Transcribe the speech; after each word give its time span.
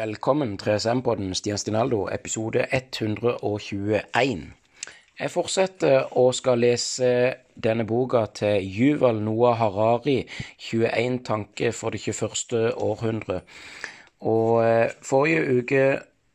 velkommen 0.00 0.54
til 0.56 0.78
SM-podden 0.80 1.34
Stian 1.36 1.58
Stinaldo, 1.60 2.06
episode 2.08 2.62
121. 2.72 4.44
Jeg 5.20 5.30
fortsetter 5.30 6.06
og 6.16 6.30
skal 6.34 6.62
lese 6.62 7.08
denne 7.52 7.84
boka 7.84 8.22
til 8.32 8.64
Yuval 8.64 9.18
Noah 9.20 9.58
Harari, 9.60 10.22
21 10.58 11.18
tanker 11.24 11.74
for 11.76 11.92
det 11.92 12.00
21. 12.00 12.72
århundre. 12.80 13.40
Og 14.20 14.64
eh, 14.64 14.94
forrige 15.04 15.58
uke 15.58 15.82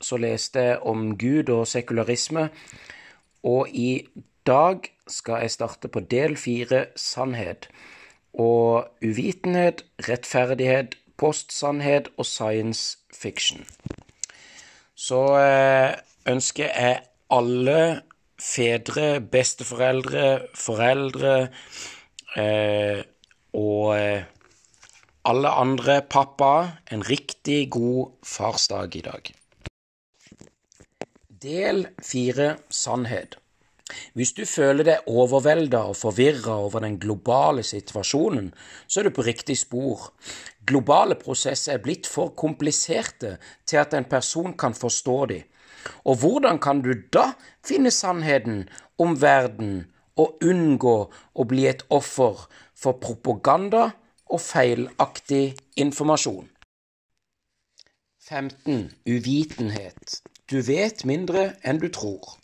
så 0.01 0.19
leste 0.21 0.67
jeg 0.67 0.77
om 0.85 1.17
Gud 1.17 1.49
og 1.49 1.65
sekularisme, 1.67 2.49
og 3.43 3.73
i 3.73 4.05
dag 4.45 4.85
skal 5.07 5.41
jeg 5.41 5.55
starte 5.55 5.89
på 5.89 6.05
del 6.05 6.37
fire, 6.37 6.85
sannhet. 6.95 7.65
Og 8.33 8.85
uvitenhet, 9.01 9.85
rettferdighet, 10.09 10.99
postsannhet 11.17 12.09
og 12.17 12.25
science 12.25 12.97
fiction. 13.13 13.65
Så 14.95 15.21
eh, 15.39 15.95
ønsker 16.31 16.69
jeg 16.71 17.01
alle 17.29 17.79
fedre, 18.39 19.21
besteforeldre, 19.21 20.29
foreldre 20.55 21.35
eh, 22.37 23.01
og 23.55 23.95
eh, 23.99 24.27
alle 25.25 25.49
andre 25.49 26.01
pappa 26.01 26.53
en 26.91 27.03
riktig 27.09 27.69
god 27.73 28.11
farsdag 28.23 28.95
i 28.95 29.01
dag. 29.07 29.31
Del 31.45 31.87
fire 32.01 32.55
sannhet. 32.69 33.39
Hvis 34.17 34.33
du 34.33 34.45
føler 34.49 34.87
deg 34.87 35.09
overvelda 35.11 35.83
og 35.91 35.97
forvirra 35.99 36.55
over 36.65 36.81
den 36.81 36.97
globale 36.99 37.63
situasjonen, 37.63 38.47
så 38.87 38.99
er 38.99 39.07
du 39.07 39.13
på 39.13 39.25
riktig 39.27 39.59
spor. 39.61 40.07
Globale 40.65 41.17
prosesser 41.19 41.75
er 41.75 41.83
blitt 41.83 42.09
for 42.09 42.33
kompliserte 42.33 43.35
til 43.67 43.81
at 43.83 43.93
en 43.93 44.07
person 44.09 44.55
kan 44.57 44.73
forstå 44.73 45.17
dem. 45.29 45.43
Og 46.09 46.17
hvordan 46.17 46.57
kan 46.57 46.81
du 46.81 46.95
da 47.13 47.27
finne 47.65 47.91
sannheten 47.93 48.63
om 48.97 49.13
verden 49.21 49.85
og 50.17 50.41
unngå 50.41 50.97
å 51.35 51.45
bli 51.45 51.67
et 51.69 51.85
offer 51.93 52.47
for 52.73 52.97
propaganda 52.97 53.91
og 54.25 54.41
feilaktig 54.41 55.53
informasjon? 55.77 56.49
15. 58.25 58.89
Uvitenhet. 59.05 60.21
Du 60.49 60.57
vet 60.65 61.05
mindre 61.05 61.51
enn 61.61 61.77
du 61.77 61.91
tror. 61.93 62.39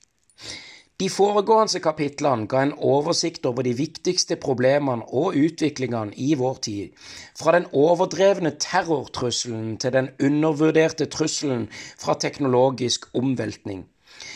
De 1.02 1.08
foregående 1.10 1.80
kapitlene 1.82 2.46
ga 2.46 2.60
en 2.62 2.72
oversikt 2.86 3.48
over 3.50 3.66
de 3.66 3.72
viktigste 3.74 4.36
problemene 4.38 5.08
og 5.18 5.34
utviklingene 5.40 6.14
i 6.14 6.36
vår 6.38 6.60
tid, 6.68 6.92
fra 7.40 7.56
den 7.56 7.66
overdrevne 7.74 8.52
terrortrusselen 8.62 9.80
til 9.82 9.96
den 9.96 10.12
undervurderte 10.22 11.08
trusselen 11.16 11.64
fra 11.74 12.14
teknologisk 12.22 13.08
omveltning. 13.18 13.88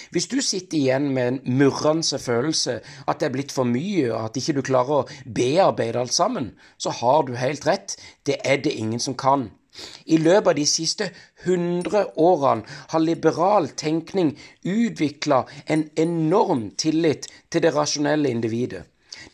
Hvis 0.10 0.26
du 0.32 0.40
sitter 0.42 0.80
igjen 0.80 1.12
med 1.14 1.28
en 1.28 1.40
murrende 1.60 2.18
følelse 2.24 2.80
at 3.06 3.20
det 3.20 3.30
er 3.30 3.36
blitt 3.38 3.54
for 3.54 3.70
mye, 3.70 4.10
og 4.16 4.32
at 4.32 4.42
ikke 4.42 4.58
du 4.58 4.64
klarer 4.66 5.04
å 5.04 5.32
bearbeide 5.38 6.02
alt 6.02 6.18
sammen, 6.18 6.56
så 6.82 6.96
har 7.04 7.28
du 7.30 7.36
helt 7.38 7.70
rett, 7.70 7.94
det 8.26 8.40
er 8.42 8.66
det 8.66 8.74
ingen 8.74 9.04
som 9.04 9.14
kan. 9.14 9.52
I 10.06 10.18
løpet 10.18 10.52
av 10.52 10.58
de 10.58 10.66
siste 10.70 11.10
hundre 11.46 12.06
årene 12.22 12.66
har 12.94 13.04
liberal 13.04 13.70
tenkning 13.78 14.36
utvikla 14.64 15.44
en 15.66 15.88
enorm 15.96 16.70
tillit 16.78 17.28
til 17.50 17.66
det 17.66 17.74
rasjonelle 17.76 18.30
individet. 18.30 18.86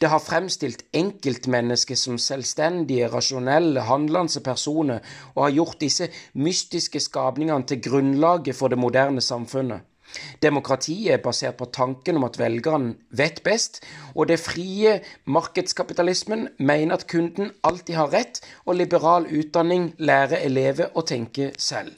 Det 0.01 0.09
har 0.09 0.23
fremstilt 0.23 0.83
enkeltmennesket 0.97 1.99
som 1.99 2.17
selvstendige, 2.17 3.09
rasjonelle, 3.11 3.83
handlende 3.85 4.41
personer, 4.41 5.01
og 5.35 5.43
har 5.43 5.55
gjort 5.59 5.81
disse 5.81 6.07
mystiske 6.33 6.99
skapningene 6.99 7.67
til 7.67 7.81
grunnlaget 7.85 8.57
for 8.57 8.71
det 8.71 8.79
moderne 8.79 9.21
samfunnet. 9.21 9.81
Demokratiet 10.43 11.13
er 11.15 11.23
basert 11.23 11.57
på 11.59 11.69
tanken 11.73 12.19
om 12.19 12.27
at 12.27 12.39
velgerne 12.39 12.95
vet 13.09 13.41
best, 13.45 13.81
og 14.15 14.27
det 14.31 14.39
frie 14.41 14.99
markedskapitalismen 15.25 16.47
mener 16.59 16.97
at 16.97 17.07
kunden 17.11 17.51
alltid 17.63 17.95
har 17.95 18.13
rett, 18.13 18.41
og 18.65 18.79
liberal 18.79 19.27
utdanning 19.29 19.91
lærer 19.99 20.43
elever 20.45 20.91
å 20.95 21.05
tenke 21.07 21.51
selv. 21.57 21.93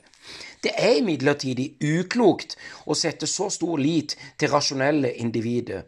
Det 0.64 0.72
er 0.80 1.02
imidlertid 1.02 1.60
uklokt 1.84 2.56
å 2.88 2.96
sette 2.96 3.28
så 3.28 3.50
stor 3.52 3.80
lit 3.82 4.16
til 4.40 4.52
rasjonelle 4.54 5.12
individer. 5.20 5.84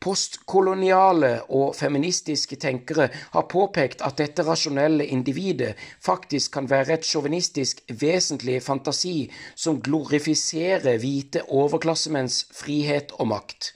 Postkoloniale 0.00 1.30
og 1.50 1.72
feministiske 1.76 2.56
tenkere 2.62 3.08
har 3.32 3.46
påpekt 3.50 4.04
at 4.06 4.20
dette 4.20 4.44
rasjonelle 4.46 5.06
individet 5.06 5.74
faktisk 6.04 6.52
kan 6.54 6.68
være 6.70 6.98
et 6.98 7.08
sjåvinistisk 7.08 7.82
vesentlig 8.02 8.60
fantasi 8.62 9.16
som 9.56 9.80
glorifiserer 9.82 11.00
hvite 11.02 11.42
overklassemenns 11.48 12.44
frihet 12.54 13.16
og 13.18 13.32
makt. 13.34 13.72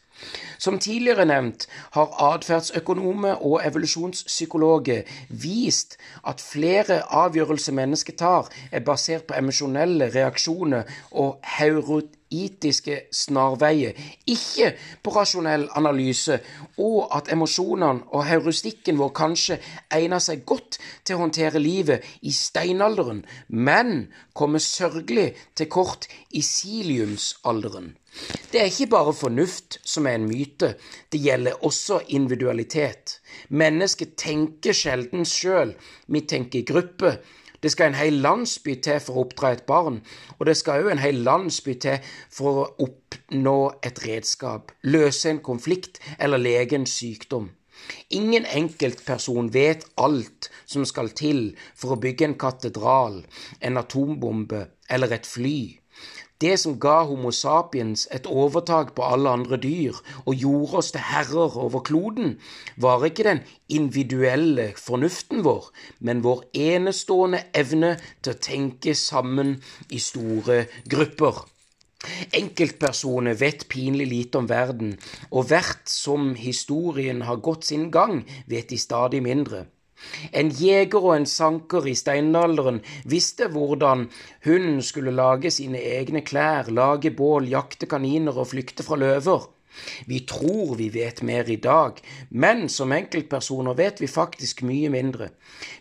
Som 0.62 0.78
tidligere 0.78 1.24
nevnt 1.26 1.66
har 1.96 2.12
atferdsøkonomer 2.32 3.40
og 3.42 3.60
evolusjonspsykologer 3.66 5.02
vist 5.28 5.96
at 6.28 6.40
flere 6.40 7.00
avgjørelser 7.10 7.74
mennesket 7.74 8.20
tar, 8.20 8.50
er 8.70 8.84
basert 8.86 9.24
på 9.26 9.34
emosjonelle 9.38 10.10
reaksjoner 10.14 10.86
og 11.10 11.40
heurotiske 11.58 13.00
snarveier, 13.12 13.98
ikke 14.26 14.70
på 15.02 15.14
rasjonell 15.16 15.66
analyse, 15.76 16.38
og 16.78 17.10
at 17.16 17.32
emosjonene 17.34 18.06
og 18.14 18.26
heuristikken 18.28 19.00
vår 19.02 19.10
kanskje 19.18 19.58
egner 19.90 20.22
seg 20.22 20.44
godt 20.46 20.78
til 21.04 21.16
å 21.16 21.24
håndtere 21.24 21.62
livet 21.62 22.06
i 22.22 22.30
steinalderen, 22.30 23.24
men 23.48 24.12
kommer 24.32 24.62
sørgelig 24.62 25.32
til 25.58 25.66
kort 25.66 26.06
i 26.30 26.44
siliumsalderen. 26.46 27.96
Det 28.52 28.60
er 28.60 28.68
ikke 28.68 28.90
bare 28.92 29.12
fornuft 29.16 29.78
som 29.88 30.06
er 30.06 30.18
en 30.18 30.26
myte, 30.28 30.74
det 31.12 31.20
gjelder 31.24 31.64
også 31.64 32.02
individualitet. 32.12 33.20
Mennesket 33.48 34.16
tenker 34.20 34.76
sjelden 34.76 35.24
sjøl, 35.28 35.72
vi 36.06 36.20
tenker 36.28 36.60
i 36.60 36.66
gruppe. 36.68 37.16
Det 37.62 37.70
skal 37.72 37.92
en 37.92 37.96
hel 37.96 38.18
landsby 38.24 38.74
til 38.82 38.98
for 39.00 39.16
å 39.16 39.24
oppdra 39.24 39.52
et 39.54 39.64
barn, 39.68 40.00
og 40.38 40.46
det 40.48 40.56
skal 40.58 40.82
òg 40.82 40.92
en 40.92 41.02
hel 41.02 41.22
landsby 41.24 41.76
til 41.80 42.12
for 42.28 42.62
å 42.62 42.68
oppnå 42.88 43.58
et 43.86 44.02
redskap, 44.04 44.74
løse 44.82 45.30
en 45.30 45.40
konflikt 45.46 46.02
eller 46.18 46.42
lege 46.42 46.76
en 46.76 46.88
sykdom. 46.90 47.52
Ingen 48.10 48.44
enkeltperson 48.46 49.48
vet 49.54 49.86
alt 49.96 50.50
som 50.66 50.84
skal 50.86 51.12
til 51.18 51.52
for 51.74 51.94
å 51.94 52.00
bygge 52.02 52.28
en 52.28 52.38
katedral, 52.38 53.22
en 53.60 53.80
atombombe 53.80 54.66
eller 54.90 55.14
et 55.16 55.26
fly. 55.26 55.81
Det 56.42 56.56
som 56.58 56.74
ga 56.82 57.04
Homo 57.06 57.30
sapiens 57.30 58.08
et 58.10 58.26
overtak 58.26 58.96
på 58.96 59.04
alle 59.06 59.30
andre 59.30 59.58
dyr 59.62 59.98
og 60.24 60.34
gjorde 60.34 60.80
oss 60.80 60.90
til 60.94 61.04
herrer 61.06 61.54
over 61.64 61.84
kloden, 61.86 62.32
var 62.76 63.04
ikke 63.06 63.26
den 63.28 63.42
individuelle 63.68 64.72
fornuften 64.76 65.44
vår, 65.46 65.68
men 66.00 66.24
vår 66.24 66.42
enestående 66.58 67.44
evne 67.54 67.94
til 68.22 68.34
å 68.34 68.42
tenke 68.48 68.96
sammen 68.98 69.60
i 69.90 70.02
store 70.02 70.64
grupper. 70.90 71.44
Enkeltpersoner 72.34 73.38
vet 73.38 73.68
pinlig 73.70 74.08
lite 74.10 74.42
om 74.42 74.48
verden, 74.50 74.96
og 75.30 75.46
hvert 75.52 75.86
som 75.86 76.32
historien 76.34 77.22
har 77.28 77.38
gått 77.38 77.70
sin 77.70 77.86
gang, 77.94 78.24
vet 78.50 78.74
de 78.74 78.80
stadig 78.82 79.22
mindre. 79.22 79.68
En 80.32 80.50
jeger 80.50 80.98
og 81.00 81.16
en 81.16 81.28
sanker 81.28 81.86
i 81.86 81.94
steinalderen 81.98 82.82
visste 83.04 83.50
hvordan 83.52 84.08
hunden 84.46 84.82
skulle 84.82 85.14
lage 85.14 85.52
sine 85.54 85.80
egne 85.98 86.24
klær, 86.26 86.70
lage 86.72 87.14
bål, 87.14 87.50
jakte 87.52 87.86
kaniner 87.90 88.38
og 88.38 88.50
flykte 88.54 88.86
fra 88.86 88.98
løver. 89.00 89.51
Vi 90.06 90.20
tror 90.28 90.76
vi 90.78 90.88
vet 90.94 91.22
mer 91.22 91.48
i 91.50 91.56
dag, 91.56 91.98
men 92.30 92.68
som 92.68 92.92
enkeltpersoner 92.92 93.76
vet 93.78 94.00
vi 94.02 94.08
faktisk 94.10 94.62
mye 94.68 94.90
mindre. 94.92 95.30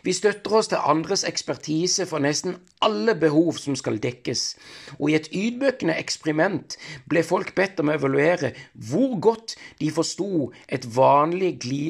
Vi 0.02 0.14
støtter 0.16 0.56
oss 0.58 0.70
til 0.72 0.82
andres 0.82 1.24
ekspertise 1.28 2.06
for 2.10 2.22
nesten 2.24 2.56
alle 2.82 3.14
behov 3.18 3.58
som 3.60 3.76
skal 3.78 4.00
dekkes, 4.02 4.44
og 4.98 5.10
i 5.10 5.16
et 5.18 5.28
ydmykende 5.32 5.96
eksperiment 6.00 6.78
ble 7.10 7.24
folk 7.26 7.54
bedt 7.58 7.80
om 7.82 7.92
å 7.92 7.96
evaluere 7.98 8.52
hvor 8.74 9.18
godt 9.20 9.56
de 9.80 9.90
forsto 9.90 10.52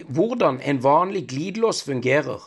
hvordan 0.08 0.60
en 0.60 0.82
vanlig 0.84 1.26
glidelås 1.28 1.82
fungerer. 1.86 2.40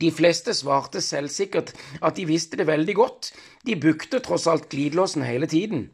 De 0.00 0.10
fleste 0.10 0.54
svarte 0.56 1.00
selvsikkert 1.04 1.74
at 2.02 2.16
de 2.16 2.24
visste 2.28 2.56
det 2.56 2.66
veldig 2.66 2.94
godt, 2.96 3.32
de 3.66 3.76
brukte 3.76 4.20
tross 4.24 4.46
alt 4.50 4.68
glidelåsen 4.72 5.22
hele 5.22 5.46
tiden. 5.46 5.88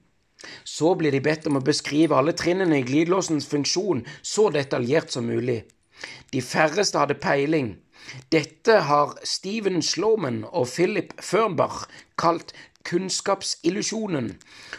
Så 0.65 0.95
blir 0.99 1.15
de 1.15 1.23
bedt 1.25 1.47
om 1.51 1.59
å 1.59 1.65
beskrive 1.65 2.17
alle 2.17 2.35
trinnene 2.37 2.81
i 2.81 2.87
glidelåsens 2.87 3.49
funksjon 3.51 4.05
så 4.23 4.51
detaljert 4.55 5.15
som 5.15 5.27
mulig. 5.29 5.63
De 6.33 6.43
færreste 6.43 6.99
hadde 7.01 7.19
peiling. 7.21 7.75
Dette 8.33 8.81
har 8.89 9.15
Steven 9.25 9.81
Sloman 9.83 10.43
og 10.51 10.69
Philip 10.69 11.15
Fernbach 11.23 11.87
kalt 12.21 12.53
kunnskapsillusjonen, 12.85 14.35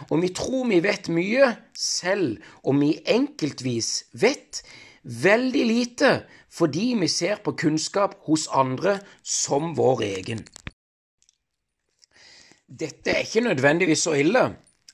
og 0.10 0.22
vi 0.22 0.30
tror 0.38 0.68
vi 0.70 0.82
vet 0.86 1.10
mye, 1.10 1.56
selv 1.74 2.44
om 2.62 2.84
vi 2.84 3.00
enkeltvis 3.10 4.12
vet 4.14 4.62
veldig 5.04 5.64
lite 5.70 6.12
fordi 6.56 6.94
vi 7.02 7.08
ser 7.12 7.42
på 7.44 7.56
kunnskap 7.60 8.14
hos 8.30 8.46
andre 8.48 9.00
som 9.24 9.74
vår 9.76 10.06
egen. 10.06 10.46
Dette 12.66 13.12
er 13.12 13.26
ikke 13.26 13.44
nødvendigvis 13.44 14.06
så 14.08 14.16
ille. 14.18 14.46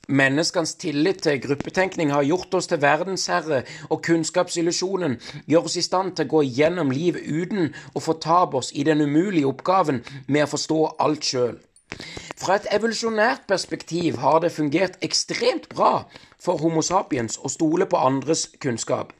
Menneskens 0.08 0.74
tillit 0.74 1.20
til 1.22 1.38
gruppetenkning 1.40 2.10
har 2.10 2.24
gjort 2.26 2.54
oss 2.58 2.66
til 2.66 2.80
verdensherre, 2.82 3.60
og 3.88 4.02
kunnskapsillusjonen 4.02 5.14
gjør 5.46 5.68
oss 5.68 5.76
i 5.78 5.84
stand 5.86 6.16
til 6.16 6.26
å 6.26 6.32
gå 6.32 6.40
gjennom 6.58 6.90
livet 6.90 7.22
uten 7.22 7.70
å 7.94 8.02
fortape 8.02 8.58
oss 8.58 8.72
i 8.74 8.82
den 8.82 9.00
umulige 9.00 9.46
oppgaven 9.46 10.02
med 10.26 10.42
å 10.42 10.50
forstå 10.50 10.80
alt 11.06 11.30
sjøl. 11.30 11.54
Fra 12.42 12.58
et 12.58 12.66
evolusjonært 12.74 13.46
perspektiv 13.46 14.18
har 14.18 14.40
det 14.42 14.50
fungert 14.50 14.98
ekstremt 15.06 15.68
bra 15.70 16.08
for 16.42 16.58
Homo 16.58 16.82
sapiens 16.82 17.38
å 17.38 17.52
stole 17.52 17.86
på 17.86 18.00
andres 18.02 18.48
kunnskap. 18.58 19.12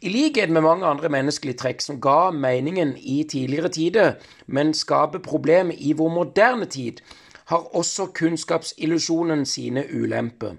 I 0.00 0.08
likhet 0.08 0.48
med 0.48 0.64
mange 0.64 0.88
andre 0.88 1.10
menneskelige 1.12 1.60
trekk 1.60 1.82
som 1.84 2.00
ga 2.00 2.30
meningen 2.32 2.94
i 2.96 3.20
tidligere 3.28 3.68
tider, 3.68 4.14
men 4.46 4.72
skaper 4.72 5.20
problemer 5.20 5.76
i 5.76 5.92
vår 5.92 6.14
moderne 6.14 6.64
tid, 6.64 7.02
har 7.50 7.70
også 7.76 8.10
kunnskapsillusjonen 8.14 9.46
sine 9.46 9.84
ulemper. 9.90 10.56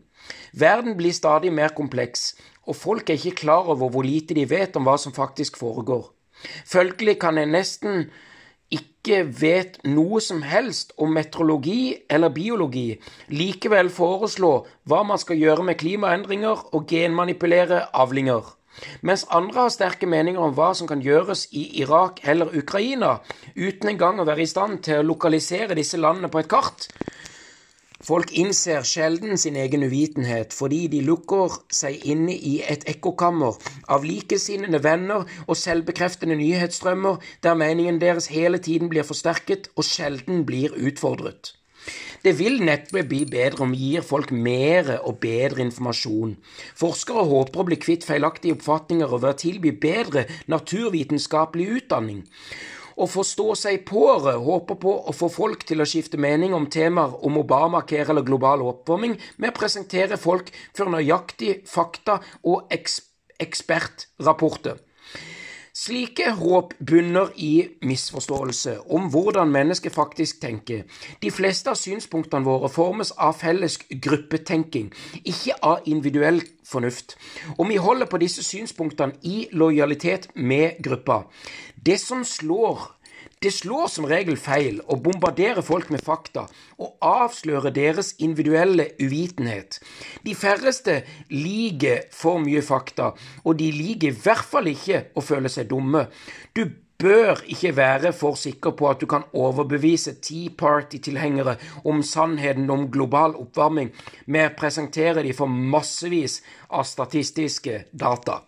Verden 0.53 0.97
blir 0.99 1.15
stadig 1.15 1.53
mer 1.53 1.73
kompleks, 1.75 2.35
og 2.67 2.75
folk 2.75 3.09
er 3.09 3.19
ikke 3.19 3.43
klar 3.45 3.69
over 3.71 3.89
hvor 3.89 4.05
lite 4.05 4.35
de 4.37 4.45
vet 4.49 4.75
om 4.75 4.85
hva 4.87 4.97
som 5.01 5.15
faktisk 5.15 5.57
foregår. 5.57 6.11
Følgelig 6.65 7.19
kan 7.21 7.37
en 7.37 7.55
nesten 7.55 8.05
ikke 8.71 9.23
vet 9.41 9.79
noe 9.87 10.21
som 10.23 10.43
helst 10.45 10.93
om 11.01 11.11
meteorologi 11.15 11.95
eller 12.09 12.31
biologi, 12.31 13.01
likevel 13.27 13.89
foreslå 13.91 14.53
hva 14.87 15.03
man 15.07 15.19
skal 15.19 15.39
gjøre 15.41 15.65
med 15.67 15.79
klimaendringer 15.81 16.67
og 16.71 16.87
genmanipulere 16.87 17.85
avlinger. 17.93 18.45
Mens 19.01 19.25
andre 19.29 19.65
har 19.65 19.73
sterke 19.73 20.09
meninger 20.09 20.41
om 20.41 20.55
hva 20.57 20.71
som 20.77 20.89
kan 20.89 21.03
gjøres 21.03 21.47
i 21.51 21.67
Irak 21.83 22.23
eller 22.23 22.53
Ukraina, 22.57 23.17
uten 23.55 23.93
engang 23.93 24.21
å 24.21 24.27
være 24.27 24.45
i 24.45 24.49
stand 24.49 24.83
til 24.87 25.01
å 25.01 25.07
lokalisere 25.13 25.77
disse 25.77 25.99
landene 25.99 26.31
på 26.31 26.41
et 26.41 26.51
kart. 26.51 26.87
Folk 28.01 28.31
innser 28.33 28.81
sjelden 28.81 29.37
sin 29.37 29.55
egen 29.61 29.83
uvitenhet 29.85 30.55
fordi 30.57 30.87
de 30.89 31.03
lukker 31.05 31.59
seg 31.69 32.01
inne 32.09 32.33
i 32.33 32.55
et 32.65 32.87
ekkokammer 32.89 33.59
av 33.93 34.07
likesinnede 34.07 34.81
venner 34.81 35.27
og 35.45 35.59
selvbekreftende 35.59 36.39
nyhetsstrømmer 36.39 37.21
der 37.45 37.59
meningen 37.61 38.01
deres 38.01 38.31
hele 38.33 38.57
tiden 38.57 38.89
blir 38.89 39.05
forsterket 39.05 39.69
og 39.75 39.85
sjelden 39.85 40.47
blir 40.49 40.73
utfordret. 40.73 41.53
Det 42.21 42.35
vil 42.37 42.59
neppe 42.61 43.01
bli 43.09 43.23
bedre 43.25 43.65
om 43.65 43.71
vi 43.73 43.95
gir 43.95 44.03
folk 44.05 44.29
mer 44.29 44.91
og 44.99 45.17
bedre 45.23 45.63
informasjon. 45.63 46.35
Forskere 46.77 47.23
håper 47.25 47.63
å 47.63 47.65
bli 47.65 47.77
kvitt 47.81 48.05
feilaktige 48.05 48.53
oppfatninger 48.59 49.09
og 49.09 49.23
ved 49.23 49.31
å 49.33 49.39
tilby 49.41 49.71
bedre 49.73 50.27
naturvitenskapelig 50.51 51.67
utdanning. 51.79 52.21
Å 53.01 53.07
forstå 53.09 53.55
seg 53.57 53.81
på-ere 53.87 54.35
håper 54.43 54.77
på 54.83 54.93
å 55.09 55.11
få 55.15 55.31
folk 55.33 55.65
til 55.65 55.81
å 55.81 55.87
skifte 55.89 56.19
mening 56.21 56.53
om 56.53 56.69
temaer 56.69 57.15
om 57.25 57.39
Obamacare 57.41 58.13
eller 58.13 58.27
global 58.27 58.61
oppvarming 58.67 59.15
med 59.41 59.49
å 59.49 59.57
presentere 59.57 60.21
folk 60.21 60.51
for 60.77 60.91
nøyaktig 60.93 61.63
fakta 61.65 62.19
og 62.45 62.69
ekspertrapporter. 63.41 64.77
Slike 65.73 66.33
håp 66.35 66.73
bunner 66.83 67.29
i 67.39 67.69
misforståelse 67.87 68.73
om 68.91 69.05
hvordan 69.13 69.51
mennesket 69.51 69.93
faktisk 69.95 70.41
tenker. 70.41 70.83
De 71.23 71.31
fleste 71.31 71.71
av 71.71 71.79
synspunktene 71.79 72.43
våre 72.43 72.67
formes 72.69 73.13
av 73.15 73.37
felles 73.39 73.77
gruppetenking, 73.87 74.89
ikke 75.23 75.55
av 75.63 75.87
individuell 75.87 76.41
fornuft. 76.67 77.15
Og 77.57 77.69
vi 77.71 77.79
holder 77.79 78.11
på 78.11 78.19
disse 78.19 78.43
synspunktene 78.43 79.15
i 79.23 79.45
lojalitet 79.51 80.27
med 80.35 80.83
gruppa. 80.83 81.21
Det 81.85 81.99
som 82.03 82.25
slår 82.27 82.89
det 83.41 83.49
slår 83.55 83.87
som 83.89 84.05
regel 84.05 84.37
feil 84.37 84.77
å 84.85 84.99
bombardere 85.01 85.63
folk 85.65 85.89
med 85.89 86.03
fakta 86.05 86.43
og 86.77 86.91
avsløre 87.01 87.71
deres 87.73 88.13
individuelle 88.21 88.91
uvitenhet. 89.01 89.79
De 90.21 90.35
færreste 90.37 90.99
liker 91.33 92.05
for 92.13 92.37
mye 92.43 92.61
fakta, 92.61 93.11
og 93.41 93.57
de 93.57 93.71
liker 93.73 94.11
i 94.11 94.21
hvert 94.23 94.45
fall 94.45 94.69
ikke 94.69 95.07
å 95.17 95.25
føle 95.25 95.49
seg 95.49 95.71
dumme. 95.71 96.05
Du 96.53 96.67
bør 97.01 97.41
ikke 97.49 97.73
være 97.77 98.11
for 98.13 98.37
sikker 98.37 98.75
på 98.77 98.89
at 98.91 99.01
du 99.01 99.07
kan 99.09 99.25
overbevise 99.33 100.19
Tea 100.21 100.53
Party-tilhengere 100.57 101.57
om 101.89 102.03
sannheten 102.05 102.69
om 102.69 102.85
global 102.93 103.33
oppvarming 103.41 103.89
med 104.27 104.51
å 104.51 104.57
presentere 104.59 105.25
dem 105.25 105.33
for 105.33 105.49
massevis 105.49 106.43
av 106.69 106.85
statistiske 106.85 107.87
data. 107.91 108.43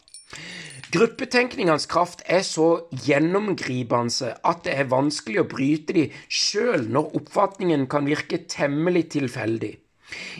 Gruppetenkningens 0.93 1.87
kraft 1.89 2.19
er 2.29 2.43
så 2.45 2.65
gjennomgripende 2.93 4.27
at 4.45 4.59
det 4.67 4.73
er 4.77 4.89
vanskelig 4.91 5.39
å 5.41 5.45
bryte 5.49 5.93
de 5.95 6.03
sjøl 6.29 6.83
når 6.93 7.15
oppfatningen 7.17 7.87
kan 7.89 8.05
virke 8.05 8.43
temmelig 8.45 9.07
tilfeldig. 9.15 9.71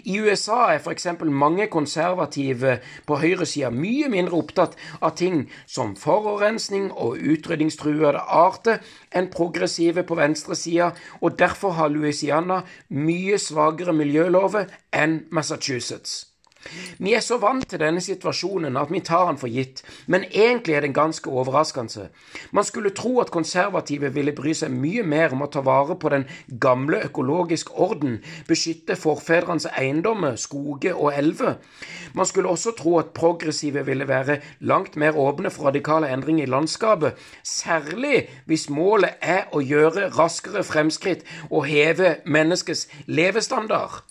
I 0.06 0.20
USA 0.22 0.60
er 0.76 0.78
f.eks. 0.78 1.08
mange 1.26 1.66
konservative 1.74 2.76
på 3.10 3.18
høyresida 3.24 3.72
mye 3.74 4.12
mindre 4.14 4.38
opptatt 4.44 4.78
av 5.02 5.16
ting 5.18 5.40
som 5.66 5.96
forurensning 5.98 6.92
og 6.92 7.18
utrydningstruede 7.18 8.22
arter 8.22 8.84
enn 9.10 9.32
progressive 9.34 10.04
på 10.06 10.20
venstresida, 10.22 10.92
og 11.26 11.40
derfor 11.42 11.74
har 11.80 11.90
Louisiana 11.90 12.62
mye 12.94 13.42
svakere 13.42 13.98
miljølover 13.98 14.70
enn 14.94 15.24
Massachusetts. 15.34 16.33
Vi 16.98 17.14
er 17.14 17.24
så 17.24 17.38
vant 17.42 17.66
til 17.70 17.82
denne 17.82 18.02
situasjonen 18.02 18.78
at 18.80 18.92
vi 18.94 19.02
tar 19.04 19.26
den 19.28 19.40
for 19.42 19.52
gitt, 19.52 19.82
men 20.08 20.24
egentlig 20.32 20.76
er 20.76 20.86
den 20.86 20.96
ganske 20.96 21.30
overraskende. 21.30 22.10
Man 22.52 22.64
skulle 22.64 22.94
tro 22.96 23.20
at 23.20 23.32
konservative 23.32 24.14
ville 24.14 24.36
bry 24.36 24.54
seg 24.56 24.72
mye 24.72 25.04
mer 25.04 25.34
om 25.36 25.44
å 25.44 25.50
ta 25.52 25.64
vare 25.66 25.98
på 26.00 26.12
den 26.14 26.26
gamle 26.62 27.02
økologiske 27.10 27.74
orden, 27.74 28.20
beskytte 28.48 28.96
forfedrenes 29.00 29.68
eiendommer, 29.74 30.38
skoger 30.40 30.96
og 30.96 31.18
elver. 31.18 31.60
Man 32.14 32.30
skulle 32.30 32.50
også 32.50 32.76
tro 32.78 32.98
at 33.02 33.14
progressive 33.18 33.86
ville 33.86 34.08
være 34.08 34.40
langt 34.62 34.96
mer 34.96 35.18
åpne 35.20 35.52
for 35.52 35.70
radikale 35.72 36.12
endringer 36.14 36.48
i 36.48 36.54
landskapet, 36.54 37.20
særlig 37.44 38.28
hvis 38.46 38.70
målet 38.70 39.20
er 39.22 39.52
å 39.52 39.62
gjøre 39.64 40.10
raskere 40.18 40.64
fremskritt 40.64 41.28
og 41.50 41.68
heve 41.68 42.18
menneskets 42.26 42.88
levestandard. 43.08 44.04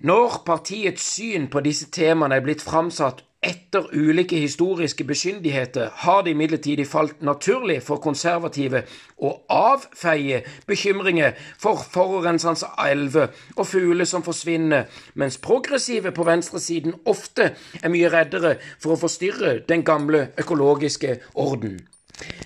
Når 0.00 0.42
partiets 0.46 1.02
syn 1.02 1.48
på 1.50 1.60
disse 1.64 1.88
temaene 1.90 2.36
er 2.38 2.44
blitt 2.44 2.62
framsatt 2.62 3.24
etter 3.42 3.86
ulike 3.94 4.38
historiske 4.38 5.04
bekyndigheter, 5.04 5.90
har 5.94 6.22
det 6.22 6.30
imidlertid 6.34 6.84
falt 6.86 7.22
naturlig 7.22 7.80
for 7.82 7.98
konservative 8.02 8.84
å 9.18 9.32
avfeie 9.50 10.40
bekymringer 10.66 11.34
for 11.58 11.82
forurensende 11.82 12.70
elver 12.82 13.34
og 13.56 13.66
fugler 13.66 14.06
som 14.10 14.22
forsvinner, 14.26 14.86
mens 15.14 15.38
progressive 15.38 16.14
på 16.14 16.26
venstresiden 16.26 16.94
ofte 17.04 17.52
er 17.82 17.94
mye 17.94 18.10
reddere 18.14 18.56
for 18.78 18.94
å 18.94 19.00
forstyrre 19.02 19.60
den 19.68 19.82
gamle 19.86 20.28
økologiske 20.38 21.18
orden. 21.34 21.80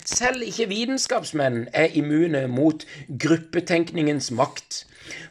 Selv 0.04 0.44
ikke 0.44 0.68
vitenskapsmenn 0.68 1.66
er 1.73 1.97
immune 1.97 2.47
mot 2.49 2.85
gruppetenkningens 3.09 4.30
makt. 4.37 4.85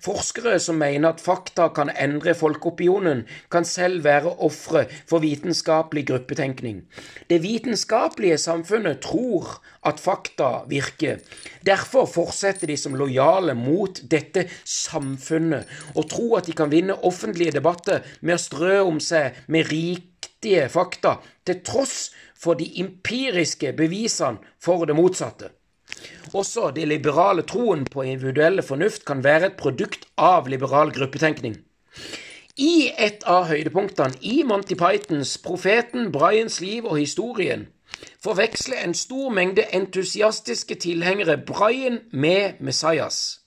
Forskere 0.04 0.58
som 0.60 0.80
mener 0.82 1.14
at 1.14 1.22
fakta 1.24 1.70
kan 1.76 1.92
endre 1.94 2.34
folkeopinionen, 2.38 3.24
kan 3.52 3.66
selv 3.68 4.04
være 4.06 4.34
ofre 4.44 4.86
for 5.10 5.24
vitenskapelig 5.24 6.06
gruppetenkning. 6.10 6.82
Det 7.30 7.42
vitenskapelige 7.44 8.38
samfunnet 8.42 9.02
tror 9.06 9.60
at 9.86 10.00
fakta 10.00 10.64
virker. 10.70 11.20
Derfor 11.66 12.06
fortsetter 12.10 12.68
de 12.68 12.78
som 12.78 12.96
lojale 12.98 13.56
mot 13.58 14.02
dette 14.12 14.48
samfunnet 14.66 15.70
og 15.96 16.10
tror 16.12 16.40
at 16.42 16.50
de 16.50 16.58
kan 16.58 16.72
vinne 16.72 16.98
offentlige 17.08 17.58
debatter 17.58 18.06
med 18.22 18.38
å 18.38 18.44
strø 18.46 18.82
om 18.86 19.00
seg 19.04 19.38
med 19.48 19.70
riktige 19.72 20.68
fakta, 20.70 21.20
til 21.46 21.62
tross 21.66 22.12
for 22.42 22.58
de 22.58 22.68
empiriske 22.82 23.74
bevisene 23.78 24.42
for 24.62 24.86
det 24.90 24.98
motsatte. 24.98 25.52
Også 26.33 26.69
det 26.75 26.88
liberale 26.88 27.43
troen 27.48 27.83
på 27.86 28.05
individuelle 28.07 28.63
fornuft 28.63 29.05
kan 29.05 29.24
være 29.24 29.51
et 29.51 29.60
produkt 29.60 30.07
av 30.17 30.48
liberal 30.51 30.93
gruppetenkning. 30.95 31.57
I 32.62 32.91
et 33.00 33.24
av 33.27 33.48
høydepunktene 33.50 34.19
i 34.21 34.41
Monty 34.48 34.75
Pythons 34.79 35.38
Profeten, 35.43 36.12
Brians 36.12 36.60
liv 36.62 36.86
og 36.86 37.00
historien 37.00 37.69
forveksler 38.24 38.81
en 38.83 38.93
stor 38.98 39.29
mengde 39.33 39.65
entusiastiske 39.75 40.75
tilhengere 40.75 41.38
Brian 41.38 42.00
med 42.12 42.60
Messias. 42.60 43.41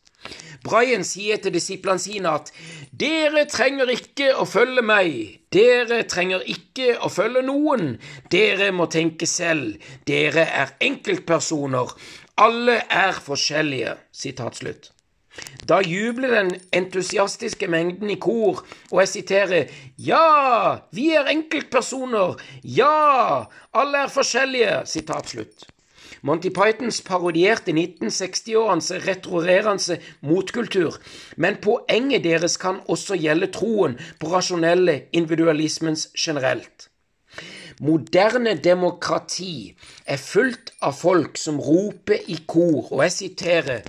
Brian 0.65 1.05
sier 1.05 1.37
til 1.37 1.53
disiplene 1.53 2.01
sine 2.01 2.31
at 2.39 2.51
dere 2.97 3.45
trenger 3.51 3.91
ikke 3.93 4.31
å 4.41 4.47
følge 4.49 4.85
meg, 4.87 5.19
dere 5.53 6.01
trenger 6.09 6.47
ikke 6.49 6.95
å 7.05 7.11
følge 7.13 7.43
noen, 7.45 7.99
dere 8.33 8.71
må 8.73 8.87
tenke 8.89 9.29
selv, 9.29 9.77
dere 10.09 10.47
er 10.49 10.73
enkeltpersoner, 10.89 11.93
alle 12.37 12.81
er 12.91 13.21
forskjellige. 13.23 13.95
Sitat 14.13 14.57
slutt. 14.57 14.91
Da 15.69 15.81
jubler 15.83 16.31
den 16.37 16.53
entusiastiske 16.77 17.67
mengden 17.67 18.11
i 18.11 18.19
kor, 18.23 18.63
og 18.93 19.01
jeg 19.03 19.09
siterer 19.09 19.71
Ja, 19.99 20.79
vi 20.95 21.11
er 21.15 21.31
enkeltpersoner. 21.33 22.39
Ja, 22.63 23.45
alle 23.75 24.05
er 24.05 24.13
forskjellige. 24.13 24.83
Sitat 24.87 25.35
slutt. 25.35 25.67
Monty 26.25 26.49
Pythons 26.49 27.03
parodierte 27.05 27.75
1960-årenes 27.77 28.95
retrorerende 29.05 29.99
motkultur, 30.25 30.97
men 31.37 31.59
poenget 31.61 32.25
deres 32.25 32.57
kan 32.57 32.79
også 32.89 33.19
gjelde 33.21 33.51
troen 33.53 33.99
på 34.21 34.31
rasjonelle 34.33 35.03
individualismens 35.13 36.09
generelt. 36.17 36.74
Moderne 37.83 38.55
demokrati 38.63 39.75
er 40.07 40.21
fullt 40.21 40.75
av 40.85 40.95
folk 40.99 41.39
som 41.41 41.59
roper 41.59 42.23
i 42.31 42.39
kor, 42.47 42.93
og 42.93 43.03
jeg 43.07 43.15
siterer 43.19 43.83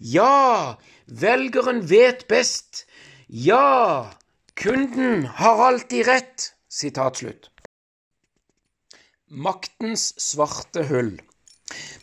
Ja, 0.00 0.76
velgeren 1.06 1.84
vet 1.88 2.26
best. 2.28 2.84
Ja, 3.28 4.12
kunden 4.54 5.24
har 5.40 5.64
alltid 5.68 6.06
rett. 6.06 6.52
Sitat 6.68 7.20
slutt. 7.20 7.48
Maktens 9.32 10.12
svarte 10.20 10.84
hull. 10.90 11.14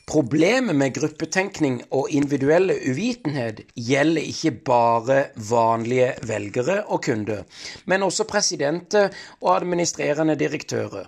Problemet 0.09 0.73
med 0.73 0.95
gruppetenkning 0.95 1.75
og 1.93 2.09
individuelle 2.09 2.73
uvitenhet 2.89 3.61
gjelder 3.77 4.25
ikke 4.31 4.51
bare 4.65 5.17
vanlige 5.51 6.15
velgere 6.25 6.79
og 6.87 7.03
kunder, 7.05 7.43
men 7.85 8.05
også 8.07 8.25
presidenter 8.29 9.13
og 9.41 9.51
administrerende 9.59 10.33
direktører. 10.39 11.05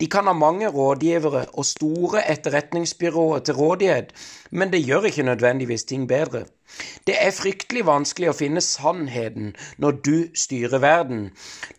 De 0.00 0.06
kan 0.06 0.26
ha 0.26 0.32
mange 0.32 0.68
rådgivere 0.68 1.46
og 1.52 1.64
store 1.64 2.24
etterretningsbyråer 2.32 3.38
til 3.38 3.54
rådighet, 3.54 4.12
men 4.50 4.72
det 4.72 4.84
gjør 4.84 5.10
ikke 5.10 5.26
nødvendigvis 5.28 5.84
ting 5.84 6.08
bedre. 6.08 6.44
Det 7.06 7.14
er 7.16 7.32
fryktelig 7.32 7.86
vanskelig 7.88 8.28
å 8.28 8.36
finne 8.36 8.60
sannheten 8.64 9.54
når 9.80 9.98
du 10.04 10.16
styrer 10.36 10.82
verden. 10.82 11.30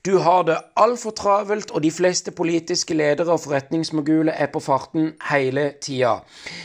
Du 0.05 0.17
har 0.25 0.45
det 0.47 0.57
altfor 0.79 1.13
travelt, 1.13 1.71
og 1.71 1.83
de 1.83 1.91
fleste 1.91 2.31
politiske 2.31 2.95
ledere 2.97 3.35
og 3.35 3.43
forretningsmoguler 3.43 4.33
er 4.33 4.49
på 4.49 4.61
farten 4.63 5.11
hele 5.29 5.73
tida. 5.81 6.15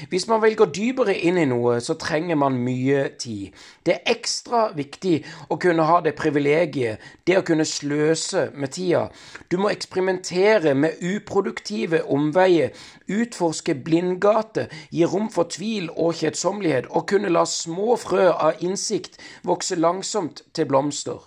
Hvis 0.08 0.26
man 0.30 0.40
vil 0.42 0.56
gå 0.56 0.68
dypere 0.72 1.16
inn 1.16 1.38
i 1.38 1.46
noe, 1.50 1.76
så 1.84 1.98
trenger 2.00 2.38
man 2.40 2.56
mye 2.56 3.08
tid. 3.20 3.52
Det 3.84 3.98
er 3.98 4.14
ekstra 4.14 4.70
viktig 4.72 5.18
å 5.52 5.58
kunne 5.60 5.84
ha 5.84 6.00
det 6.00 6.14
privilegiet, 6.16 7.02
det 7.26 7.36
å 7.38 7.44
kunne 7.44 7.68
sløse 7.68 8.48
med 8.54 8.72
tida. 8.78 9.08
Du 9.52 9.58
må 9.60 9.68
eksperimentere 9.72 10.72
med 10.74 11.04
uproduktive 11.04 12.00
omveier, 12.08 12.72
utforske 13.12 13.76
blindgate, 13.84 14.68
gi 14.88 15.04
rom 15.04 15.28
for 15.32 15.52
tvil 15.52 15.90
og 15.92 16.16
kjedsommelighet, 16.22 16.88
og 16.88 17.08
kunne 17.12 17.32
la 17.32 17.44
små 17.48 17.98
frø 18.00 18.23
av 18.32 18.64
innsikt 18.64 19.20
vokser 19.44 19.80
langsomt 19.80 20.42
til 20.54 20.68
blomster. 20.70 21.20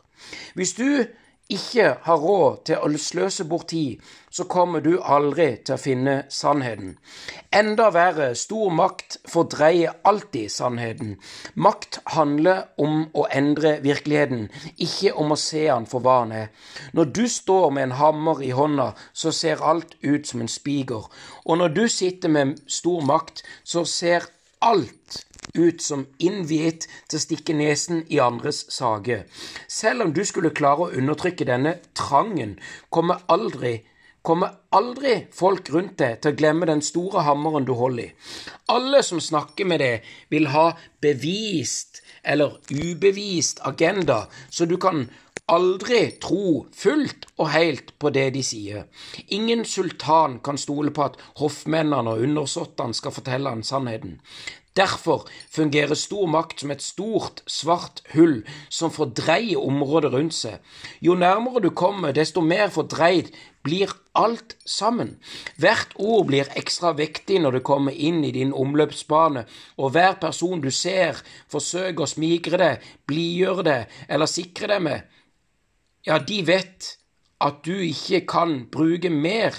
Hvis 0.55 0.73
du 0.73 1.05
ikke 1.49 1.93
har 2.03 2.19
råd 2.19 2.63
til 2.67 2.81
å 2.83 2.89
sløse 2.99 3.45
bort 3.47 3.69
tid, 3.71 4.01
så 4.29 4.43
kommer 4.51 4.83
du 4.83 4.97
aldri 4.99 5.47
til 5.65 5.77
å 5.77 5.79
finne 5.79 6.15
sannheten. 6.33 6.97
Enda 7.55 7.87
verre, 7.95 8.33
stor 8.35 8.73
makt 8.75 9.17
fordreier 9.31 9.95
alltid 10.07 10.51
sannheten. 10.51 11.15
Makt 11.55 12.01
handler 12.17 12.65
om 12.77 13.07
å 13.15 13.25
endre 13.31 13.77
virkeligheten, 13.85 14.49
ikke 14.75 15.15
om 15.15 15.31
å 15.33 15.39
se 15.39 15.63
den 15.69 15.87
for 15.87 16.03
hva 16.03 16.19
den 16.25 16.35
er. 16.43 16.51
Når 16.93 17.13
du 17.15 17.23
står 17.31 17.69
med 17.71 17.87
en 17.87 17.97
hammer 18.01 18.43
i 18.43 18.51
hånda, 18.51 18.91
så 19.13 19.31
ser 19.31 19.63
alt 19.63 19.95
ut 20.03 20.27
som 20.27 20.43
en 20.43 20.51
spiker. 20.51 21.07
Og 21.45 21.61
når 21.63 21.75
du 21.79 21.85
sitter 21.87 22.29
med 22.29 22.57
stor 22.67 23.07
makt, 23.07 23.45
så 23.63 23.87
ser 23.87 24.27
alt 24.59 25.23
ut 25.53 25.81
som 25.81 26.05
innviet 26.17 26.87
til 27.09 27.17
å 27.17 27.23
stikke 27.23 27.55
nesen 27.57 28.03
i 28.13 28.19
andres 28.21 28.65
sage. 28.73 29.23
Selv 29.67 30.05
om 30.05 30.13
du 30.13 30.23
skulle 30.27 30.55
klare 30.55 30.87
å 30.87 30.97
undertrykke 30.97 31.47
denne 31.47 31.77
trangen, 31.97 32.57
kommer 32.89 33.23
aldri 33.27 33.79
kommer 34.27 34.57
aldri 34.75 35.13
folk 35.31 35.69
rundt 35.71 36.01
deg 36.01 36.17
til 36.19 36.33
å 36.33 36.35
glemme 36.35 36.67
den 36.67 36.81
store 36.83 37.21
hammeren 37.23 37.63
du 37.63 37.71
holder 37.79 38.09
i. 38.09 38.15
Alle 38.73 38.99
som 39.05 39.21
snakker 39.23 39.69
med 39.69 39.79
deg, 39.79 40.09
vil 40.27 40.49
ha 40.51 40.73
bevist 40.99 42.01
eller 42.27 42.57
ubevist 42.67 43.61
agenda, 43.63 44.25
så 44.51 44.67
du 44.67 44.75
kan 44.83 45.05
aldri 45.47 46.01
tro 46.19 46.67
fullt 46.75 47.27
og 47.39 47.51
helt 47.53 47.93
på 47.99 48.11
det 48.15 48.27
de 48.35 48.43
sier. 48.43 48.87
Ingen 49.31 49.63
sultan 49.65 50.39
kan 50.43 50.59
stole 50.59 50.91
på 50.91 51.07
at 51.07 51.19
hoffmennene 51.39 52.15
og 52.15 52.23
undersåttene 52.27 52.97
skal 52.97 53.15
fortelle 53.15 53.53
han 53.53 53.63
sannheten. 53.63 54.17
Derfor 54.77 55.25
fungerer 55.49 55.97
stor 55.97 56.27
makt 56.29 56.61
som 56.61 56.71
et 56.71 56.83
stort, 56.85 57.41
svart 57.49 58.03
hull 58.13 58.43
som 58.69 58.91
fordreier 58.93 59.57
området 59.57 60.11
rundt 60.13 60.35
seg. 60.37 60.59
Jo 61.01 61.15
nærmere 61.17 61.63
du 61.65 61.71
kommer, 61.71 62.13
desto 62.13 62.43
mer 62.45 62.69
fordreid 62.69 63.31
blir 63.65 63.95
alt 64.13 64.53
sammen. 64.69 65.15
Hvert 65.57 65.97
ord 65.97 66.27
blir 66.29 66.51
ekstra 66.59 66.93
vektig 66.97 67.41
når 67.41 67.57
du 67.57 67.63
kommer 67.65 67.95
inn 67.95 68.21
i 68.23 68.31
din 68.35 68.53
omløpsbane, 68.53 69.47
og 69.81 69.95
hver 69.95 70.19
person 70.21 70.61
du 70.61 70.69
ser, 70.69 71.23
forsøker 71.49 72.05
å 72.05 72.11
smigre 72.13 72.61
deg, 72.61 72.87
blidgjøre 73.09 73.65
deg 73.65 73.99
eller 74.07 74.29
sikre 74.29 74.75
deg 74.75 74.85
med, 74.91 75.16
ja, 76.07 76.19
de 76.23 76.41
vet 76.47 76.93
at 77.43 77.61
du 77.65 77.75
ikke 77.75 78.23
kan 78.29 78.61
bruke 78.71 79.11
mer 79.13 79.55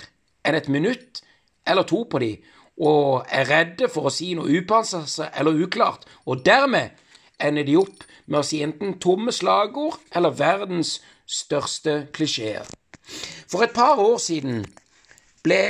enn 0.46 0.56
et 0.58 0.70
minutt 0.72 1.20
eller 1.68 1.86
to 1.86 2.04
på 2.10 2.20
dem, 2.22 2.40
og 2.78 3.26
er 3.34 3.48
redde 3.50 3.88
for 3.90 4.08
å 4.08 4.14
si 4.14 4.32
noe 4.38 4.60
upassende 4.60 5.28
eller 5.36 5.58
uklart, 5.66 6.06
og 6.26 6.44
dermed 6.46 6.94
ender 7.42 7.66
de 7.66 7.76
opp 7.78 8.06
med 8.26 8.40
å 8.40 8.46
si 8.46 8.62
enten 8.64 8.96
tomme 9.02 9.34
slagord 9.34 9.98
eller 10.16 10.34
verdens 10.38 10.98
største 11.28 12.06
klisjeer. 12.14 12.66
For 13.48 13.64
et 13.64 13.74
par 13.76 14.00
år 14.00 14.18
siden 14.22 14.64
ble 15.44 15.60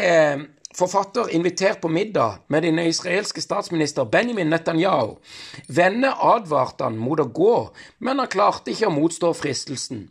forfatter 0.79 1.33
invitert 1.35 1.81
på 1.83 1.91
middag 1.91 2.45
med 2.49 2.63
den 2.63 2.79
israelske 2.79 3.43
statsminister 3.43 4.05
Benjamin 4.05 4.51
Netanyahu. 4.53 5.17
Venner 5.69 6.15
advarte 6.35 6.87
han 6.87 6.99
mot 6.99 7.21
å 7.21 7.27
gå, 7.35 7.57
men 7.99 8.23
han 8.23 8.31
klarte 8.31 8.73
ikke 8.73 8.91
å 8.91 8.95
motstå 8.95 9.33
fristelsen. 9.35 10.07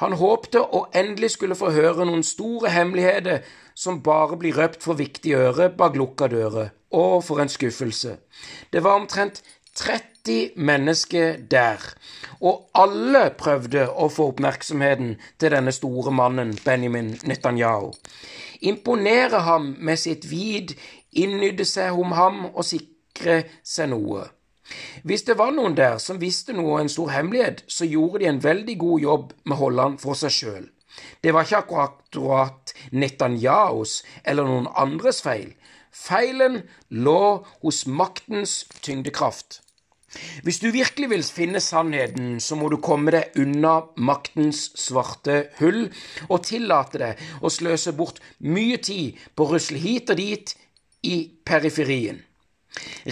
Han 0.00 0.16
håpte 0.20 0.60
å 0.60 0.86
endelig 0.94 1.34
skulle 1.36 1.56
få 1.58 1.70
høre 1.74 2.04
noen 2.04 2.24
store 2.26 2.72
hemmeligheter 2.74 3.44
som 3.74 4.02
bare 4.04 4.36
blir 4.40 4.56
røpt 4.56 4.84
for 4.84 4.98
viktige 4.98 5.40
ører 5.48 5.72
bak 5.76 5.96
lukka 5.96 6.28
dører. 6.32 6.72
Og 6.92 7.24
for 7.24 7.42
en 7.42 7.50
skuffelse. 7.52 8.16
Det 8.72 8.82
var 8.84 9.00
omtrent 9.00 9.42
30 9.76 10.56
mennesker 10.56 11.36
der, 11.50 11.82
og 12.40 12.70
alle 12.74 13.28
prøvde 13.38 13.84
å 13.90 14.08
få 14.12 14.30
oppmerksomheten 14.32 15.16
til 15.40 15.52
denne 15.52 15.74
store 15.74 16.12
mannen, 16.14 16.54
Benjamin 16.64 17.12
Netanyahu. 17.28 17.92
Imponere 18.60 19.42
ham 19.44 19.74
med 19.78 20.00
sitt 20.00 20.24
vid, 20.30 20.72
innydde 21.12 21.66
seg 21.68 21.98
om 21.98 22.16
ham 22.16 22.46
og 22.54 22.64
sikre 22.64 23.42
seg 23.64 23.92
noe. 23.92 24.24
Hvis 25.06 25.26
det 25.28 25.36
var 25.38 25.52
noen 25.54 25.76
der 25.78 25.98
som 26.02 26.20
visste 26.20 26.54
noe 26.56 26.80
en 26.80 26.90
stor 26.92 27.12
hemmelighet, 27.14 27.62
så 27.68 27.86
gjorde 27.88 28.22
de 28.22 28.30
en 28.30 28.42
veldig 28.42 28.78
god 28.78 29.00
jobb 29.00 29.36
med 29.44 29.60
Holland 29.60 30.00
for 30.02 30.18
seg 30.18 30.34
sjøl. 30.34 30.64
Det 31.22 31.34
var 31.34 31.44
ikke 31.44 31.62
akkurat 31.62 32.72
Netanyahus 32.92 34.00
eller 34.24 34.48
noen 34.48 34.70
andres 34.74 35.20
feil. 35.24 35.52
Feilen 35.92 36.62
lå 36.90 37.44
hos 37.62 37.84
maktens 37.86 38.64
tyngdekraft. 38.82 39.60
Hvis 40.42 40.60
du 40.62 40.70
virkelig 40.72 41.08
vil 41.10 41.24
finne 41.24 41.60
sannheten, 41.60 42.36
så 42.40 42.56
må 42.56 42.68
du 42.72 42.78
komme 42.80 43.12
deg 43.12 43.36
unna 43.40 43.74
maktens 43.96 44.70
svarte 44.78 45.50
hull 45.58 45.86
og 46.28 46.44
tillate 46.46 47.00
deg 47.02 47.24
å 47.44 47.52
sløse 47.52 47.92
bort 47.96 48.22
mye 48.40 48.78
tid 48.80 49.18
på 49.34 49.44
å 49.44 49.56
rusle 49.56 49.80
hit 49.82 50.12
og 50.14 50.20
dit 50.20 50.54
i 51.04 51.16
periferien. 51.44 52.22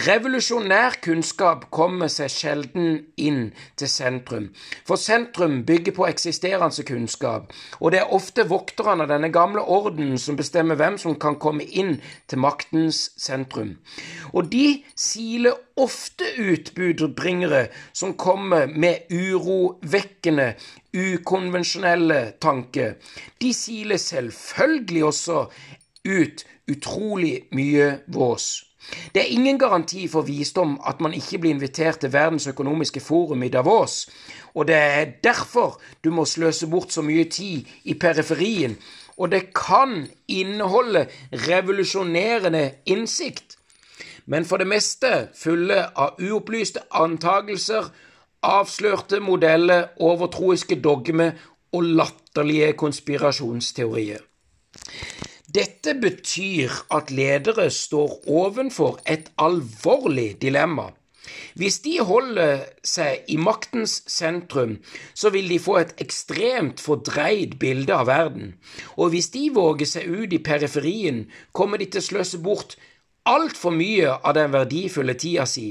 Revolusjonær 0.05 0.97
kunnskap 1.03 1.69
kommer 1.73 2.09
seg 2.11 2.31
sjelden 2.33 2.97
inn 3.15 3.51
til 3.79 3.89
sentrum, 3.89 4.49
for 4.87 4.99
sentrum 4.99 5.61
bygger 5.67 5.95
på 5.95 6.07
eksisterende 6.09 6.83
kunnskap, 6.87 7.53
og 7.79 7.93
det 7.93 8.01
er 8.01 8.13
ofte 8.17 8.45
vokterne 8.49 9.05
av 9.05 9.13
denne 9.13 9.31
gamle 9.33 9.63
orden 9.63 10.17
som 10.21 10.37
bestemmer 10.39 10.77
hvem 10.79 10.99
som 11.01 11.15
kan 11.19 11.39
komme 11.41 11.63
inn 11.63 11.95
til 12.27 12.43
maktens 12.43 13.07
sentrum. 13.21 13.77
Og 14.35 14.51
de 14.51 14.83
siler 14.99 15.55
ofte 15.79 16.27
ut 16.37 16.73
budbringere 16.75 17.67
som 17.93 18.13
kommer 18.19 18.67
med 18.67 19.07
urovekkende, 19.11 20.53
ukonvensjonelle 20.95 22.35
tanker. 22.43 22.95
De 23.41 23.51
siler 23.55 23.99
selvfølgelig 23.99 25.03
også 25.09 25.41
ut 26.05 26.45
utrolig 26.71 27.35
mye 27.55 27.91
vås. 28.07 28.65
Det 29.13 29.21
er 29.21 29.33
ingen 29.33 29.59
garanti 29.59 30.07
for 30.07 30.21
visdom 30.21 30.77
at 30.87 31.01
man 31.01 31.13
ikke 31.13 31.39
blir 31.39 31.55
invitert 31.55 31.99
til 31.99 32.13
Verdens 32.13 32.47
økonomiske 32.47 32.99
forum 32.99 33.43
i 33.43 33.49
Davos, 33.49 34.09
og 34.53 34.67
det 34.67 34.75
er 34.75 35.05
derfor 35.23 35.81
du 36.03 36.11
må 36.11 36.25
sløse 36.25 36.67
bort 36.67 36.93
så 36.93 37.01
mye 37.01 37.23
tid 37.29 37.65
i 37.83 37.93
periferien, 37.93 38.77
og 39.17 39.31
det 39.31 39.53
kan 39.55 40.07
inneholde 40.27 41.07
revolusjonerende 41.31 42.71
innsikt, 42.85 43.57
men 44.25 44.45
for 44.45 44.57
det 44.57 44.67
meste 44.67 45.27
fulle 45.37 45.85
av 45.95 46.19
uopplyste 46.21 46.83
antagelser, 46.91 47.91
avslørte 48.45 49.19
modeller, 49.19 49.91
overtroiske 49.99 50.79
dogmer 50.81 51.31
og 51.73 51.83
latterlige 51.83 52.73
konspirasjonsteorier. 52.73 54.21
Dette 55.55 55.93
betyr 55.95 56.73
at 56.91 57.11
ledere 57.15 57.69
står 57.71 58.25
ovenfor 58.27 58.97
et 59.07 59.29
alvorlig 59.39 60.33
dilemma. 60.41 60.89
Hvis 61.55 61.77
de 61.85 61.93
holder 62.03 62.65
seg 62.85 63.29
i 63.31 63.37
maktens 63.39 64.01
sentrum, 64.11 64.75
så 65.15 65.31
vil 65.31 65.47
de 65.49 65.59
få 65.61 65.77
et 65.79 65.93
ekstremt 66.03 66.83
fordreid 66.83 67.55
bilde 67.61 67.95
av 67.95 68.09
verden, 68.09 68.51
og 68.99 69.13
hvis 69.13 69.31
de 69.33 69.45
våger 69.55 69.89
seg 69.89 70.09
ut 70.11 70.35
i 70.35 70.41
periferien, 70.43 71.23
kommer 71.55 71.79
de 71.79 71.87
til 71.87 72.03
å 72.03 72.07
sløse 72.09 72.41
bort 72.43 72.75
altfor 73.25 73.73
mye 73.73 74.11
av 74.11 74.35
den 74.37 74.51
verdifulle 74.53 75.15
tida 75.17 75.47
si, 75.49 75.69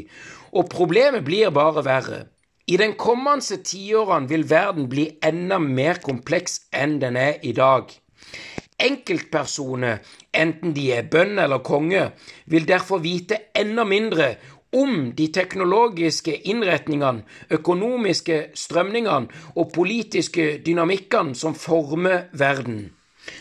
og 0.56 0.70
problemet 0.72 1.26
blir 1.28 1.52
bare 1.54 1.84
verre. 1.84 2.22
I 2.66 2.80
den 2.80 2.96
kommende 2.96 3.60
tiårene 3.60 4.30
vil 4.30 4.48
verden 4.48 4.88
bli 4.88 5.10
enda 5.22 5.60
mer 5.60 6.00
kompleks 6.00 6.62
enn 6.72 6.96
den 7.02 7.20
er 7.20 7.36
i 7.44 7.52
dag. 7.52 7.92
Enkeltpersoner, 8.78 10.00
enten 10.34 10.74
de 10.74 10.88
er 10.92 11.06
bønn 11.10 11.38
eller 11.38 11.62
konge, 11.64 12.08
vil 12.50 12.66
derfor 12.68 13.02
vite 13.04 13.38
enda 13.54 13.84
mindre 13.86 14.34
om 14.74 15.12
de 15.14 15.28
teknologiske 15.32 16.34
innretningene, 16.50 17.22
økonomiske 17.50 18.40
strømningene 18.58 19.30
og 19.54 19.70
politiske 19.74 20.58
dynamikkene 20.66 21.34
som 21.38 21.54
former 21.54 22.26
verden. 22.32 22.90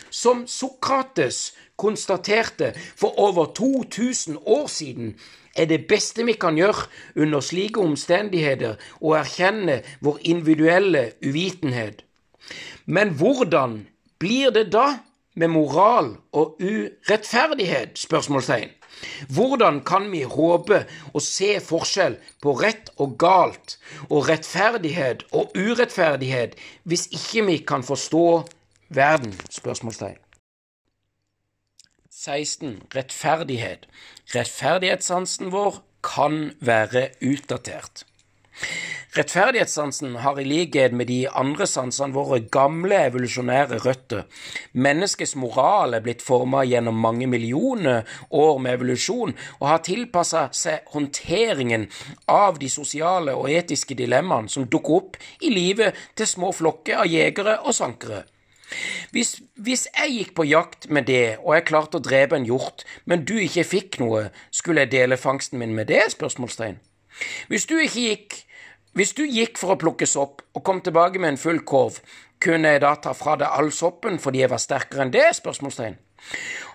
Som 0.10 0.46
Sokrates 0.48 1.56
konstaterte 1.75 2.74
for 2.96 3.18
over 3.20 3.46
2000 3.58 4.38
år 4.46 4.68
siden, 4.68 5.16
er 5.56 5.66
det 5.66 5.88
beste 5.88 6.25
vi 6.25 6.34
kan 6.34 6.58
gjøre 6.58 6.88
under 7.16 7.42
slike 7.42 7.82
omstendigheter 7.82 8.78
å 9.02 9.13
erkjenne 9.18 9.82
vår 10.02 10.22
individuelle 10.30 11.12
uvitenhet. 11.25 12.06
Men 12.86 13.13
hvordan 13.18 13.84
blir 14.20 14.54
det 14.56 14.72
da 14.74 14.88
med 15.36 15.48
moral 15.48 16.16
og 16.32 16.58
urettferdighet? 16.62 18.00
spørsmålstegn. 18.00 18.70
Hvordan 19.30 19.82
kan 19.86 20.06
vi 20.12 20.24
håpe 20.24 20.84
å 21.13 21.22
se 21.24 21.58
forskjell 21.63 22.18
på 22.44 22.54
rett 22.62 22.92
og 23.02 23.18
galt 23.20 23.78
og 24.10 24.30
rettferdighet 24.30 25.25
og 25.34 25.56
urettferdighet 25.58 26.56
hvis 26.88 27.08
ikke 27.12 27.46
vi 27.50 27.58
kan 27.68 27.84
forstå 27.84 28.28
verden? 28.94 29.34
Spørsmålstegn. 29.50 30.20
16. 32.24 32.84
Rettferdighet. 32.96 33.90
Rettferdighetssansen 34.36 35.52
vår 35.52 35.82
kan 36.04 36.54
være 36.62 37.10
utdatert. 37.24 38.06
Rettferdighetssansen 39.13 40.15
har 40.24 40.39
i 40.41 40.43
likhet 40.48 40.93
med 40.98 41.05
de 41.05 41.20
andre 41.29 41.67
sansene 41.70 42.15
våre 42.15 42.39
gamle 42.51 42.98
evolusjonære 43.12 43.77
røtter. 43.84 44.24
Menneskets 44.74 45.36
moral 45.38 45.93
er 45.93 46.01
blitt 46.01 46.24
formet 46.25 46.72
gjennom 46.72 46.98
mange 46.98 47.27
millioner 47.29 48.10
år 48.34 48.58
med 48.58 48.79
evolusjon 48.79 49.36
og 49.60 49.67
har 49.70 49.84
tilpassa 49.86 50.48
seg 50.58 50.89
håndteringen 50.96 51.86
av 52.25 52.58
de 52.58 52.72
sosiale 52.74 53.36
og 53.38 53.51
etiske 53.53 53.93
dilemmaene 54.00 54.50
som 54.50 54.65
dukker 54.65 54.98
opp 54.98 55.20
i 55.46 55.51
livet 55.53 56.00
til 56.17 56.29
små 56.29 56.50
flokker 56.50 57.03
av 57.03 57.12
jegere 57.12 57.60
og 57.62 57.77
sankere. 57.77 58.24
Hvis, 59.13 59.36
hvis, 59.62 59.86
jeg 59.93 60.15
gikk 60.15 60.32
på 60.39 60.48
jakt 60.50 60.88
med 60.89 61.05
det, 61.05 61.38
og 61.43 61.53
jeg 61.53 61.67
klarte 61.70 62.00
å 62.00 62.03
drepe 62.03 62.39
en 62.39 62.48
hjort, 62.50 62.82
men 63.05 63.22
du 63.29 63.36
ikke 63.38 63.67
fikk 63.67 64.00
noe, 64.01 64.32
skulle 64.50 64.88
jeg 64.88 64.93
dele 64.95 65.19
fangsten 65.21 65.62
min 65.62 65.76
med 65.78 65.91
det? 65.93 66.02
spørsmålstegn. 66.15 66.80
Hvis 67.54 67.69
du 67.69 67.76
ikke 67.78 68.08
gikk 68.08 68.39
hvis 68.93 69.15
du 69.17 69.23
gikk 69.25 69.58
for 69.58 69.73
å 69.73 69.79
plukke 69.82 70.06
sopp 70.10 70.43
og 70.53 70.63
kom 70.65 70.82
tilbake 70.86 71.21
med 71.21 71.34
en 71.34 71.41
full 71.41 71.63
korv, 71.65 71.97
kunne 72.43 72.75
jeg 72.75 72.84
da 72.84 72.93
ta 73.01 73.13
fra 73.17 73.38
deg 73.39 73.49
all 73.49 73.71
soppen 73.73 74.19
fordi 74.21 74.43
jeg 74.43 74.51
var 74.51 74.62
sterkere 74.62 75.06
enn 75.06 75.13
det? 75.13 75.25
spørsmålstegn. 75.39 75.97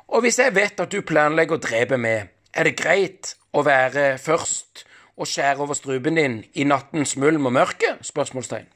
Og 0.08 0.24
hvis 0.24 0.38
jeg 0.40 0.54
vet 0.56 0.80
at 0.80 0.92
du 0.92 1.02
planlegger 1.06 1.58
å 1.58 1.62
drepe 1.62 1.98
meg, 2.00 2.32
er 2.56 2.66
det 2.66 2.78
greit 2.80 3.34
å 3.52 3.62
være 3.66 4.16
først 4.18 4.84
og 5.18 5.28
skjære 5.28 5.62
over 5.62 5.76
strupen 5.76 6.18
din 6.18 6.40
i 6.54 6.66
nattens 6.66 7.16
mulm 7.20 7.46
og 7.50 7.54
mørke? 7.58 7.96
spørsmålstegn. 8.02 8.66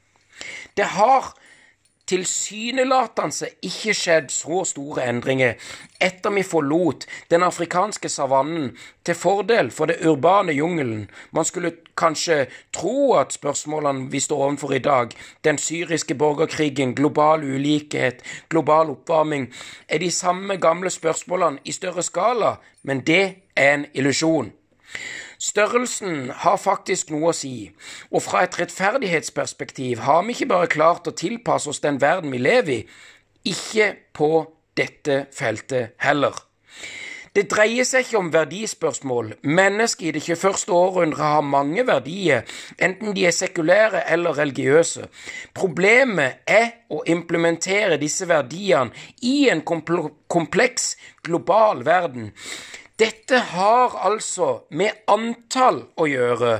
Det 0.77 0.85
har 0.95 1.33
tilsynelatende 2.07 3.47
ikke 3.63 3.93
skjedd 3.95 4.31
så 4.33 4.63
store 4.67 5.05
endringer 5.07 5.55
etter 6.03 6.33
vi 6.35 6.43
forlot 6.43 7.05
den 7.31 7.45
afrikanske 7.47 8.09
savannen 8.11 8.73
til 9.05 9.15
fordel 9.15 9.71
for 9.71 9.87
det 9.87 10.01
urbane 10.07 10.51
jungelen. 10.51 11.05
Man 11.31 11.45
skulle 11.45 11.71
kanskje 11.97 12.45
tro 12.75 13.13
at 13.15 13.33
spørsmålene 13.33 14.09
vi 14.11 14.19
står 14.19 14.43
overfor 14.47 14.73
i 14.75 14.83
dag, 14.83 15.15
den 15.43 15.57
syriske 15.57 16.15
borgerkrigen, 16.15 16.95
global 16.95 17.43
ulikhet, 17.43 18.23
global 18.49 18.91
oppvarming, 18.97 19.53
er 19.87 19.97
de 19.97 20.11
samme 20.11 20.57
gamle 20.57 20.89
spørsmålene 20.89 21.63
i 21.65 21.71
større 21.71 22.03
skala, 22.03 22.55
men 22.83 23.05
det 23.07 23.35
er 23.55 23.73
en 23.73 23.85
illusjon. 23.93 24.51
Størrelsen 25.43 26.29
har 26.39 26.55
faktisk 26.61 27.09
noe 27.11 27.33
å 27.33 27.35
si, 27.35 27.67
og 28.15 28.23
fra 28.23 28.45
et 28.45 28.55
rettferdighetsperspektiv 28.61 30.05
har 30.05 30.21
vi 30.23 30.37
ikke 30.37 30.47
bare 30.53 30.69
klart 30.71 31.09
å 31.09 31.15
tilpasse 31.19 31.67
oss 31.73 31.83
den 31.83 31.99
verden 31.99 32.31
vi 32.31 32.39
lever 32.39 32.77
i, 32.77 32.83
ikke 33.51 33.89
på 34.15 34.29
dette 34.79 35.25
feltet 35.35 35.97
heller. 35.99 36.37
Det 37.33 37.47
dreier 37.49 37.83
seg 37.83 38.05
ikke 38.05 38.19
om 38.19 38.29
verdispørsmål. 38.29 39.31
Mennesket 39.41 40.05
i 40.05 40.11
det 40.15 40.21
21. 40.21 40.67
århundre 40.77 41.31
har 41.33 41.41
mange 41.41 41.83
verdier, 41.87 42.43
enten 42.77 43.15
de 43.17 43.25
er 43.25 43.33
sekulære 43.33 44.03
eller 44.13 44.37
religiøse. 44.37 45.07
Problemet 45.57 46.45
er 46.45 46.69
å 46.93 47.01
implementere 47.09 47.97
disse 47.97 48.29
verdiene 48.29 48.93
i 49.25 49.49
en 49.49 49.65
kompleks 49.65 50.93
global 51.25 51.81
verden. 51.83 52.29
Dette 53.03 53.35
har 53.51 53.95
altså 54.07 54.45
med 54.79 55.01
antall 55.11 55.81
å 55.99 56.05
gjøre. 56.07 56.51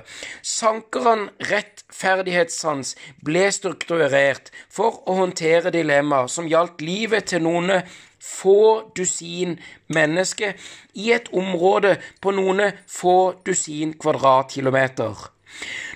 Sankeren 0.43 1.29
rettferdighetssans 1.47 2.97
ble 3.23 3.45
strukturert 3.53 4.49
for 4.67 4.97
å 5.07 5.15
håndtere 5.21 5.71
dilemmaer 5.71 6.27
som 6.33 6.49
gjaldt 6.51 6.81
livet 6.83 7.29
til 7.31 7.45
noen 7.45 7.71
få 8.19 8.89
dusin 8.97 9.53
mennesker 9.95 10.57
i 10.99 11.13
et 11.15 11.29
område 11.31 11.93
på 12.19 12.33
noen 12.35 12.73
få 12.91 13.15
dusin 13.47 13.93
kvadratkilometer. 14.03 15.13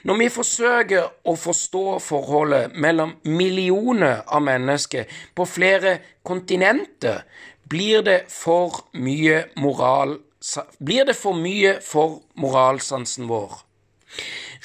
Når 0.08 0.22
vi 0.22 0.30
forsøker 0.32 1.10
å 1.28 1.34
forstå 1.42 1.98
forholdet 2.06 2.78
mellom 2.78 3.18
millioner 3.26 4.24
av 4.24 4.46
mennesker 4.48 5.12
på 5.36 5.50
flere 5.58 5.98
kontinenter, 6.24 7.26
blir 7.68 8.06
det 8.06 8.22
for 8.32 8.86
mye 8.96 9.44
moral 9.60 10.16
blir 10.80 11.08
det 11.08 11.18
for 11.18 11.38
mye 11.38 11.78
for 11.84 12.22
moralsansen 12.40 13.28
vår. 13.30 13.60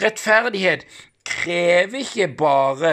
Rettferdighet 0.01 0.87
krever 1.27 2.03
ikke 2.03 2.29
bare 2.39 2.93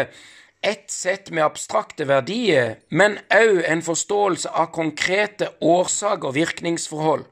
ett 0.61 0.91
sett 0.91 1.29
med 1.31 1.45
abstrakte 1.45 2.05
verdier, 2.09 2.79
men 2.89 3.17
òg 3.31 3.61
en 3.63 3.83
forståelse 3.83 4.51
av 4.51 4.71
konkrete 4.75 5.53
årsaker 5.61 6.31
og 6.31 6.35
virkningsforhold. 6.35 7.23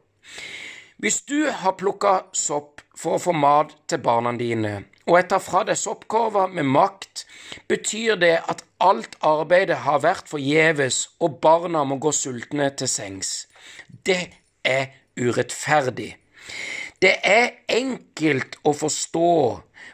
Hvis 0.97 1.21
du 1.29 1.49
har 1.51 1.75
plukka 1.77 2.13
sopp 2.33 2.81
for 2.97 3.17
å 3.17 3.21
få 3.21 3.33
mat 3.35 3.73
til 3.89 3.99
barna 4.01 4.31
dine, 4.37 4.87
og 5.07 5.19
jeg 5.19 5.27
tar 5.31 5.43
fra 5.43 5.63
deg 5.67 5.77
soppkorva 5.79 6.47
med 6.51 6.65
makt, 6.71 7.25
betyr 7.69 8.17
det 8.19 8.33
at 8.49 8.63
alt 8.83 9.19
arbeidet 9.25 9.83
har 9.85 10.01
vært 10.03 10.31
forgjeves, 10.31 11.03
og 11.19 11.37
barna 11.43 11.83
må 11.87 11.99
gå 12.01 12.11
sultne 12.15 12.71
til 12.79 12.89
sengs. 12.91 13.45
Det 14.07 14.19
er 14.65 14.89
urettferdig. 15.17 16.15
Det 17.01 17.13
er 17.25 17.51
enkelt 17.69 18.57
å 18.65 18.73
forstå 18.73 19.33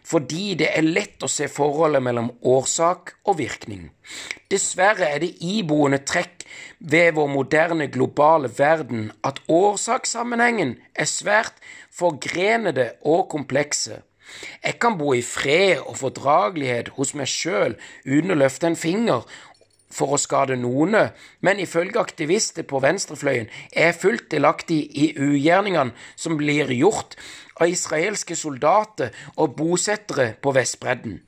fordi 0.03 0.53
det 0.59 0.69
er 0.75 0.85
lett 0.85 1.23
å 1.23 1.29
se 1.31 1.47
forholdet 1.51 2.03
mellom 2.03 2.29
årsak 2.47 3.13
og 3.27 3.37
virkning. 3.39 3.89
Dessverre 4.51 5.07
er 5.15 5.21
det 5.23 5.33
iboende 5.43 6.01
trekk 6.03 6.43
ved 6.79 7.13
vår 7.17 7.29
moderne 7.31 7.87
globale 7.91 8.51
verden 8.57 9.11
at 9.27 9.39
årsakssammenhengen 9.47 10.75
er 10.95 11.09
svært 11.09 11.59
forgrenede 11.91 12.93
og 13.01 13.29
komplekse. 13.31 14.01
Jeg 14.63 14.79
kan 14.81 14.97
bo 14.97 15.13
i 15.13 15.21
fred 15.21 15.83
og 15.83 15.97
fordragelighet 15.99 16.93
hos 16.97 17.13
meg 17.17 17.29
sjøl 17.29 17.75
uten 18.05 18.33
å 18.33 18.39
løfte 18.39 18.69
en 18.71 18.79
finger 18.79 19.27
for 19.93 20.15
å 20.15 20.21
skade 20.21 20.57
noen, 20.59 20.97
men 21.41 21.61
ifølge 21.61 22.01
aktivister 22.01 22.65
på 22.67 22.81
venstrefløyen 22.83 23.51
er 23.71 23.97
fullt 23.97 24.29
delaktig 24.33 24.81
i 24.93 25.11
ugjerningene 25.17 25.93
som 26.15 26.37
blir 26.39 26.71
gjort 26.73 27.17
av 27.59 27.69
israelske 27.69 28.35
soldater 28.35 29.13
og 29.37 29.55
bosettere 29.59 30.33
på 30.41 30.51
Vestbredden. 30.57 31.21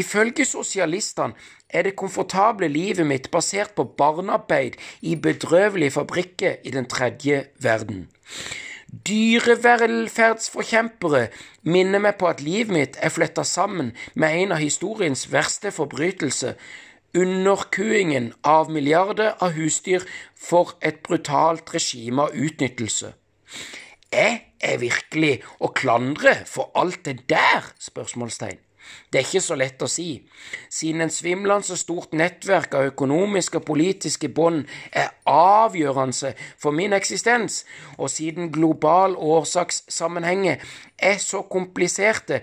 Ifølge 0.00 0.44
sosialistene 0.48 1.34
er 1.68 1.82
det 1.86 1.96
komfortable 1.96 2.68
livet 2.68 3.06
mitt 3.08 3.30
basert 3.32 3.74
på 3.76 3.84
barnearbeid 3.98 4.72
i 5.08 5.16
bedrøvelige 5.16 5.90
fabrikker 5.96 6.52
i 6.64 6.70
den 6.70 6.86
tredje 6.88 7.44
verden. 7.60 8.08
Dyrevelferdsforkjempere 9.08 11.28
minner 11.64 11.98
meg 12.04 12.14
på 12.20 12.28
at 12.28 12.44
livet 12.44 12.72
mitt 12.76 12.96
er 13.00 13.08
fletta 13.12 13.44
sammen 13.48 13.96
med 14.14 14.42
en 14.42 14.52
av 14.52 14.60
historiens 14.60 15.32
verste 15.32 15.70
forbrytelser, 15.72 16.52
underkuingen 17.14 18.32
av 18.42 18.70
milliarder 18.70 19.34
av 19.40 19.52
husdyr 19.56 20.06
for 20.36 20.76
et 20.80 21.02
brutalt 21.02 21.74
regime 21.74 22.28
av 22.28 22.34
utnyttelse. 22.34 23.12
Jeg 24.12 24.40
Er 24.62 24.78
virkelig 24.78 25.40
å 25.58 25.72
klandre 25.74 26.36
for 26.46 26.70
alt 26.78 27.00
det 27.04 27.24
der? 27.28 27.64
spørsmålstegn. 27.82 28.60
Det 29.10 29.18
er 29.18 29.24
ikke 29.26 29.40
så 29.42 29.56
lett 29.58 29.82
å 29.82 29.88
si, 29.90 30.22
siden 30.70 31.04
en 31.04 31.10
svimlende 31.10 31.66
så 31.66 31.76
stort 31.78 32.14
nettverk 32.14 32.74
av 32.74 32.88
økonomiske 32.92 33.58
og 33.60 33.66
politiske 33.66 34.28
bånd 34.28 34.64
er 34.92 35.12
avgjørende 35.26 36.32
for 36.58 36.74
min 36.74 36.94
eksistens, 36.94 37.64
og 37.98 38.10
siden 38.10 38.52
global 38.54 39.16
årsakssammenhenger 39.16 40.62
er 40.98 41.18
så 41.22 41.42
kompliserte, 41.42 42.42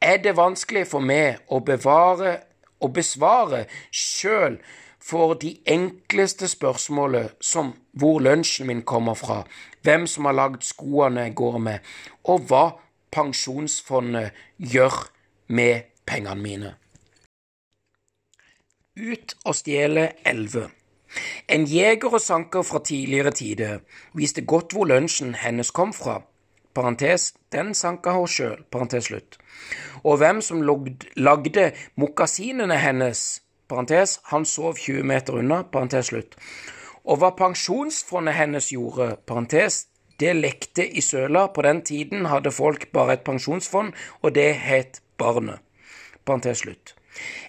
er 0.00 0.18
det 0.22 0.36
vanskelig 0.36 0.86
for 0.90 1.00
meg 1.00 1.42
å 1.48 1.62
bevare 1.64 2.36
og 2.84 2.92
besvare 2.98 3.64
sjøl 3.90 4.58
for 5.04 5.34
de 5.40 5.56
enkleste 5.68 6.48
spørsmålene 6.48 7.32
som 7.40 7.74
hvor 7.92 8.20
lunsjen 8.24 8.68
min 8.68 8.82
kommer 8.82 9.14
fra, 9.18 9.42
hvem 9.82 10.06
som 10.08 10.28
har 10.28 10.36
lagd 10.36 10.64
skoene 10.64 11.26
jeg 11.26 11.34
går 11.40 11.58
med, 11.58 11.78
og 12.24 12.46
hva 12.48 12.64
pensjonsfondet 13.12 14.32
gjør 14.58 14.96
med 15.48 15.90
pengene 16.08 16.40
mine. 16.40 16.72
Ut 18.96 19.36
og 19.44 19.54
stjele 19.58 20.08
elleve. 20.26 20.68
En 21.48 21.66
jeger 21.68 22.14
og 22.14 22.20
sanker 22.20 22.62
fra 22.62 22.80
tidligere 22.82 23.30
tider 23.34 23.82
viste 24.14 24.44
godt 24.46 24.72
hvor 24.74 24.88
lunsjen 24.90 25.34
hennes 25.38 25.70
kom 25.70 25.92
fra. 25.92 26.22
Parentes, 26.74 27.32
den 27.52 27.74
sanka 27.74 28.12
hun 28.16 28.28
sjøl. 28.28 28.64
Parentes 28.70 29.08
slutt. 29.08 29.38
Og 30.02 30.18
hvem 30.18 30.40
som 30.42 30.62
lagde 30.64 31.70
mokasinene 31.96 32.78
hennes. 32.82 33.42
Parentes, 33.68 34.18
han 34.30 34.44
sov 34.44 34.76
20 34.82 35.06
meter 35.06 35.38
unna. 35.40 35.62
Parentes 35.62 36.10
slutt. 36.10 36.34
Og 37.04 37.20
hva 37.20 37.30
pensjonsfondet 37.38 38.34
hennes 38.34 38.72
gjorde. 38.72 39.14
Parentes, 39.26 39.86
det 40.20 40.34
lekte 40.36 40.86
i 40.86 41.00
søla. 41.04 41.46
På 41.54 41.62
den 41.62 41.82
tiden 41.86 42.26
hadde 42.26 42.52
folk 42.54 42.90
bare 42.92 43.18
et 43.18 43.24
pensjonsfond, 43.26 43.94
og 44.22 44.34
det 44.34 44.50
het 44.66 45.00
Barnet. 45.18 45.62
Parentes 46.24 46.64
slutt. 46.64 46.93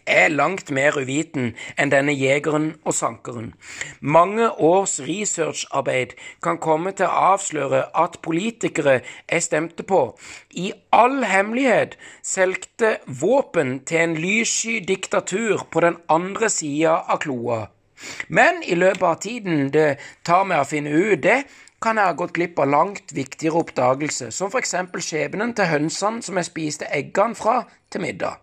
Er 0.06 0.30
langt 0.30 0.70
mer 0.70 0.98
uviten 1.02 1.54
enn 1.82 1.92
denne 1.94 2.14
jegeren 2.14 2.68
og 2.86 2.94
sankeren. 2.94 3.54
Mange 4.00 4.52
års 4.62 5.00
researcharbeid 5.02 6.14
kan 6.46 6.60
komme 6.62 6.94
til 6.94 7.10
å 7.10 7.32
avsløre 7.34 7.82
at 7.98 8.20
politikere 8.26 9.00
jeg 9.02 9.46
stemte 9.48 9.84
på, 9.84 10.02
i 10.54 10.72
all 10.94 11.24
hemmelighet 11.26 11.98
solgte 12.22 12.98
våpen 13.08 13.80
til 13.90 14.04
en 14.04 14.18
lyssky 14.22 14.78
diktatur 14.86 15.66
på 15.72 15.86
den 15.88 15.98
andre 16.10 16.52
sida 16.54 17.00
av 17.10 17.24
kloa. 17.26 17.66
Men 18.28 18.62
i 18.64 18.76
løpet 18.76 19.08
av 19.10 19.20
tiden 19.24 19.70
det 19.74 19.96
tar 20.28 20.46
meg 20.46 20.62
å 20.62 20.70
finne 20.70 20.94
ut 20.94 21.24
det, 21.24 21.44
kan 21.82 22.00
jeg 22.00 22.10
ha 22.10 22.16
gått 22.18 22.34
glipp 22.34 22.60
av 22.64 22.72
langt 22.72 23.12
viktigere 23.14 23.62
oppdagelse, 23.62 24.32
som 24.34 24.54
eksempel 24.58 25.04
skjebnen 25.06 25.54
til 25.58 25.70
hønsene 25.70 26.24
som 26.26 26.40
jeg 26.40 26.50
spiste 26.50 26.90
eggene 26.90 27.38
fra 27.38 27.60
til 27.94 28.06
middag. 28.06 28.40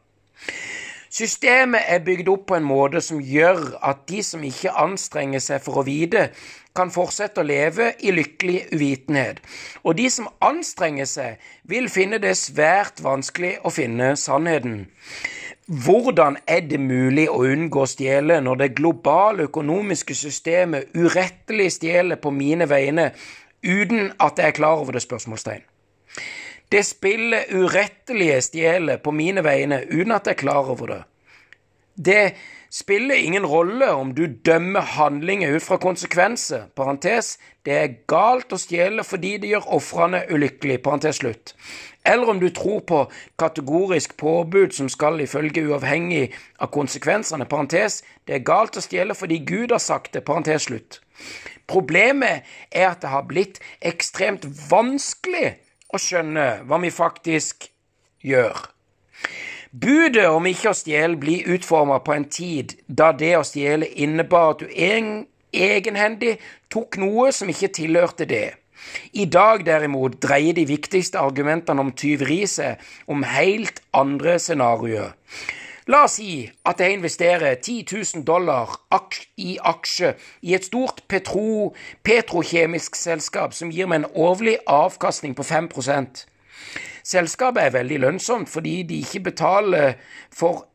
Systemet 1.12 1.84
er 1.92 2.00
bygd 2.00 2.28
opp 2.32 2.46
på 2.48 2.56
en 2.56 2.64
måte 2.64 3.02
som 3.04 3.18
gjør 3.20 3.58
at 3.84 4.06
de 4.08 4.22
som 4.24 4.44
ikke 4.48 4.72
anstrenger 4.80 5.42
seg 5.44 5.60
for 5.60 5.82
å 5.82 5.84
vite, 5.84 6.30
kan 6.72 6.88
fortsette 6.88 7.42
å 7.42 7.44
leve 7.44 7.90
i 8.00 8.14
lykkelig 8.16 8.62
uvitenhet, 8.72 9.42
og 9.84 9.98
de 9.98 10.06
som 10.08 10.30
anstrenger 10.40 11.08
seg, 11.10 11.42
vil 11.68 11.90
finne 11.92 12.16
det 12.22 12.32
svært 12.40 13.02
vanskelig 13.04 13.58
å 13.60 13.72
finne 13.74 14.14
sannheten. 14.16 14.86
Hvordan 15.68 16.38
er 16.48 16.64
det 16.70 16.80
mulig 16.80 17.28
å 17.30 17.42
unngå 17.44 17.84
å 17.84 17.90
stjele 17.92 18.40
når 18.40 18.62
det 18.62 18.70
globale 18.80 19.50
økonomiske 19.50 20.16
systemet 20.16 20.96
urettelig 20.96 21.74
stjeler 21.76 22.16
på 22.24 22.32
mine 22.32 22.66
vegne 22.72 23.10
uten 23.62 24.14
at 24.16 24.40
jeg 24.40 24.48
er 24.48 24.56
klar 24.56 24.80
over 24.80 24.96
det? 24.96 25.04
spørsmålstegn. 25.04 25.68
Det 26.72 26.86
spillet 26.88 27.52
urettelige 27.52 28.40
stjeler 28.40 28.96
på 29.04 29.12
mine 29.12 29.44
vegne 29.44 29.82
uten 29.90 30.14
at 30.16 30.26
jeg 30.26 30.38
er 30.38 30.40
klar 30.40 30.70
over 30.72 30.86
det. 30.88 31.02
Det 31.96 32.34
spiller 32.72 33.14
ingen 33.14 33.46
rolle 33.46 33.90
om 33.92 34.14
du 34.16 34.22
dømmer 34.46 34.80
handlinger 34.80 35.56
ut 35.56 35.62
fra 35.62 35.76
konsekvenser. 35.76 36.62
Parentes, 36.76 37.38
det 37.66 37.74
er 37.76 37.96
galt 38.08 38.54
å 38.56 38.60
stjele 38.60 39.04
fordi 39.04 39.34
det 39.42 39.50
gjør 39.50 39.68
ofrene 39.76 40.22
ulykkelige. 40.32 40.80
Parentes 40.80 41.20
slutt. 41.20 41.52
Eller 42.08 42.32
om 42.32 42.40
du 42.40 42.48
tror 42.48 42.80
på 42.88 43.02
kategorisk 43.38 44.16
påbud 44.16 44.72
som 44.72 44.88
skal 44.88 45.20
ifølge 45.20 45.66
uavhengig 45.68 46.30
av 46.58 46.72
konsekvensene. 46.72 47.44
Parentes, 47.44 48.00
det 48.24 48.38
er 48.38 48.46
galt 48.48 48.80
å 48.80 48.84
stjele 48.84 49.14
fordi 49.14 49.42
Gud 49.44 49.76
har 49.76 49.82
sagt 49.82 50.14
det. 50.16 50.24
Parentes 50.24 50.70
slutt. 50.70 51.02
Problemet 51.68 52.48
er 52.72 52.88
at 52.94 53.04
det 53.04 53.12
har 53.12 53.28
blitt 53.28 53.60
ekstremt 53.84 54.48
vanskelig 54.70 55.58
å 55.92 56.00
skjønne 56.00 56.46
hva 56.66 56.78
vi 56.82 56.90
faktisk 56.92 57.68
gjør. 58.24 58.56
Budet 59.72 60.26
om 60.28 60.46
ikke 60.48 60.72
å 60.72 60.76
stjele 60.76 61.16
blir 61.20 61.48
utforma 61.54 62.00
på 62.04 62.12
en 62.16 62.26
tid 62.28 62.74
da 62.88 63.12
det 63.16 63.34
å 63.38 63.44
stjele 63.46 63.88
innebar 64.04 64.52
at 64.52 64.64
du 64.64 64.66
egenhendig 65.52 66.34
tok 66.72 66.98
noe 67.00 67.30
som 67.32 67.48
ikke 67.48 67.72
tilhørte 67.78 68.28
det. 68.28 68.50
I 69.16 69.24
dag 69.30 69.64
derimot 69.64 70.18
dreier 70.20 70.56
de 70.56 70.66
viktigste 70.68 71.20
argumentene 71.20 71.80
om 71.80 71.92
tyveri 71.96 72.42
seg 72.50 72.80
om 73.06 73.24
helt 73.24 73.80
andre 73.96 74.38
scenarioer. 74.42 75.12
La 75.90 76.04
oss 76.06 76.18
si 76.20 76.44
at 76.68 76.78
jeg 76.78 76.94
investerer 76.94 77.56
10 77.58 77.86
000 77.90 78.26
dollar 78.26 78.76
i 79.36 79.56
aksje 79.58 80.12
i 80.46 80.54
et 80.54 80.64
stort 80.68 81.02
petro, 81.08 81.74
petrokjemisk 82.06 82.94
selskap 82.96 83.54
som 83.56 83.72
gir 83.74 83.90
meg 83.90 84.02
en 84.02 84.12
årlig 84.14 84.58
avkastning 84.70 85.34
på 85.34 85.42
5% 85.42 86.26
Selskapet 87.02 87.62
er 87.64 87.74
veldig 87.74 87.98
lønnsomt 88.04 88.50
fordi 88.50 88.82
de 88.86 89.00
ikke 89.02 89.20
betaler 89.32 89.96
for 90.30 90.68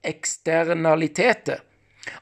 eksternaliteter, 0.00 1.60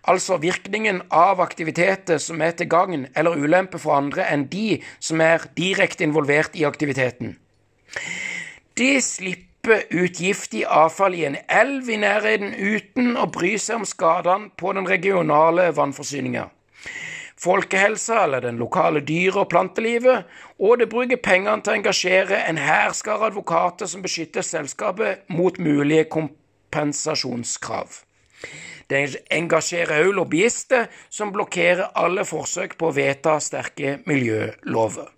altså 0.02 0.36
virkningen 0.42 1.02
av 1.14 1.40
aktiviteter 1.44 2.18
som 2.22 2.42
er 2.42 2.50
til 2.58 2.68
gagn 2.70 3.06
eller 3.14 3.38
ulempe 3.38 3.78
for 3.78 3.94
andre 3.94 4.26
enn 4.32 4.48
de 4.50 4.82
som 4.98 5.20
er 5.22 5.46
direkte 5.56 6.04
involvert 6.04 6.58
i 6.58 6.66
aktiviteten. 6.66 7.36
De 8.78 9.00
slipper 9.02 9.47
ut 9.90 10.20
giftig 10.20 10.64
avfall 10.64 11.14
i 11.14 11.24
en 11.28 11.36
elv 11.48 11.88
i 11.90 11.98
nærheten 12.00 12.54
uten 12.54 13.16
å 13.16 13.26
bry 13.32 13.56
seg 13.60 13.80
om 13.80 13.86
skadene 13.88 14.50
på 14.56 14.72
den 14.76 14.88
regionale 14.88 15.68
vannforsyninga. 15.76 16.48
Folkehelsa 17.38 18.24
eller 18.24 18.42
den 18.42 18.56
lokale 18.58 19.00
dyre- 19.00 19.44
og 19.44 19.50
plantelivet, 19.52 20.24
og 20.58 20.78
det 20.80 20.88
bruker 20.90 21.20
pengene 21.22 21.62
til 21.62 21.72
å 21.72 21.78
engasjere 21.78 22.40
en 22.48 22.58
hærskare 22.58 23.30
advokater 23.30 23.86
som 23.86 24.02
beskytter 24.02 24.42
selskapet 24.42 25.28
mot 25.30 25.58
mulige 25.62 26.08
kompensasjonskrav. 26.10 28.00
Det 28.90 29.04
engasjerer 29.30 30.00
også 30.00 30.16
lobbyister 30.16 30.88
som 31.10 31.30
blokkerer 31.32 31.92
alle 31.94 32.24
forsøk 32.24 32.74
på 32.80 32.88
å 32.88 32.96
vedta 32.96 33.36
sterke 33.44 33.98
miljølover. 34.08 35.17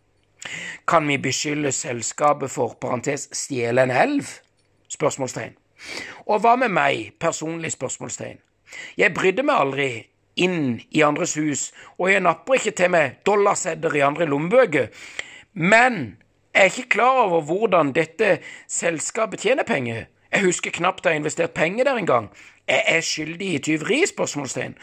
Kan 0.88 1.08
vi 1.08 1.18
beskylde 1.18 1.72
selskapet 1.72 2.50
for 2.50 2.76
parentes 2.80 3.28
stjele 3.32 3.82
en 3.82 3.90
elv? 3.90 4.26
Spørsmålstegn. 4.88 5.56
Og 6.26 6.40
hva 6.40 6.56
med 6.56 6.68
meg, 6.68 7.12
personlig? 7.20 7.72
spørsmålstegn. 7.72 8.38
Jeg 8.96 9.14
brydde 9.14 9.42
meg 9.42 9.60
aldri 9.60 9.90
inn 10.40 10.80
i 10.90 11.02
andres 11.02 11.34
hus, 11.34 11.70
og 11.98 12.12
jeg 12.12 12.22
napper 12.24 12.58
ikke 12.58 12.74
til 12.76 12.92
meg 12.94 13.20
dollarsedder 13.26 13.96
i 13.96 14.04
andre 14.06 14.28
lommebøker. 14.30 14.88
Men 15.52 16.16
jeg 16.54 16.60
er 16.60 16.72
ikke 16.72 16.88
klar 16.96 17.24
over 17.26 17.42
hvordan 17.46 17.92
dette 17.92 18.38
selskapet 18.68 19.40
tjener 19.40 19.66
penger. 19.66 20.04
Jeg 20.32 20.44
husker 20.44 20.70
knapt 20.70 21.04
jeg 21.04 21.12
har 21.12 21.18
investert 21.18 21.54
penger 21.54 21.84
der 21.84 21.98
engang. 21.98 22.30
Jeg 22.68 22.82
er 22.86 23.00
skyldig 23.00 23.54
i 23.54 23.58
tyveri? 23.58 24.06
spørsmålstegn. 24.06 24.76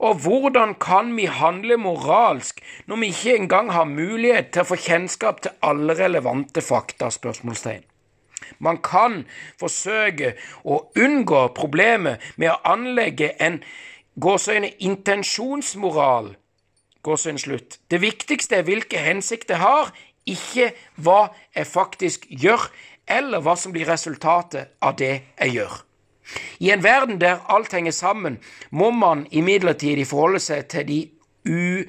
Og 0.00 0.14
hvordan 0.24 0.74
kan 0.80 1.12
vi 1.16 1.26
handle 1.28 1.76
moralsk 1.76 2.62
når 2.88 2.96
vi 2.96 3.06
ikke 3.12 3.36
engang 3.36 3.72
har 3.72 3.84
mulighet 3.84 4.48
til 4.54 4.64
å 4.64 4.70
få 4.70 4.78
kjennskap 4.80 5.42
til 5.44 5.56
alle 5.62 5.96
relevante 5.98 6.64
fakta? 6.64 7.10
spørsmålstegn. 7.12 7.84
Man 8.58 8.80
kan 8.82 9.24
forsøke 9.60 10.34
å 10.64 10.80
unngå 10.96 11.42
problemet 11.56 12.24
med 12.36 12.54
å 12.54 12.60
anlegge 12.72 13.34
en 13.42 13.60
gåseøyne 14.20 14.72
intensjonsmoral. 14.88 16.32
Gåseøyne 17.04 17.44
slutt. 17.44 17.78
Det 17.90 18.00
viktigste 18.00 18.60
er 18.60 18.66
hvilke 18.68 19.04
hensikter 19.04 19.56
jeg 19.56 19.64
har, 19.64 19.92
ikke 20.26 20.72
hva 20.96 21.20
jeg 21.56 21.68
faktisk 21.68 22.26
gjør, 22.28 22.70
eller 23.08 23.44
hva 23.44 23.56
som 23.56 23.72
blir 23.72 23.88
resultatet 23.88 24.76
av 24.80 24.96
det 24.96 25.14
jeg 25.36 25.56
gjør. 25.60 25.80
I 26.60 26.70
en 26.70 26.82
verden 26.84 27.20
der 27.20 27.44
alt 27.48 27.72
henger 27.72 27.92
sammen, 27.92 28.38
må 28.70 28.90
man 28.90 29.26
imidlertid 29.30 30.04
forholde 30.04 30.40
seg 30.40 30.68
til, 30.68 30.88
de 30.88 31.00
u, 31.48 31.84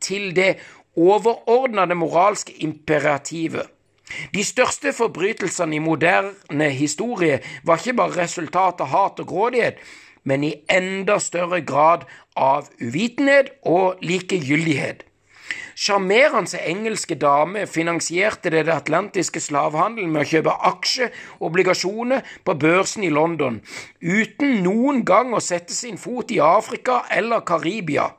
til 0.00 0.30
det 0.36 0.54
overordnede 0.96 1.94
moralske 1.94 2.52
imperativet. 2.64 3.66
De 4.34 4.44
største 4.44 4.92
forbrytelsene 4.92 5.76
i 5.76 5.82
moderne 5.82 6.70
historie 6.74 7.40
var 7.64 7.78
ikke 7.78 7.98
bare 8.00 8.22
resultat 8.24 8.80
av 8.82 8.90
hat 8.90 9.20
og 9.22 9.28
grådighet, 9.30 9.78
men 10.24 10.44
i 10.44 10.54
enda 10.70 11.18
større 11.22 11.60
grad 11.64 12.08
av 12.36 12.68
uvitenhet 12.82 13.54
og 13.62 14.02
likegyldighet. 14.02 15.04
Sjarmerende 15.74 16.60
engelske 16.68 17.16
dame 17.16 17.66
finansierte 17.66 18.52
det 18.52 18.66
atlantiske 18.68 19.40
slavehandelen 19.40 20.12
med 20.12 20.24
å 20.24 20.30
kjøpe 20.32 20.54
aksjeobligasjoner 20.70 22.32
på 22.44 22.56
børsen 22.60 23.06
i 23.06 23.12
London, 23.14 23.60
uten 24.00 24.60
noen 24.64 25.04
gang 25.08 25.34
å 25.34 25.42
sette 25.42 25.74
sin 25.74 25.98
fot 25.98 26.30
i 26.34 26.40
Afrika 26.44 27.04
eller 27.10 27.44
Karibia. 27.46 28.10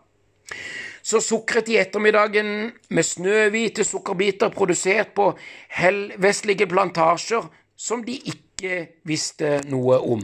Så 1.01 1.21
sukret 1.21 1.65
de 1.65 1.79
ettermiddagen 1.81 2.71
med 2.93 3.05
snøhvite 3.05 3.85
sukkerbiter 3.87 4.53
produsert 4.53 5.15
på 5.17 5.31
helvestlige 5.79 6.67
plantasjer 6.69 7.47
som 7.77 8.03
de 8.05 8.19
ikke 8.33 8.75
visste 9.09 9.59
noe 9.71 9.97
om. 9.97 10.21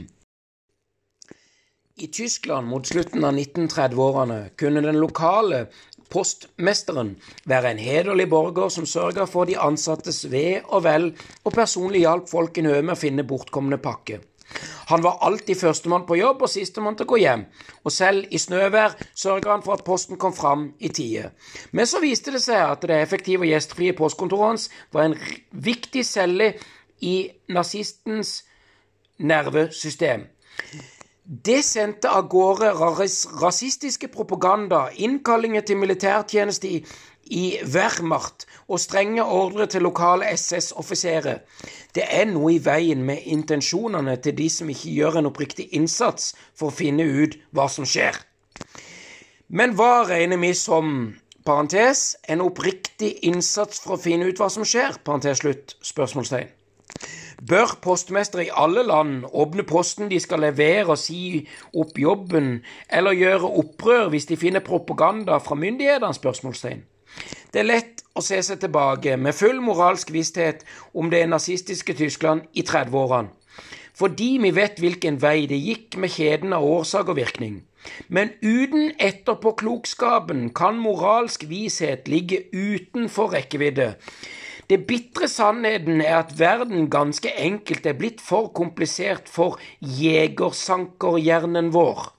I 1.97 2.07
Tyskland 2.13 2.69
mot 2.69 2.85
slutten 2.85 3.25
av 3.25 3.33
1930-årene 3.33 4.51
kunne 4.59 4.83
den 4.85 4.99
lokale 5.01 5.63
postmesteren 6.13 7.15
være 7.45 7.73
en 7.73 7.81
hederlig 7.81 8.29
borger 8.31 8.71
som 8.73 8.85
sørger 8.85 9.27
for 9.29 9.49
de 9.49 9.57
ansattes 9.59 10.23
ve 10.31 10.61
og 10.63 10.83
vel, 10.87 11.11
og 11.43 11.53
personlig 11.53 12.05
hjalp 12.05 12.29
folk 12.31 12.57
i 12.57 12.65
nød 12.65 12.81
med 12.81 12.95
å 12.95 12.99
finne 12.99 13.27
bortkomne 13.27 13.79
pakke. 13.81 14.21
Han 14.87 15.03
var 15.03 15.17
alltid 15.27 15.59
førstemann 15.59 16.05
på 16.07 16.15
jobb 16.15 16.45
og 16.45 16.51
sistemann 16.51 16.95
til 16.95 17.03
å 17.07 17.11
gå 17.11 17.19
hjem, 17.19 17.43
og 17.83 17.91
selv 17.91 18.31
i 18.31 18.39
snøvær 18.39 18.95
sørga 19.11 19.51
han 19.51 19.63
for 19.65 19.75
at 19.75 19.83
posten 19.87 20.19
kom 20.19 20.33
fram 20.35 20.69
i 20.79 20.89
tide. 20.89 21.33
Men 21.75 21.89
så 21.89 21.99
viste 22.03 22.31
det 22.31 22.41
seg 22.45 22.63
at 22.63 22.87
det 22.87 23.01
effektive 23.03 23.43
og 23.43 23.51
gjestfrie 23.51 23.95
postkontoret 23.97 24.53
hans 24.53 24.69
var 24.95 25.09
en 25.09 25.17
viktig 25.51 26.05
celle 26.07 26.53
i 27.03 27.17
nazistens 27.51 28.39
nervesystem. 29.19 30.29
Det 31.27 31.59
sendte 31.65 32.07
av 32.07 32.29
gårde 32.31 32.69
rasistiske 32.71 34.07
propaganda, 34.07 34.85
innkallinger 34.95 35.65
til 35.67 35.75
militærtjeneste 35.77 36.69
i, 36.71 36.79
Wehrmacht 37.67 38.45
og 38.71 38.79
strenge 38.79 39.25
ordre 39.25 39.65
til 39.67 39.83
lokale 39.83 40.29
SS-offiserer. 40.31 41.41
Det 41.91 42.05
er 42.07 42.29
noe 42.31 42.53
i 42.53 42.61
veien 42.63 43.03
med 43.03 43.27
intensjonene 43.27 44.15
til 44.23 44.37
de 44.37 44.47
som 44.47 44.71
ikke 44.71 44.93
gjør 44.93 45.19
en 45.19 45.27
oppriktig 45.27 45.67
innsats 45.75 46.31
for 46.55 46.71
å 46.71 46.77
finne 46.77 47.03
ut 47.03 47.35
hva 47.51 47.67
som 47.67 47.83
skjer. 47.83 48.15
Men 49.51 49.75
hva 49.75 50.05
regner 50.07 50.39
vi 50.39 50.53
som 50.55 50.95
parentes, 51.43 52.13
en 52.23 52.45
oppriktig 52.47 53.17
innsats 53.27 53.83
for 53.83 53.97
å 53.97 54.03
finne 54.07 54.31
ut 54.31 54.39
hva 54.39 54.47
som 54.47 54.63
skjer? 54.63 55.01
parentes 55.03 55.43
slutt, 55.43 55.75
spørsmålstegn. 55.83 56.55
Bør 57.37 57.75
postmestere 57.81 58.47
i 58.47 58.53
alle 58.53 58.81
land 58.87 59.25
åpne 59.29 59.63
posten 59.67 60.09
de 60.09 60.17
skal 60.19 60.41
levere 60.41 60.89
og 60.89 60.97
si 60.97 61.43
opp 61.77 61.99
jobben, 62.01 62.63
eller 62.89 63.13
gjøre 63.13 63.51
opprør 63.61 64.09
hvis 64.09 64.25
de 64.25 64.37
finner 64.41 64.65
propaganda 64.65 65.37
fra 65.37 65.55
myndighetene? 65.55 66.81
Det 67.53 67.61
er 67.61 67.69
lett 67.69 68.01
å 68.17 68.23
se 68.25 68.39
seg 68.41 68.61
tilbake 68.61 69.17
med 69.21 69.37
full 69.37 69.61
moralsk 69.61 70.11
visshet 70.13 70.65
om 70.97 71.11
det 71.13 71.27
nazistiske 71.29 71.93
Tyskland 71.97 72.49
i 72.57 72.65
30-årene, 72.65 73.29
fordi 73.97 74.37
vi 74.41 74.51
vet 74.53 74.81
hvilken 74.81 75.21
vei 75.21 75.45
det 75.49 75.61
gikk 75.61 75.97
med 76.01 76.13
kjeden 76.13 76.57
av 76.57 76.65
årsak 76.65 77.13
og 77.13 77.19
virkning. 77.21 77.61
Men 78.09 78.33
uten 78.41 78.91
etterpåklokskapen 78.99 80.49
kan 80.57 80.81
moralsk 80.81 81.45
vishet 81.49 82.09
ligge 82.11 82.43
utenfor 82.51 83.31
rekkevidde. 83.37 83.93
Det 84.67 84.81
bitre 84.87 85.29
sannheten 85.31 86.01
er 86.03 86.17
at 86.19 86.33
verden 86.39 86.89
ganske 86.91 87.31
enkelt 87.39 87.85
er 87.87 87.95
blitt 87.95 88.19
for 88.23 88.49
komplisert 88.51 89.29
for 89.31 89.61
jegersankerhjernen 89.79 91.71
vår. 91.75 92.09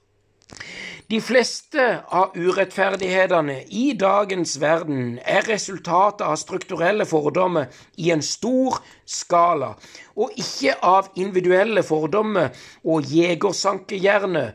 De 1.09 1.17
fleste 1.25 1.83
av 2.13 2.35
urettferdighetene 2.37 3.55
i 3.73 3.91
dagens 3.97 4.55
verden 4.61 5.15
er 5.25 5.45
resultatet 5.49 6.21
av 6.25 6.35
strukturelle 6.37 7.05
fordommer 7.09 7.69
i 7.97 8.11
en 8.13 8.21
stor 8.25 8.77
skala, 9.09 9.71
og 10.13 10.37
ikke 10.37 10.75
av 10.85 11.09
individuelle 11.17 11.81
fordommer 11.85 12.53
og 12.85 13.09
jegersankerhjerne. 13.09 14.51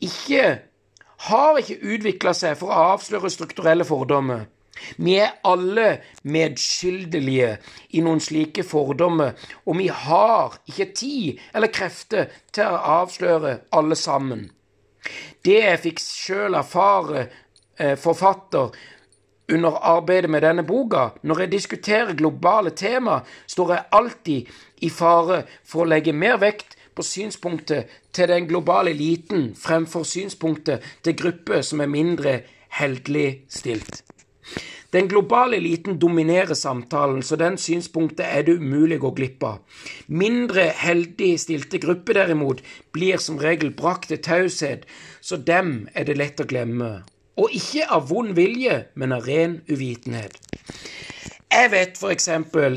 Ikke 0.00 0.46
har 1.28 1.60
ikke 1.60 1.80
utvikla 1.84 2.32
seg 2.36 2.56
for 2.56 2.72
å 2.72 2.88
avsløre 2.94 3.32
strukturelle 3.32 3.84
fordommer. 3.84 4.48
Vi 4.96 5.16
er 5.20 5.36
alle 5.46 6.00
medskyldige 6.22 7.56
i 7.90 8.04
noen 8.04 8.22
slike 8.22 8.64
fordommer, 8.66 9.36
og 9.66 9.78
vi 9.80 9.88
har 9.88 10.56
ikke 10.70 10.90
tid 10.96 11.44
eller 11.54 11.72
krefter 11.74 12.30
til 12.52 12.68
å 12.68 12.82
avsløre 13.00 13.58
alle 13.76 13.98
sammen. 13.98 14.48
Det 15.44 15.60
jeg 15.62 15.84
fikk 15.84 16.02
sjøl 16.04 16.56
erfare 16.58 17.26
eh, 17.78 17.96
forfatter 17.96 18.74
under 19.50 19.78
arbeidet 19.82 20.30
med 20.30 20.44
denne 20.44 20.62
boka, 20.62 21.08
når 21.22 21.40
jeg 21.44 21.52
diskuterer 21.52 22.18
globale 22.18 22.70
tema, 22.70 23.20
står 23.46 23.72
jeg 23.74 23.88
alltid 23.98 24.52
i 24.86 24.90
fare 24.90 25.42
for 25.64 25.84
å 25.84 25.90
legge 25.90 26.14
mer 26.14 26.38
vekt 26.38 26.76
på 26.94 27.02
synspunktet 27.06 27.90
til 28.12 28.28
den 28.30 28.46
globale 28.50 28.94
eliten 28.94 29.50
fremfor 29.58 30.04
synspunktet 30.06 30.84
til 31.04 31.16
grupper 31.16 31.64
som 31.66 31.80
er 31.80 31.90
mindre 31.90 32.40
heldig 32.80 33.28
stilt. 33.48 34.02
Den 34.90 35.06
globale 35.08 35.56
eliten 35.56 36.00
dominerer 36.02 36.54
samtalen, 36.54 37.22
så 37.22 37.36
den 37.38 37.58
synspunktet 37.58 38.24
er 38.26 38.42
det 38.42 38.56
umulig 38.58 38.98
å 38.98 39.04
gå 39.04 39.10
glipp 39.20 39.44
av. 39.46 39.84
Mindre 40.08 40.64
heldig 40.74 41.36
stilte 41.38 41.78
grupper, 41.82 42.18
derimot, 42.18 42.64
blir 42.90 43.22
som 43.22 43.38
regel 43.38 43.70
brakt 43.70 44.10
til 44.10 44.18
taushet, 44.18 44.88
så 45.20 45.38
dem 45.38 45.86
er 45.94 46.08
det 46.08 46.18
lett 46.18 46.42
å 46.42 46.48
glemme. 46.50 46.90
Og 47.38 47.54
ikke 47.54 47.86
av 47.86 48.10
vond 48.10 48.34
vilje, 48.34 48.82
men 48.98 49.14
av 49.14 49.30
ren 49.30 49.60
uvitenhet. 49.70 50.40
Jeg 51.50 51.70
vet 51.70 51.96
f.eks. 51.98 52.28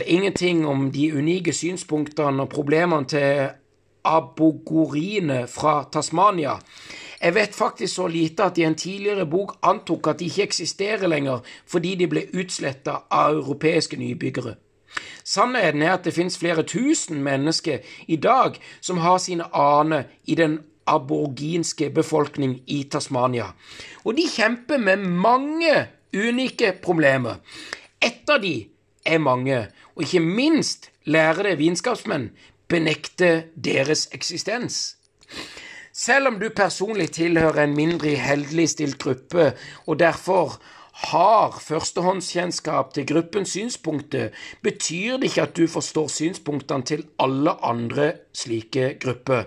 ingenting 0.05 0.67
om 0.69 0.91
de 0.91 1.11
unike 1.13 1.53
synspunktene 1.53 2.45
og 2.45 2.53
problemene 2.53 3.09
til 3.09 3.49
abogoriene 4.05 5.43
fra 5.47 5.83
Tasmania. 5.91 6.59
Jeg 7.23 7.35
vet 7.35 7.55
faktisk 7.55 7.95
så 7.95 8.07
lite 8.07 8.43
at 8.43 8.57
i 8.57 8.65
en 8.67 8.75
tidligere 8.75 9.25
bok 9.25 9.55
antok 9.63 10.07
at 10.07 10.19
de 10.19 10.25
ikke 10.25 10.43
eksisterer 10.43 11.07
lenger 11.07 11.39
fordi 11.65 11.95
de 11.95 12.07
ble 12.11 12.25
utsletta 12.35 12.97
av 13.11 13.37
europeiske 13.37 13.97
nybyggere. 13.97 14.55
Sannheten 15.23 15.81
er 15.81 15.93
at 15.93 16.03
det 16.03 16.13
finnes 16.13 16.37
flere 16.37 16.65
tusen 16.67 17.23
mennesker 17.23 17.79
i 18.07 18.15
dag 18.15 18.59
som 18.81 18.99
har 18.99 19.17
sine 19.23 19.47
aner 19.55 20.03
i 20.25 20.35
den 20.35 20.59
aborginske 20.87 21.89
befolkning 21.95 22.59
i 22.67 22.83
Tasmania. 22.91 23.53
Og 24.03 24.17
de 24.17 24.27
kjemper 24.27 24.77
med 24.77 24.97
mange 25.07 25.87
unike 26.13 26.73
problemer. 26.83 27.39
Ett 28.01 28.29
av 28.29 28.41
de 28.43 28.67
er 29.05 29.17
mange, 29.23 29.67
og 29.95 30.03
ikke 30.03 30.19
minst 30.19 30.91
lærere 31.05 31.55
vitenskapsmenn 31.55 32.31
benekter 32.67 33.47
deres 33.55 34.09
eksistens. 34.11 34.97
Selv 35.93 36.27
om 36.27 36.39
du 36.41 36.47
personlig 36.49 37.11
tilhører 37.13 37.67
en 37.67 37.75
mindre 37.77 38.15
heldig 38.17 38.63
stilt 38.71 38.95
gruppe, 38.97 39.51
og 39.85 39.99
derfor 40.01 40.55
har 41.03 41.59
førstehåndskjennskap 41.61 42.95
til 42.95 43.05
gruppens 43.11 43.53
synspunkter, 43.53 44.33
betyr 44.65 45.19
det 45.21 45.29
ikke 45.29 45.45
at 45.45 45.53
du 45.57 45.67
forstår 45.69 46.09
synspunktene 46.09 46.89
til 46.89 47.05
alle 47.21 47.53
andre 47.65 48.11
slike 48.33 48.95
grupper. 49.01 49.45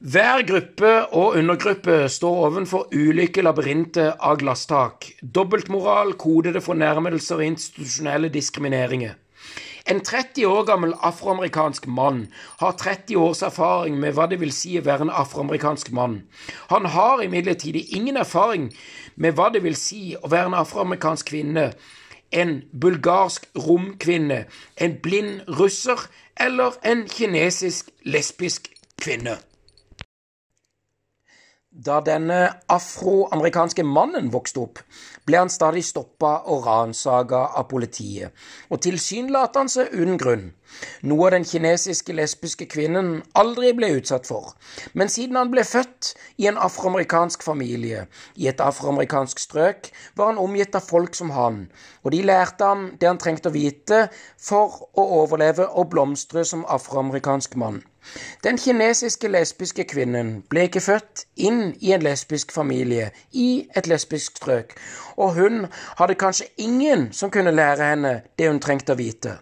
Hver 0.00 0.46
gruppe 0.48 0.90
og 1.12 1.36
undergruppe 1.36 2.08
står 2.08 2.44
ovenfor 2.46 2.88
ulike 2.96 3.44
labyrinter 3.44 4.14
av 4.16 4.38
glasstak, 4.40 5.10
dobbeltmoral, 5.20 6.14
kodede 6.16 6.64
fornærmelser 6.64 7.42
og 7.42 7.50
institusjonelle 7.50 8.32
diskrimineringer. 8.32 9.18
En 9.90 10.00
30 10.00 10.46
år 10.46 10.64
gammel 10.64 10.92
afroamerikansk 11.02 11.86
mann 11.86 12.28
har 12.60 12.76
30 12.78 13.16
års 13.16 13.42
erfaring 13.42 13.96
med 13.98 14.14
hva 14.14 14.28
det 14.30 14.36
vil 14.38 14.52
si 14.54 14.76
å 14.78 14.84
være 14.86 15.08
en 15.08 15.10
afroamerikansk 15.22 15.90
mann. 15.96 16.20
Han 16.70 16.86
har 16.94 17.24
imidlertid 17.24 17.74
ingen 17.80 18.20
erfaring 18.20 18.68
med 19.16 19.34
hva 19.34 19.48
det 19.50 19.64
vil 19.64 19.74
si 19.74 20.14
å 20.14 20.30
være 20.30 20.52
en 20.52 20.58
afroamerikansk 20.60 21.32
kvinne, 21.32 21.72
en 22.30 22.60
bulgarsk 22.70 23.50
romkvinne, 23.66 24.44
en 24.78 24.98
blind 25.02 25.50
russer 25.58 26.06
eller 26.38 26.78
en 26.86 27.08
kinesisk 27.10 27.90
lesbisk 28.06 28.70
kvinne. 29.02 29.40
Da 31.70 31.98
denne 32.02 32.38
afroamerikanske 32.70 33.82
mannen 33.86 34.30
vokste 34.30 34.62
opp, 34.68 34.80
ble 35.30 35.38
han 35.38 35.50
stadig 35.52 35.84
stoppa 35.86 36.40
og 36.50 36.64
ransaga 36.66 37.44
av 37.56 37.68
politiet, 37.70 38.34
og 38.70 38.82
tilsynelatende 38.82 39.86
uten 39.92 40.18
grunn, 40.18 40.48
noe 41.06 41.30
den 41.30 41.46
kinesiske 41.46 42.14
lesbiske 42.18 42.66
kvinnen 42.70 43.20
aldri 43.38 43.70
ble 43.78 43.92
utsatt 44.00 44.26
for. 44.26 44.56
Men 44.92 45.12
siden 45.12 45.38
han 45.38 45.52
ble 45.52 45.62
født 45.66 46.12
i 46.42 46.48
en 46.50 46.58
afroamerikansk 46.58 47.46
familie, 47.46 48.06
i 48.34 48.50
et 48.50 48.62
afroamerikansk 48.64 49.38
strøk, 49.46 49.92
var 50.18 50.32
han 50.32 50.42
omgitt 50.42 50.74
av 50.74 50.86
folk 50.86 51.14
som 51.18 51.30
han, 51.36 51.62
og 52.02 52.14
de 52.14 52.24
lærte 52.26 52.66
ham 52.66 52.90
det 52.98 53.10
han 53.10 53.22
trengte 53.22 53.52
å 53.52 53.54
vite 53.54 54.08
for 54.40 54.90
å 54.98 55.06
overleve 55.22 55.70
og 55.70 55.92
blomstre 55.94 56.44
som 56.48 56.66
afroamerikansk 56.66 57.54
mann. 57.60 57.84
Den 58.44 58.58
kinesiske 58.58 59.28
lesbiske 59.28 59.84
kvinnen 59.84 60.32
ble 60.50 60.66
ikke 60.68 60.82
født 60.84 61.26
inn 61.36 61.74
i 61.80 61.92
en 61.94 62.02
lesbisk 62.04 62.52
familie, 62.52 63.10
i 63.32 63.66
et 63.76 63.90
lesbisk 63.90 64.40
strøk, 64.40 64.74
og 65.16 65.36
hun 65.36 65.66
hadde 66.00 66.18
kanskje 66.20 66.48
ingen 66.56 67.10
som 67.12 67.30
kunne 67.30 67.54
lære 67.54 67.92
henne 67.92 68.14
det 68.38 68.48
hun 68.48 68.60
trengte 68.62 68.96
å 68.96 69.00
vite. 69.00 69.36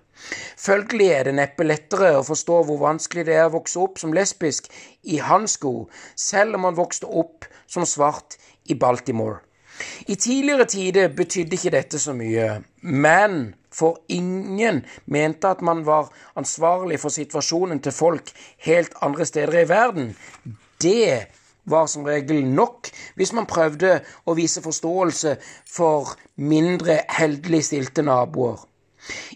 Følgelig 0.58 1.08
er 1.14 1.28
det 1.28 1.34
neppe 1.38 1.66
lettere 1.66 2.16
å 2.18 2.24
forstå 2.26 2.62
hvor 2.66 2.80
vanskelig 2.82 3.24
det 3.28 3.36
er 3.38 3.46
å 3.46 3.54
vokse 3.54 3.78
opp 3.80 4.00
som 4.02 4.14
lesbisk 4.14 4.66
i 5.06 5.20
hans 5.22 5.54
sko, 5.58 5.86
selv 6.18 6.58
om 6.58 6.66
han 6.66 6.78
vokste 6.78 7.06
opp 7.06 7.46
som 7.70 7.86
svart 7.86 8.36
i 8.66 8.74
Baltimore. 8.74 9.44
I 10.10 10.16
tidligere 10.18 10.66
tider 10.66 11.12
betydde 11.14 11.54
ikke 11.54 11.70
dette 11.70 12.00
så 12.02 12.12
mye, 12.16 12.48
men 12.82 13.54
for 13.78 13.98
ingen 14.08 14.82
mente 15.06 15.48
at 15.48 15.64
man 15.64 15.84
var 15.86 16.10
ansvarlig 16.38 17.00
for 17.02 17.14
situasjonen 17.14 17.82
til 17.84 17.94
folk 17.94 18.32
helt 18.66 18.96
andre 19.02 19.26
steder 19.28 19.62
i 19.62 19.68
verden. 19.70 20.14
Det 20.82 21.26
var 21.68 21.86
som 21.86 22.06
regel 22.08 22.46
nok 22.46 22.88
hvis 23.18 23.34
man 23.36 23.48
prøvde 23.50 23.98
å 24.26 24.36
vise 24.38 24.64
forståelse 24.64 25.36
for 25.68 26.16
mindre 26.36 27.02
heldig 27.18 27.62
stilte 27.64 28.04
naboer. 28.06 28.58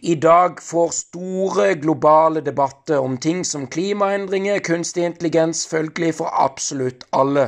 I 0.02 0.14
dag 0.20 0.58
får 0.60 0.90
store 0.96 1.66
globale 1.80 2.42
debatter 2.44 2.98
om 3.00 3.14
ting 3.16 3.44
som 3.46 3.68
klimaendringer, 3.70 4.58
kunstig 4.66 5.06
intelligens, 5.06 5.62
følgelig 5.70 6.16
for 6.18 6.34
absolutt 6.44 7.06
alle. 7.16 7.46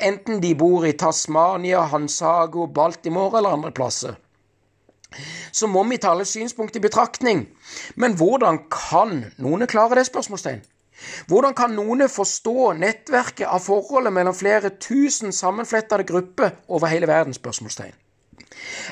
Enten 0.00 0.40
de 0.42 0.54
bor 0.58 0.86
i 0.88 0.94
Tasmania, 0.98 1.84
Hansago, 1.92 2.66
Baltimore 2.66 3.38
eller 3.38 3.58
andre 3.58 3.70
plasser. 3.78 4.16
Så 5.52 5.68
må 5.70 5.84
vi 5.88 5.98
ta 6.00 6.12
alle 6.12 6.26
synspunkt 6.28 6.76
i 6.76 6.82
betraktning. 6.82 7.46
Men 7.96 8.16
hvordan 8.16 8.64
kan 8.72 9.32
noen 9.38 9.66
klare 9.66 9.98
det? 10.00 10.06
spørsmålstegn? 10.10 10.62
Hvordan 11.26 11.54
kan 11.58 11.74
noen 11.74 12.04
forstå 12.08 12.72
nettverket 12.78 13.48
av 13.48 13.64
forholdet 13.64 14.12
mellom 14.14 14.36
flere 14.36 14.70
tusen 14.78 15.32
sammenflettede 15.34 16.06
grupper 16.08 16.56
over 16.68 16.92
hele 16.92 17.08
verden? 17.10 17.34
spørsmålstegn? 17.34 17.94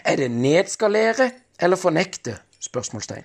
Er 0.04 0.16
det 0.16 0.30
nedskalere 0.30 1.30
eller 1.60 1.76
fornekte? 1.76 2.38
spørsmålstegn. 2.60 3.24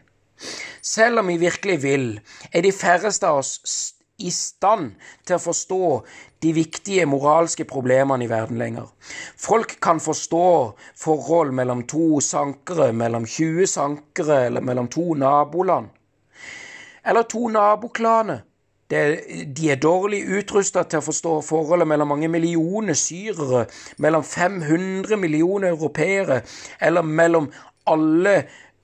Selv 0.81 1.19
om 1.19 1.27
vi 1.27 1.37
virkelig 1.37 1.83
vil, 1.83 2.05
er 2.53 2.61
de 2.63 2.71
færreste 2.71 3.27
av 3.27 3.41
oss 3.41 3.91
i 4.17 4.31
stand 4.31 4.93
til 5.27 5.35
å 5.35 5.43
forstå 5.43 5.79
de 6.43 6.53
viktige 6.53 7.05
moralske 7.05 7.65
problemene 7.65 8.25
i 8.25 8.29
verden 8.29 8.57
lenger. 8.57 8.89
Folk 9.37 9.77
kan 9.81 9.99
forstå 9.99 10.47
forhold 10.99 11.53
mellom 11.55 11.83
to 11.87 12.19
sankere, 12.21 12.91
mellom 12.93 13.25
20 13.25 13.67
sankere 13.67 14.45
eller 14.45 14.61
mellom 14.61 14.87
to 14.87 15.13
naboland. 15.13 15.89
Eller 17.05 17.23
to 17.23 17.47
naboklaner. 17.47 18.43
De 18.89 19.69
er 19.71 19.79
dårlig 19.81 20.19
utrusta 20.37 20.83
til 20.85 21.01
å 21.01 21.05
forstå 21.07 21.31
forholdet 21.41 21.89
mellom 21.89 22.11
mange 22.13 22.29
millioner 22.29 22.93
syrere, 22.93 23.63
mellom 23.97 24.23
500 24.23 25.17
millioner 25.17 25.73
europeere, 25.73 26.43
eller 26.79 27.01
mellom 27.01 27.49
alle 27.89 28.35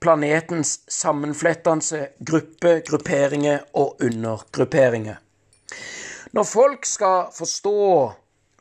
planetens 0.02 0.80
sammenflettende 0.90 2.08
gruppe, 2.18 2.80
grupperinger 2.88 3.62
og 3.78 4.02
undergrupperinger. 4.02 5.20
Når 6.32 6.42
folk 6.48 6.86
skal 6.88 7.26
forstå, 7.36 8.12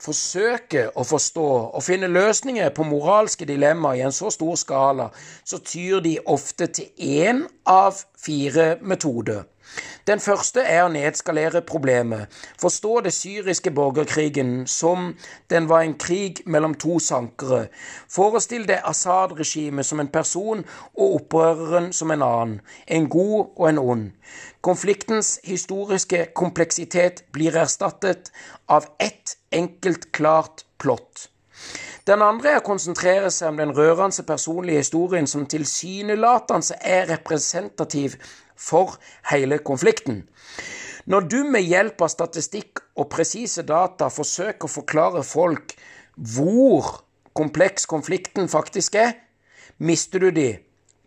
forsøke 0.01 0.89
å 0.91 1.05
forstå 1.07 1.47
og 1.71 1.83
finne 1.85 2.09
løsninger 2.11 2.73
på 2.75 2.83
moralske 2.83 3.45
dilemmaer 3.47 4.01
i 4.01 4.03
en 4.03 4.15
så 4.15 4.31
stor 4.33 4.57
skala, 4.59 5.05
så 5.47 5.61
tyr 5.63 6.01
de 6.03 6.17
ofte 6.25 6.67
til 6.67 6.89
én 6.99 7.45
av 7.63 8.01
fire 8.19 8.73
metoder. 8.81 9.45
Den 10.07 10.19
første 10.19 10.63
er 10.65 10.83
å 10.83 10.91
nedskalere 10.91 11.61
problemet, 11.61 12.31
forstå 12.59 13.01
det 13.05 13.13
syriske 13.13 13.71
borgerkrigen 13.71 14.65
som 14.67 15.11
den 15.53 15.69
var 15.69 15.85
en 15.85 15.93
krig 16.01 16.41
mellom 16.45 16.73
to 16.75 16.97
sankere, 16.99 17.67
forestill 18.09 18.65
det 18.67 18.81
Assad-regimet 18.89 19.85
som 19.85 20.01
en 20.01 20.09
person 20.11 20.65
og 20.95 21.15
opprøreren 21.19 21.91
som 21.93 22.11
en 22.11 22.25
annen, 22.25 22.57
en 22.87 23.09
god 23.09 23.37
og 23.55 23.67
en 23.69 23.83
ond. 23.83 24.07
Konfliktens 24.61 25.39
historiske 25.43 26.25
kompleksitet 26.35 27.23
blir 27.33 27.55
erstattet 27.57 28.33
av 28.69 28.89
ett 28.99 29.37
enkelt, 29.51 30.11
klart 30.11 30.65
plott. 30.77 31.29
Den 32.07 32.23
andre 32.25 32.55
er 32.55 32.59
å 32.59 32.65
konsentrere 32.65 33.29
seg 33.29 33.51
om 33.51 33.59
den 33.61 33.73
rørende 33.77 34.23
personlige 34.25 34.81
historien 34.81 35.27
som 35.29 35.45
tilsynelatende 35.45 36.79
er 36.81 37.05
representativ 37.11 38.17
for 38.61 38.97
hele 39.31 39.59
konflikten. 39.65 40.23
Når 41.05 41.27
du 41.33 41.39
med 41.43 41.65
hjelp 41.65 42.01
av 42.05 42.11
statistikk 42.13 42.83
og 42.95 43.09
presise 43.09 43.65
data 43.65 44.11
forsøker 44.13 44.69
å 44.69 44.75
forklare 44.75 45.23
folk 45.25 45.73
hvor 46.15 46.99
kompleks 47.37 47.87
konflikten 47.89 48.51
faktisk 48.51 48.99
er, 49.01 49.15
mister 49.81 50.21
du 50.21 50.29
de. 50.35 50.51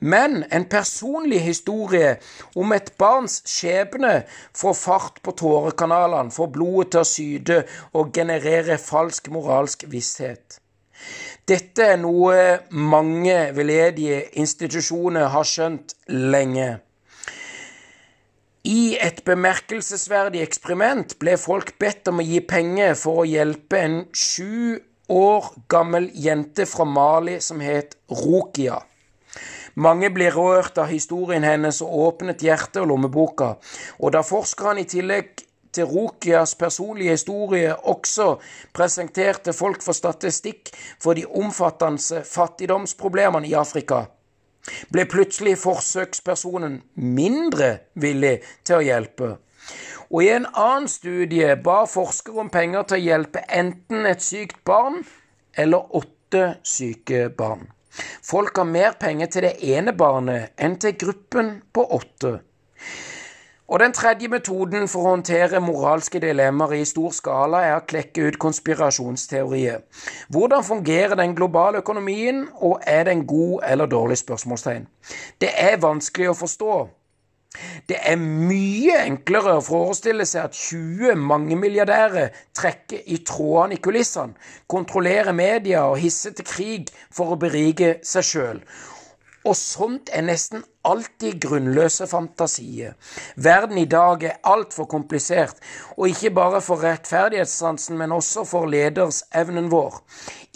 Men 0.05 0.43
en 0.53 0.67
personlig 0.69 1.39
historie 1.41 2.17
om 2.61 2.73
et 2.77 2.91
barns 3.01 3.39
skjebne 3.49 4.25
får 4.57 4.75
fart 4.77 5.23
på 5.25 5.33
tårekanalene, 5.39 6.35
får 6.35 6.51
blodet 6.53 6.91
til 6.93 7.01
å 7.01 7.09
syde 7.09 7.61
og 7.95 8.11
generere 8.13 8.77
falsk 8.83 9.31
moralsk 9.33 9.87
visshet. 9.89 10.59
Dette 11.49 11.87
er 11.95 12.01
noe 12.01 12.37
mange 12.71 13.37
veldedige 13.57 14.21
institusjoner 14.41 15.31
har 15.33 15.49
skjønt 15.49 15.97
lenge. 16.09 16.69
I 18.65 18.97
et 18.97 19.19
bemerkelsesverdig 19.27 20.41
eksperiment 20.41 21.19
ble 21.21 21.35
folk 21.37 21.75
bedt 21.77 22.09
om 22.09 22.23
å 22.23 22.25
gi 22.25 22.39
penger 22.49 22.95
for 22.97 23.21
å 23.21 23.27
hjelpe 23.29 23.77
en 23.77 23.97
sju 24.17 24.79
år 25.13 25.51
gammel 25.69 26.07
jente 26.17 26.65
fra 26.65 26.87
Mali 26.89 27.35
som 27.45 27.61
het 27.61 27.99
Rokia. 28.09 28.79
Mange 29.77 30.09
ble 30.15 30.31
rørt 30.33 30.81
av 30.81 30.89
historien 30.89 31.45
hennes 31.45 31.83
og 31.85 31.93
åpnet 32.07 32.41
hjertet 32.47 32.81
og 32.81 32.89
lommeboka, 32.95 33.51
og 34.01 34.17
da 34.17 34.25
forskerne 34.25 34.81
i 34.81 34.89
tillegg 34.89 35.45
til 35.75 35.91
Rokias 35.91 36.57
personlige 36.57 37.19
historie 37.19 37.77
også 37.77 38.39
presenterte 38.73 39.53
folk 39.53 39.85
for 39.85 39.93
statistikk 39.93 40.73
for 41.03 41.13
de 41.13 41.27
omfattende 41.29 42.25
fattigdomsproblemene 42.33 43.51
i 43.51 43.57
Afrika, 43.61 44.07
ble 44.93 45.05
plutselig 45.11 45.57
forsøkspersonen 45.63 46.81
mindre 46.95 47.71
villig 47.95 48.39
til 48.65 48.81
å 48.81 48.87
hjelpe. 48.87 49.35
Og 50.11 50.25
i 50.25 50.31
en 50.35 50.47
annen 50.51 50.89
studie 50.91 51.55
ba 51.65 51.85
forskere 51.91 52.45
om 52.45 52.51
penger 52.53 52.89
til 52.89 53.01
å 53.01 53.07
hjelpe 53.09 53.45
enten 53.49 54.07
et 54.07 54.23
sykt 54.23 54.61
barn 54.69 55.01
eller 55.57 55.97
åtte 55.97 56.59
syke 56.67 57.29
barn. 57.35 57.69
Folk 58.23 58.57
har 58.59 58.67
mer 58.67 58.97
penger 59.01 59.31
til 59.31 59.47
det 59.47 59.55
ene 59.75 59.95
barnet 59.97 60.55
enn 60.59 60.77
til 60.83 60.97
gruppen 60.99 61.61
på 61.73 61.87
åtte. 61.99 62.41
Og 63.69 63.81
den 63.81 63.95
tredje 63.97 64.29
metoden 64.29 64.89
for 64.93 65.01
å 65.07 65.13
håndtere 65.15 65.61
moralske 65.65 66.21
dilemmaer 66.21 66.75
i 66.77 66.89
stor 66.89 67.15
skala 67.17 67.63
er 67.65 67.79
å 67.79 67.87
klekke 67.89 68.27
ut 68.29 68.37
konspirasjonsteorier. 68.43 69.81
Hvordan 70.29 70.67
fungerer 70.67 71.17
den 71.17 71.33
globale 71.39 71.81
økonomien, 71.81 72.45
og 72.61 72.83
er 72.87 73.09
den 73.09 73.25
god 73.27 73.65
eller 73.65 73.87
dårlig? 73.87 74.19
spørsmålstegn. 74.21 74.85
Det 75.41 75.51
er 75.57 75.81
vanskelig 75.81 76.29
å 76.31 76.37
forstå. 76.37 76.75
Det 77.89 77.97
er 78.03 78.17
mye 78.19 78.99
enklere 79.05 79.57
å 79.59 79.65
forestille 79.65 80.27
seg 80.27 80.49
at 80.49 80.57
20 80.59 81.21
mangemilliardærer 81.23 82.35
trekker 82.57 83.05
i 83.07 83.21
trådene 83.27 83.79
i 83.79 83.83
kulissene, 83.83 84.35
kontrollerer 84.67 85.33
media 85.33 85.85
og 85.87 86.01
hisser 86.03 86.35
til 86.35 86.49
krig 86.49 86.91
for 87.15 87.35
å 87.35 87.39
berike 87.41 87.99
seg 88.03 88.29
sjøl. 88.31 88.65
Og 89.45 89.57
sånt 89.61 90.09
er 90.13 90.25
nesten 90.25 90.63
alltid 90.89 91.37
grunnløse 91.45 92.07
fantasier. 92.09 92.95
Verden 93.37 93.79
i 93.79 93.85
dag 93.85 94.23
er 94.25 94.39
altfor 94.49 94.89
komplisert, 94.89 95.59
og 95.97 96.09
ikke 96.09 96.31
bare 96.33 96.63
for 96.65 96.81
rettferdighetssansen, 96.81 97.99
men 98.01 98.13
også 98.13 98.47
for 98.49 98.71
ledersevnen 98.73 99.69
vår. 99.73 100.01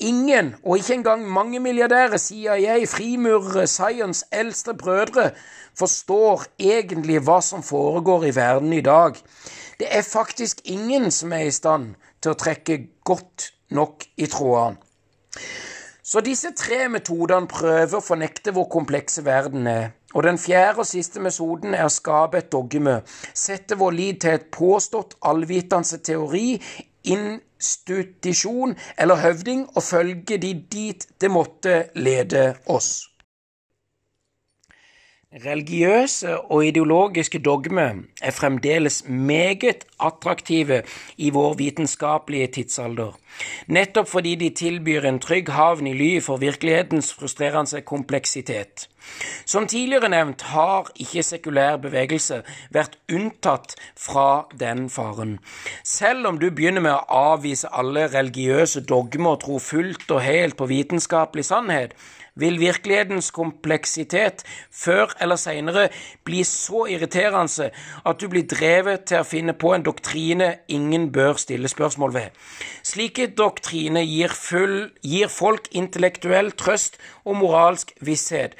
Ingen, 0.08 0.54
og 0.64 0.78
ikke 0.78 0.94
engang 0.94 1.28
mange 1.28 1.60
milliardærer, 1.60 2.16
CIA, 2.16 2.78
frimurere, 2.88 3.66
science, 3.66 4.24
eldste 4.32 4.74
brødre, 4.74 5.30
forstår 5.78 6.48
egentlig 6.58 7.20
hva 7.28 7.40
som 7.44 7.62
foregår 7.62 8.24
i 8.24 8.34
verden 8.36 8.72
i 8.72 8.80
dag. 8.80 9.20
Det 9.78 9.88
er 9.90 10.02
faktisk 10.02 10.64
ingen 10.64 11.10
som 11.10 11.32
er 11.32 11.46
i 11.46 11.54
stand 11.54 11.94
til 12.22 12.32
å 12.32 12.40
trekke 12.40 12.80
godt 13.04 13.52
nok 13.70 14.08
i 14.16 14.26
trådene. 14.26 14.80
Så 16.08 16.22
disse 16.24 16.54
tre 16.56 16.86
metodene 16.88 17.50
prøver 17.50 17.98
å 17.98 18.00
fornekte 18.00 18.54
hvor 18.56 18.64
komplekse 18.72 19.20
verden 19.26 19.66
er. 19.68 19.90
Og 20.16 20.24
den 20.24 20.38
fjerde 20.40 20.80
og 20.80 20.88
siste 20.88 21.20
metoden 21.20 21.74
er 21.76 21.84
å 21.84 21.92
skape 21.92 22.40
et 22.40 22.48
dogme, 22.52 23.02
sette 23.36 23.76
vår 23.76 23.92
lid 23.92 24.22
til 24.24 24.38
et 24.38 24.46
påstått 24.54 25.18
allvitende 25.28 26.00
teori, 26.08 26.56
institusjon 27.12 28.72
eller 28.96 29.20
høvding 29.20 29.66
og 29.74 29.84
følge 29.84 30.40
de 30.40 30.54
dit 30.72 31.04
det 31.20 31.28
måtte 31.28 31.76
lede 32.00 32.54
oss. 32.72 33.04
Religiøse 35.28 36.38
og 36.40 36.62
ideologiske 36.66 37.38
dogmer 37.38 37.98
er 38.22 38.30
fremdeles 38.32 39.02
meget 39.08 39.84
attraktive 40.00 40.78
i 41.18 41.28
vår 41.30 41.58
vitenskapelige 41.58 42.46
tidsalder, 42.46 43.12
nettopp 43.66 44.08
fordi 44.08 44.34
de 44.40 44.48
tilbyr 44.56 45.04
en 45.04 45.20
trygg 45.20 45.52
havn 45.52 45.86
i 45.86 45.92
ly 45.92 46.08
for 46.24 46.40
virkelighetens 46.40 47.12
frustrerende 47.12 47.80
kompleksitet. 47.84 48.88
Som 49.44 49.66
tidligere 49.68 50.08
nevnt 50.08 50.42
har 50.48 50.88
ikke 50.96 51.22
sekulær 51.22 51.76
bevegelse 51.76 52.40
vært 52.72 52.96
unntatt 53.12 53.76
fra 53.96 54.46
den 54.60 54.88
faren. 54.88 55.38
Selv 55.84 56.26
om 56.26 56.40
du 56.40 56.48
begynner 56.48 56.80
med 56.80 56.94
å 56.96 57.34
avvise 57.34 57.68
alle 57.68 58.08
religiøse 58.14 58.80
dogmer 58.88 59.36
og 59.36 59.42
tro 59.44 59.60
fullt 59.60 60.08
og 60.08 60.24
helt 60.24 60.56
på 60.56 60.72
vitenskapelig 60.72 61.44
sannhet, 61.52 61.92
vil 62.40 62.60
virkelighetens 62.60 63.30
kompleksitet 63.34 64.44
før 64.70 65.12
eller 65.20 65.40
senere 65.40 65.88
bli 66.24 66.44
så 66.46 66.86
irriterende 66.90 67.70
at 68.06 68.20
du 68.20 68.28
blir 68.30 68.46
drevet 68.48 69.06
til 69.10 69.22
å 69.22 69.26
finne 69.26 69.54
på 69.58 69.74
en 69.74 69.84
doktrine 69.86 70.50
ingen 70.68 71.10
bør 71.12 71.38
stille 71.40 71.68
spørsmål 71.68 72.14
ved. 72.14 72.40
Slike 72.82 73.30
doktriner 73.38 74.06
gir, 74.06 74.34
gir 75.02 75.28
folk 75.32 75.68
intellektuell 75.72 76.52
trøst 76.52 76.98
og 77.24 77.40
moralsk 77.42 77.92
visshet, 78.00 78.56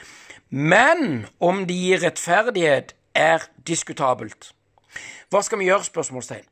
men 0.51 1.27
om 1.41 1.67
de 1.69 1.75
gir 1.75 2.05
rettferdighet, 2.05 2.95
er 3.19 3.43
diskutabelt. 3.67 4.53
Hva 5.29 5.43
skal 5.43 5.59
vi 5.59 5.67
gjøre? 5.69 5.85
spørsmålstegn. 5.89 6.47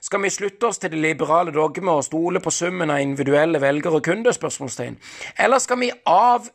Skal 0.00 0.22
vi 0.22 0.30
slutte 0.32 0.68
oss 0.68 0.78
til 0.80 0.92
det 0.94 1.00
liberale 1.00 1.52
dogmet 1.52 1.92
og 1.92 2.04
stole 2.06 2.40
på 2.40 2.52
summen 2.54 2.92
av 2.92 3.02
individuelle 3.02 3.60
velgere 3.60 3.98
og 3.98 4.04
kunder? 4.06 4.32
spørsmålstegn? 4.32 4.96
Eller 5.38 5.60
skal 5.60 5.80
vi 5.80 5.90
av 6.06 6.48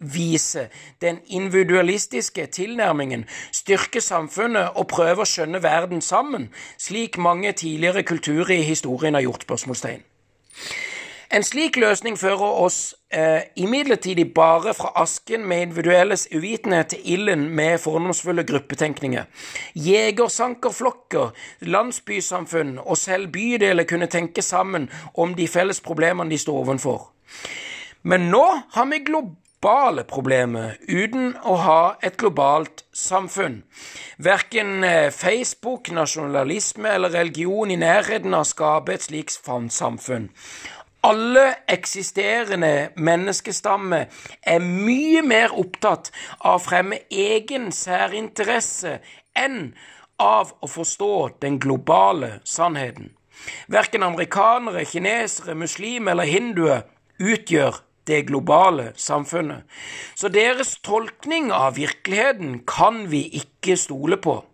vise 0.00 0.68
den 1.00 1.20
individualistiske 1.26 2.46
tilnærmingen, 2.46 3.24
styrke 3.52 4.00
samfunnet 4.00 4.74
og 4.74 4.88
prøve 4.88 5.22
å 5.24 5.28
skjønne 5.28 5.62
verden 5.62 6.00
sammen, 6.02 6.48
slik 6.78 7.18
mange 7.18 7.52
tidligere 7.52 8.02
kulturer 8.02 8.56
i 8.56 8.62
historien 8.62 9.14
har 9.14 9.26
gjort? 9.26 9.44
spørsmålstegn. 9.44 10.02
En 11.34 11.42
slik 11.42 11.76
løsning 11.76 12.14
fører 12.18 12.60
oss 12.62 12.94
eh, 13.10 13.42
imidlertid 13.56 14.20
bare 14.36 14.74
fra 14.74 14.92
asken 15.02 15.42
med 15.48 15.62
individuelles 15.62 16.28
uvitenhet 16.30 16.92
til 16.92 17.00
ilden 17.16 17.48
med 17.48 17.78
fordomsfulle 17.82 18.44
gruppetenkninger. 18.46 19.24
Jegersankerflokker, 19.74 21.32
landsbysamfunn 21.60 22.78
og 22.78 22.96
selv 22.96 23.32
bydeler 23.34 23.84
kunne 23.84 24.06
tenke 24.06 24.42
sammen 24.42 24.90
om 25.14 25.34
de 25.34 25.48
felles 25.48 25.80
problemene 25.80 26.30
de 26.30 26.38
står 26.38 26.60
overfor. 26.60 27.10
Men 28.04 28.26
nå 28.28 28.44
har 28.70 28.86
vi 28.90 28.98
globale 29.00 30.02
problemer 30.04 30.74
uten 30.84 31.30
å 31.40 31.54
ha 31.56 31.82
et 32.04 32.18
globalt 32.20 32.82
samfunn. 32.92 33.62
Verken 34.20 34.84
eh, 34.84 35.08
Facebook, 35.08 35.88
nasjonalisme 35.88 36.90
eller 36.98 37.14
religion 37.16 37.72
i 37.72 37.78
nærheten 37.80 38.36
av 38.36 38.44
å 38.44 38.50
skape 38.50 38.92
et 38.92 39.06
slikt 39.06 39.48
samfunn. 39.72 40.26
Alle 41.08 41.46
eksisterende 41.68 42.90
menneskestammer 42.96 44.12
er 44.52 44.60
mye 44.60 45.24
mer 45.24 45.56
opptatt 45.56 46.12
av 46.42 46.58
å 46.58 46.64
fremme 46.66 47.00
egen 47.08 47.70
særinteresse 47.72 48.98
enn 49.32 49.72
av 50.20 50.52
å 50.60 50.68
forstå 50.68 51.40
den 51.40 51.56
globale 51.56 52.34
sannheten. 52.44 53.14
Verken 53.72 54.04
amerikanere, 54.04 54.84
kinesere, 54.84 55.56
muslimer 55.56 56.12
eller 56.12 56.28
hinduer 56.28 56.84
utgjør 57.16 57.80
det 58.06 58.26
globale 58.26 58.92
samfunnet. 58.96 59.62
Så 60.16 60.28
deres 60.28 60.76
tolkning 60.84 61.52
av 61.52 61.76
virkeligheten 61.76 62.60
kan 62.68 63.10
vi 63.10 63.22
ikke 63.40 63.76
stole 63.76 64.16
på. 64.16 64.44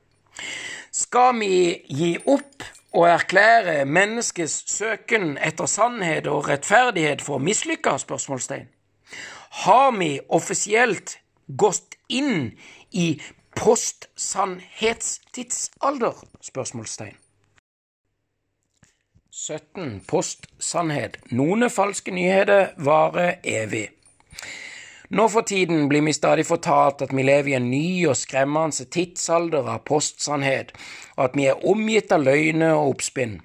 Skal 0.93 1.39
vi 1.39 1.85
gi 1.89 2.19
opp 2.27 2.63
og 2.93 3.09
erklære 3.09 3.85
menneskets 3.87 4.73
søken 4.73 5.39
etter 5.39 5.67
sannhet 5.71 6.27
og 6.27 6.49
rettferdighet 6.49 7.23
for 7.23 7.39
mislykka? 7.39 7.99
spørsmålstegn? 7.99 8.69
Har 9.65 9.99
vi 9.99 10.21
offisielt 10.29 11.19
gått 11.59 11.95
inn 12.09 12.53
i 12.91 13.23
postsannhetstidsalder? 13.57 16.13
spørsmålstegn. 16.43 17.17
17. 19.33 20.01
Postsannhet. 20.11 21.17
Noen 21.31 21.69
falske 21.71 22.11
nyheter 22.11 22.73
varer 22.83 23.37
evig. 23.47 23.85
Nå 25.15 25.27
for 25.31 25.47
tiden 25.47 25.85
blir 25.91 26.03
vi 26.03 26.15
stadig 26.15 26.49
fortalt 26.49 27.05
at 27.07 27.15
vi 27.15 27.23
lever 27.23 27.53
i 27.53 27.55
en 27.59 27.69
ny 27.71 28.09
og 28.11 28.19
skremmende 28.19 28.89
tidsalder 28.91 29.71
av 29.71 29.85
postsannhet, 29.87 30.73
og 31.15 31.29
at 31.29 31.39
vi 31.39 31.47
er 31.47 31.63
omgitt 31.63 32.11
av 32.15 32.27
løgner 32.27 32.75
og 32.75 32.97
oppspinn. 32.97 33.39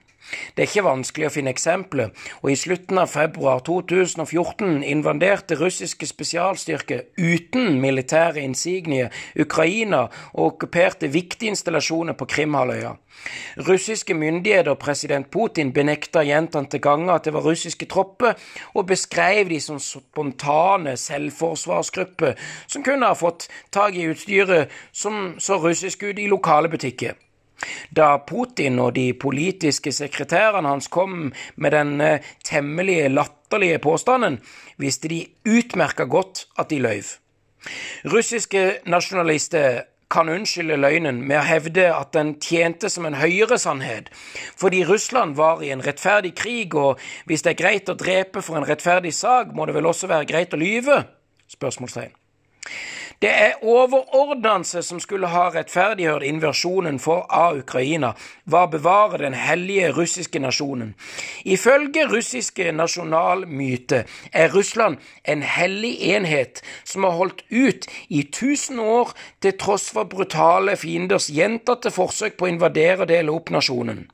Det 0.56 0.64
er 0.64 0.70
ikke 0.70 0.86
vanskelig 0.88 1.28
å 1.28 1.34
finne 1.34 1.54
eksempler, 1.54 2.12
og 2.42 2.52
i 2.52 2.58
slutten 2.60 3.00
av 3.02 3.12
februar 3.12 3.62
2014 3.68 4.84
invaderte 4.84 5.58
russiske 5.60 6.08
spesialstyrker 6.10 7.04
uten 7.18 7.80
militære 7.82 8.42
insignier 8.42 9.14
Ukraina 9.40 10.06
og 10.34 10.46
okkuperte 10.52 11.12
viktige 11.14 11.54
installasjoner 11.54 12.18
på 12.18 12.28
Krimhalvøya. 12.36 12.96
Russiske 13.68 14.14
myndigheter 14.14 14.74
og 14.74 14.80
president 14.80 15.30
Putin 15.32 15.72
benekta 15.74 16.24
gjentatte 16.26 16.82
ganger 16.84 17.16
at 17.16 17.28
det 17.28 17.34
var 17.36 17.46
russiske 17.46 17.88
tropper, 17.92 18.36
og 18.74 18.88
beskrev 18.90 19.50
de 19.50 19.60
som 19.64 19.80
spontane 19.80 20.98
selvforsvarsgrupper 21.00 22.36
som 22.68 22.84
kunne 22.84 23.08
ha 23.08 23.18
fått 23.18 23.48
tak 23.72 23.96
i 23.96 24.10
utstyret 24.12 24.74
som 24.92 25.36
så 25.40 25.60
russisk 25.62 26.04
ut 26.04 26.20
i 26.20 26.28
lokale 26.32 26.70
butikker. 26.70 27.16
Da 27.96 28.18
Putin 28.28 28.80
og 28.84 28.96
de 28.96 29.14
politiske 29.14 29.92
sekretærene 29.96 30.68
hans 30.68 30.88
kom 30.92 31.32
med 31.56 31.72
den 31.72 32.02
temmelig 32.44 33.10
latterlige 33.12 33.80
påstanden, 33.80 34.40
visste 34.78 35.12
de 35.12 35.26
utmerka 35.48 36.04
godt 36.04 36.48
at 36.60 36.70
de 36.70 36.82
løy. 36.84 37.02
Russiske 38.12 38.80
nasjonalister 38.86 39.86
kan 40.12 40.30
unnskylde 40.30 40.78
løgnen 40.78 41.22
med 41.26 41.40
å 41.40 41.46
hevde 41.48 41.88
at 41.92 42.14
den 42.14 42.36
tjente 42.44 42.92
som 42.94 43.08
en 43.08 43.18
høyere 43.18 43.58
sannhet, 43.62 44.12
fordi 44.58 44.84
Russland 44.86 45.36
var 45.40 45.64
i 45.66 45.72
en 45.74 45.84
rettferdig 45.86 46.36
krig, 46.38 46.76
og 46.78 47.02
hvis 47.26 47.46
det 47.46 47.56
er 47.56 47.62
greit 47.64 47.90
å 47.90 47.98
drepe 48.00 48.44
for 48.46 48.60
en 48.60 48.68
rettferdig 48.68 49.14
sak, 49.18 49.54
må 49.56 49.66
det 49.66 49.76
vel 49.76 49.90
også 49.90 50.12
være 50.12 50.30
greit 50.30 50.54
å 50.54 50.62
lyve? 50.62 51.02
Spørsmålstegn. 51.52 52.14
Det 53.22 53.32
er 53.32 53.62
overordnelse 53.64 54.82
som 54.84 55.00
skulle 55.00 55.30
ha 55.32 55.48
rettferdiggjort 55.54 56.24
for 57.02 57.26
av 57.30 57.58
Ukraina, 57.58 58.14
var 58.46 58.68
å 58.68 58.72
bevare 58.72 59.22
den 59.24 59.34
hellige 59.34 59.92
russiske 59.96 60.40
nasjonen. 60.40 60.96
Ifølge 61.46 62.08
russiske 62.12 62.72
nasjonalmyte 62.72 64.06
er 64.34 64.52
Russland 64.54 64.98
en 65.24 65.42
hellig 65.42 65.96
enhet 66.02 66.62
som 66.84 67.04
har 67.04 67.16
holdt 67.16 67.44
ut 67.50 67.88
i 68.10 68.24
tusen 68.24 68.80
år 68.80 69.16
til 69.42 69.58
tross 69.58 69.90
for 69.96 70.04
brutale 70.04 70.76
fienders 70.76 71.30
gjentatte 71.30 71.92
forsøk 71.92 72.38
på 72.38 72.46
å 72.46 72.52
invadere 72.52 73.06
og 73.06 73.10
dele 73.14 73.32
opp 73.32 73.50
nasjonen. 73.50 74.06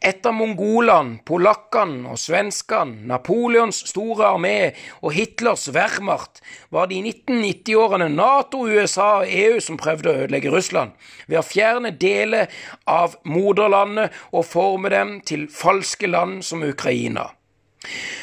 Etter 0.00 0.32
mongolene, 0.32 1.18
polakkene 1.28 2.08
og 2.08 2.16
svenskene, 2.16 3.02
Napoleons 3.10 3.82
store 3.90 4.30
armé 4.32 4.70
og 5.02 5.12
Hitlers 5.12 5.66
Wehrmacht 5.74 6.40
var 6.72 6.88
det 6.88 6.96
i 6.96 7.10
1990-årene 7.10 8.06
Nato, 8.14 8.62
USA 8.64 9.10
og 9.18 9.28
EU 9.28 9.58
som 9.60 9.76
prøvde 9.76 10.08
å 10.08 10.22
ødelegge 10.22 10.54
Russland 10.54 10.96
ved 11.26 11.42
å 11.42 11.44
fjerne 11.44 11.92
deler 12.00 12.48
av 12.88 13.18
moderlandet 13.28 14.16
og 14.32 14.48
forme 14.48 14.88
dem 14.88 15.18
til 15.20 15.44
falske 15.52 16.08
land 16.08 16.40
som 16.48 16.64
Ukraina. 16.64 17.28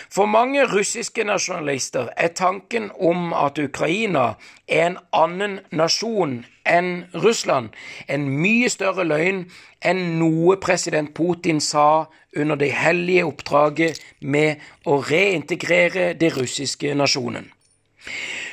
For 0.10 0.26
mange 0.26 0.66
russiske 0.66 1.28
nasjonalister 1.30 2.10
er 2.18 2.34
tanken 2.34 2.90
om 2.98 3.34
at 3.38 3.62
Ukraina 3.62 4.32
er 4.66 4.86
en 4.88 5.02
annen 5.14 5.60
nasjon 5.70 6.40
enn 6.68 7.08
Russland, 7.16 7.72
en 8.08 8.28
mye 8.42 8.70
større 8.70 9.06
løgn 9.08 9.46
enn 9.86 10.02
noe 10.20 10.58
president 10.62 11.14
Putin 11.18 11.62
sa 11.64 12.08
under 12.36 12.60
det 12.60 12.72
hellige 12.76 13.26
oppdraget 13.28 14.02
med 14.22 14.64
å 14.86 15.00
reintegrere 15.06 16.14
det 16.20 16.34
russiske 16.38 16.94
nasjonen. 16.98 17.52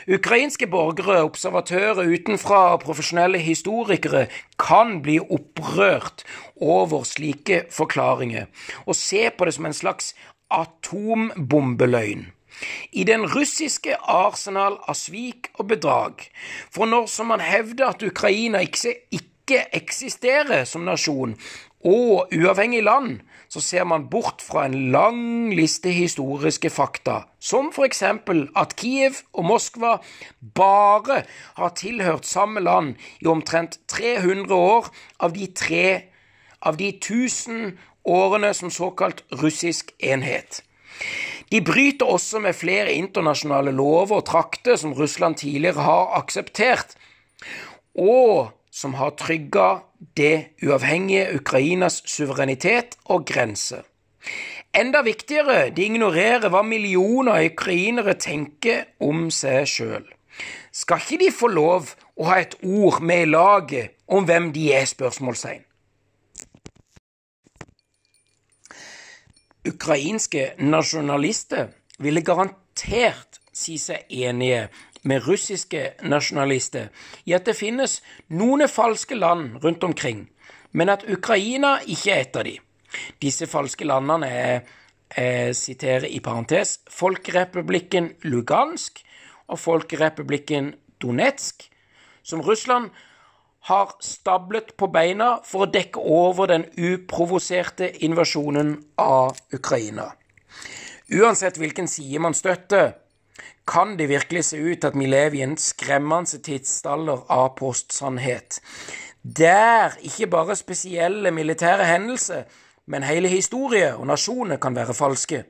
Ukrainske 0.05 0.67
borgere, 0.69 1.23
observatører 1.25 2.11
utenfra 2.12 2.75
og 2.75 2.83
profesjonelle 2.85 3.41
historikere 3.41 4.27
kan 4.61 4.99
bli 5.05 5.17
opprørt 5.23 6.27
over 6.61 7.07
slike 7.09 7.62
forklaringer, 7.73 8.51
og 8.85 8.99
se 8.99 9.31
på 9.33 9.49
det 9.49 9.55
som 9.57 9.69
en 9.71 9.77
slags 9.77 10.12
atombombeløgn. 10.53 12.27
I 12.92 13.05
den 13.05 13.26
russiske 13.34 13.96
arsenal 14.00 14.78
av 14.88 14.96
svik 14.98 15.50
og 15.59 15.68
bedrag. 15.72 16.24
For 16.70 16.88
når 16.88 17.07
som 17.11 17.32
man 17.32 17.42
hevder 17.44 17.92
at 17.92 18.02
Ukraina 18.02 18.62
ikke, 18.64 18.94
eksisterer 19.76 20.64
som 20.64 20.86
nasjon 20.88 21.34
og 21.84 22.30
uavhengig 22.32 22.80
land, 22.82 23.18
så 23.48 23.61
ser 23.61 23.84
man 23.84 24.07
bort 24.11 24.40
fra 24.42 24.64
en 24.64 24.90
lang 24.90 25.52
liste 25.55 25.92
historiske 25.92 26.70
fakta, 26.72 27.20
som 27.38 27.68
for 27.76 27.84
eksempel 27.84 28.46
at 28.57 28.72
Kiev 28.80 29.20
og 29.36 29.44
Moskva 29.50 29.98
bare 30.57 31.20
har 31.61 31.74
tilhørt 31.76 32.26
samme 32.26 32.64
land 32.64 32.94
i 33.20 33.28
omtrent 33.30 33.78
300 33.92 34.55
år 34.55 34.88
av 35.20 35.36
de 35.36 35.46
tre 35.52 35.88
av 36.64 36.80
de 36.80 36.88
1000 36.88 37.76
årene 38.05 38.55
som 38.55 38.72
såkalt 38.72 39.22
russisk 39.42 39.92
enhet. 40.00 40.62
De 41.53 41.61
bryter 41.64 42.07
også 42.07 42.40
med 42.42 42.57
flere 42.57 42.92
internasjonale 42.92 43.72
lover 43.74 44.20
og 44.20 44.26
trakter 44.28 44.76
som 44.80 44.95
Russland 44.97 45.36
tidligere 45.42 45.84
har 45.84 46.14
akseptert, 46.20 46.97
og 47.95 48.53
som 48.74 48.95
har 48.99 49.14
trygga 49.18 49.68
det 50.16 50.57
uavhengige 50.64 51.28
Ukrainas 51.38 52.03
suverenitet 52.11 52.97
og 53.05 53.26
grense. 53.26 53.82
Enda 54.74 55.05
viktigere, 55.07 55.70
de 55.70 55.84
ignorerer 55.86 56.51
hva 56.51 56.64
millioner 56.66 57.45
ukrainere 57.47 58.16
tenker 58.18 58.88
om 58.99 59.28
seg 59.30 59.68
sjøl. 59.70 60.09
Skal 60.74 61.03
ikke 61.05 61.20
de 61.20 61.30
få 61.30 61.51
lov 61.53 61.92
å 62.18 62.26
ha 62.30 62.40
et 62.42 62.57
ord 62.66 62.99
med 63.03 63.22
i 63.22 63.30
laget 63.30 63.95
om 64.11 64.26
hvem 64.26 64.51
de 64.57 64.72
er? 64.74 64.88
spørsmålstegn. 64.90 65.64
Ukrainske 69.65 70.53
nasjonalister 70.59 71.71
ville 71.99 72.21
garantert 72.21 73.41
si 73.55 73.79
seg 73.79 74.11
enige 74.11 74.67
med 75.09 75.25
russiske 75.25 75.95
nasjonalister 76.05 76.91
i 77.29 77.35
at 77.37 77.47
det 77.49 77.57
finnes 77.57 78.01
noen 78.29 78.67
falske 78.69 79.17
land 79.17 79.59
rundt 79.65 79.85
omkring, 79.85 80.27
men 80.73 80.93
at 80.93 81.05
Ukraina 81.09 81.79
ikke 81.87 82.12
er 82.12 82.25
et 82.25 82.37
av 82.37 82.47
de. 82.49 82.57
Disse 83.23 83.49
falske 83.51 83.87
landene 83.89 84.29
er, 84.29 84.61
jeg 85.15 85.57
siterer 85.57 86.09
i 86.11 86.21
parentes, 86.25 86.81
Folkerepublikken 86.91 88.15
Lugansk 88.27 89.01
og 89.47 89.61
Folkerepublikken 89.61 90.73
Donetsk, 91.03 91.69
som 92.25 92.43
Russland 92.43 92.91
har 93.65 93.95
stablet 94.05 94.75
på 94.77 94.91
beina 94.93 95.39
for 95.45 95.65
å 95.65 95.71
dekke 95.73 96.01
over 96.01 96.51
den 96.51 96.67
uprovoserte 96.77 97.89
invasjonen 98.05 98.75
av 99.01 99.39
Ukraina. 99.57 100.11
Uansett 101.15 101.57
hvilken 101.61 101.89
side 101.89 102.21
man 102.21 102.37
støtter, 102.37 102.93
kan 103.65 103.97
det 103.97 104.11
virkelig 104.11 104.45
se 104.51 104.61
ut 104.61 104.85
at 104.85 104.97
vi 104.97 105.09
lever 105.09 105.39
i 105.39 105.47
en 105.47 105.57
skremmende 105.57 106.43
tidsalder 106.45 107.25
av 107.33 107.55
postsannhet, 107.57 108.61
der 109.25 109.97
ikke 110.05 110.29
bare 110.35 110.57
spesielle 110.61 111.33
militære 111.33 111.89
hendelser, 111.89 112.45
men 112.87 113.09
hele 113.09 113.33
historie 113.33 113.95
og 113.97 114.07
nasjoner 114.12 114.61
kan 114.61 114.77
være 114.77 114.97
falske. 114.97 115.45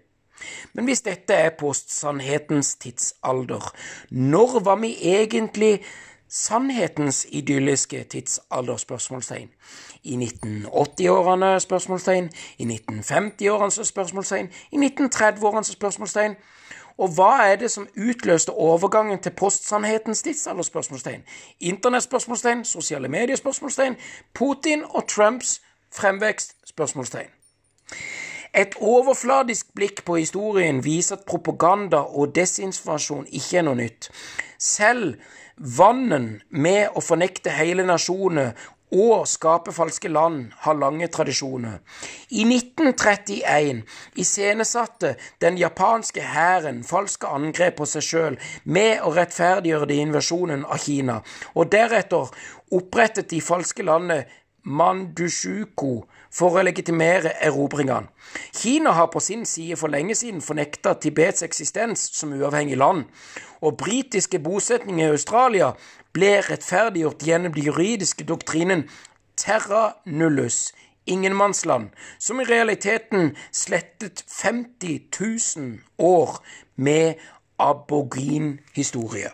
Men 0.73 0.87
hvis 0.87 1.03
dette 1.03 1.35
er 1.35 1.57
postsannhetens 1.59 2.77
tidsalder, 2.83 3.67
når 4.11 4.61
var 4.63 4.79
vi 4.83 4.95
egentlig 5.03 5.81
sannhetens 6.29 7.27
idylliske 7.31 8.05
tidsalder? 8.05 8.77
spørsmålstegn. 8.77 9.49
I 10.03 10.17
1980-årene? 10.17 11.61
spørsmålstegn. 11.61 12.31
I 12.59 12.65
1950-årene? 12.65 13.85
spørsmålstegn. 13.85 14.49
I 14.73 14.77
1930-årene? 14.77 15.65
spørsmålstegn. 15.65 16.37
Og 16.99 17.09
hva 17.09 17.31
er 17.43 17.57
det 17.57 17.71
som 17.71 17.89
utløste 18.09 18.53
overgangen 18.53 19.19
til 19.19 19.33
postsannhetens 19.37 20.23
tidsalder? 20.23 20.63
spørsmålstegn. 20.63 21.23
Internettspørsmålstegn, 21.61 22.65
sosiale 22.65 23.09
medier? 23.09 23.37
spørsmålstegn, 23.37 23.97
Putin 24.35 24.85
og 24.89 25.09
Trumps 25.09 25.61
fremvekst? 25.93 26.57
spørsmålstegn. 26.67 27.29
Et 28.55 28.75
overfladisk 28.81 29.75
blikk 29.75 30.05
på 30.05 30.17
historien 30.17 30.85
viser 30.85 31.17
at 31.17 31.25
propaganda 31.27 31.97
og 31.97 32.35
desinformasjon 32.35 33.27
ikke 33.27 33.59
er 33.59 33.67
noe 33.67 33.75
nytt. 33.75 34.11
Selv 34.59 35.17
Vannen 35.57 36.41
med 36.51 36.97
å 36.99 37.03
fornekte 37.05 37.53
hele 37.55 37.85
nasjoner 37.87 38.57
og 38.95 39.27
skape 39.27 39.73
falske 39.75 40.11
land 40.11 40.53
har 40.65 40.79
lange 40.79 41.07
tradisjoner. 41.11 41.79
I 42.31 42.45
1931 42.47 43.83
iscenesatte 44.19 45.15
den 45.43 45.59
japanske 45.59 46.23
hæren 46.23 46.83
falske 46.87 47.31
angrep 47.31 47.79
på 47.79 47.89
seg 47.91 48.07
sjøl 48.07 48.39
med 48.65 49.03
å 49.03 49.15
rettferdiggjøre 49.15 49.91
de 49.91 50.01
invasjonen 50.03 50.67
av 50.67 50.83
Kina, 50.83 51.21
og 51.55 51.71
deretter 51.75 52.31
opprettet 52.75 53.31
de 53.31 53.43
falske 53.43 53.87
landet 53.87 54.31
Mandushuko 54.65 56.05
for 56.35 56.59
å 56.59 56.65
legitimere 56.67 57.37
erobringene. 57.47 58.11
Kina 58.57 58.95
har 58.97 59.11
på 59.13 59.23
sin 59.23 59.45
side 59.47 59.79
for 59.79 59.93
lenge 59.93 60.17
siden 60.19 60.43
fornekta 60.43 60.97
Tibets 60.99 61.45
eksistens 61.47 62.09
som 62.17 62.35
uavhengig 62.35 62.79
land, 62.81 63.05
og 63.63 63.79
britiske 63.79 64.41
bosetninger 64.43 65.07
i 65.07 65.15
Australia 65.15 65.73
ble 66.15 66.33
rettferdiggjort 66.49 67.23
gjennom 67.27 67.55
den 67.55 67.69
juridiske 67.69 68.27
doktrinen 68.27 68.89
terra 69.39 69.95
nullus, 70.07 70.73
ingenmannsland, 71.07 71.91
som 72.19 72.41
i 72.41 72.49
realiteten 72.49 73.35
slettet 73.53 74.25
50 74.29 75.01
000 75.21 75.79
år 75.99 76.39
med 76.77 77.23
aboginhistorie. 77.59 79.31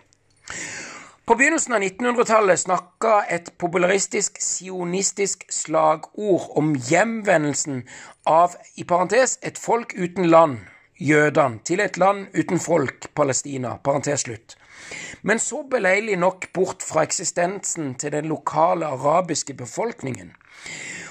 På 1.31 1.37
begynnelsen 1.37 1.75
av 1.77 1.83
1900-tallet 1.83 2.59
snakka 2.61 3.11
et 3.31 3.53
popularistisk 3.63 4.41
sionistisk 4.43 5.45
slagord 5.55 6.49
om 6.59 6.73
hjemvendelsen 6.75 7.85
av 8.27 8.57
i 8.75 8.83
parentes, 8.83 9.37
et 9.39 9.55
folk 9.55 9.95
uten 9.95 10.27
land, 10.27 10.57
jødene, 10.99 11.63
til 11.63 11.85
et 11.85 12.01
land 12.03 12.35
uten 12.35 12.59
folk, 12.59 13.07
Palestina. 13.15 13.77
parentes 13.79 14.27
slutt. 14.27 14.57
Men 15.23 15.39
så 15.39 15.63
beleilig 15.63 16.19
nok 16.19 16.49
bort 16.53 16.83
fra 16.83 17.07
eksistensen 17.07 17.95
til 17.95 18.11
den 18.11 18.27
lokale 18.27 18.91
arabiske 18.91 19.55
befolkningen. 19.55 20.35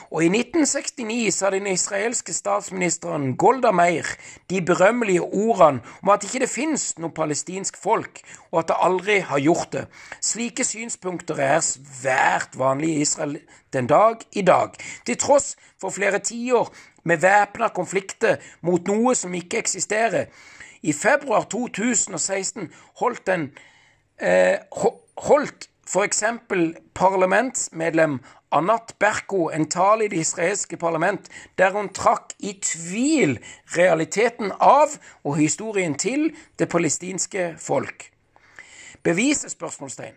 Og 0.10 0.24
i 0.24 0.30
1969 0.32 1.36
sa 1.36 1.52
den 1.54 1.68
israelske 1.70 2.34
statsministeren 2.34 3.36
Golda 3.38 3.70
Meir 3.72 4.08
de 4.50 4.62
berømmelige 4.66 5.22
ordene 5.22 5.84
om 6.02 6.10
at 6.10 6.26
ikke 6.26 6.42
det 6.42 6.50
finnes 6.50 6.96
noe 6.98 7.14
palestinsk 7.14 7.78
folk, 7.78 8.22
og 8.50 8.64
at 8.64 8.72
det 8.72 8.80
aldri 8.82 9.20
har 9.30 9.44
gjort 9.46 9.70
det. 9.76 9.86
Slike 10.22 10.66
synspunkter 10.66 11.38
er 11.46 11.62
svært 11.62 12.58
vanlige 12.58 12.98
i 12.98 13.06
Israel 13.06 13.38
den 13.74 13.88
dag 13.88 14.26
i 14.34 14.42
dag, 14.42 14.74
til 15.06 15.18
tross 15.22 15.54
for 15.78 15.94
flere 15.94 16.20
tiår 16.20 16.74
med 17.06 17.22
væpna 17.22 17.70
konflikter 17.70 18.42
mot 18.66 18.90
noe 18.90 19.14
som 19.16 19.34
ikke 19.38 19.62
eksisterer. 19.62 20.26
I 20.82 20.94
februar 20.94 21.46
2016 21.52 22.72
holdt 22.98 23.28
den 23.28 23.52
eh, 24.18 24.58
holdt 25.30 25.69
f.eks. 25.90 26.24
parlamentsmedlem 26.94 28.20
Anat 28.52 28.96
Berko 29.00 29.50
en 29.50 29.70
tale 29.70 30.06
i 30.06 30.08
det 30.08 30.18
israelske 30.18 30.78
parlament 30.78 31.30
der 31.58 31.74
hun 31.74 31.90
trakk 31.94 32.34
i 32.40 32.54
tvil 32.62 33.40
realiteten 33.78 34.52
av 34.60 34.98
og 35.24 35.38
historien 35.38 35.98
til 35.98 36.30
det 36.60 36.70
palestinske 36.70 37.56
folk. 37.58 38.12
Beviset? 39.04 39.52
spørsmålstegn. 39.52 40.14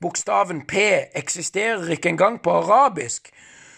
Bokstaven 0.00 0.66
P 0.66 0.74
eksisterer 1.14 1.90
ikke 1.90 2.08
engang 2.08 2.42
på 2.42 2.50
arabisk, 2.50 3.30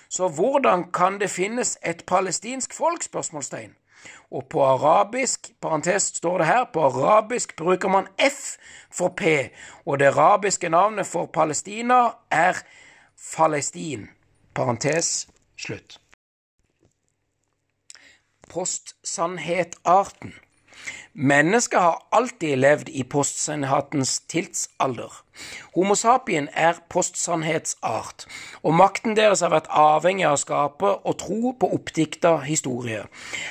så 0.08 0.28
hvordan 0.28 0.90
kan 0.92 1.20
det 1.20 1.30
finnes 1.30 1.78
et 1.82 2.04
palestinsk 2.06 2.74
folk? 2.74 3.02
spørsmålstegn. 3.02 3.74
Og 4.30 4.46
på 4.50 4.62
arabisk 4.64 5.50
parentes 5.60 6.02
står 6.02 6.38
det 6.38 6.46
her, 6.46 6.64
på 6.72 6.86
arabisk 6.86 7.56
bruker 7.56 7.88
man 7.88 8.08
F 8.18 8.56
for 8.90 9.08
P, 9.16 9.22
og 9.86 9.98
det 9.98 10.06
arabiske 10.12 10.68
navnet 10.68 11.06
for 11.06 11.26
Palestina 11.26 12.08
er 12.30 12.58
Falestin. 13.16 14.08
Parentes 14.54 15.28
slutt. 15.56 16.00
Postsannhetarten. 18.50 20.34
Mennesket 21.14 21.80
har 21.80 22.06
alltid 22.10 22.56
levd 22.56 22.88
i 22.88 23.04
postsannhetens 23.04 24.20
tidsalder. 24.20 25.24
Homo 25.74 25.94
sapien 25.98 26.46
er 26.54 26.76
postsannhetsart, 26.90 28.24
og 28.62 28.74
makten 28.78 29.16
deres 29.18 29.40
har 29.42 29.50
vært 29.50 29.66
avhengig 29.70 30.22
av 30.26 30.36
å 30.36 30.38
skape 30.38 30.90
og 30.94 31.16
tro 31.18 31.50
på 31.58 31.70
oppdikta 31.74 32.36
historie. 32.46 33.00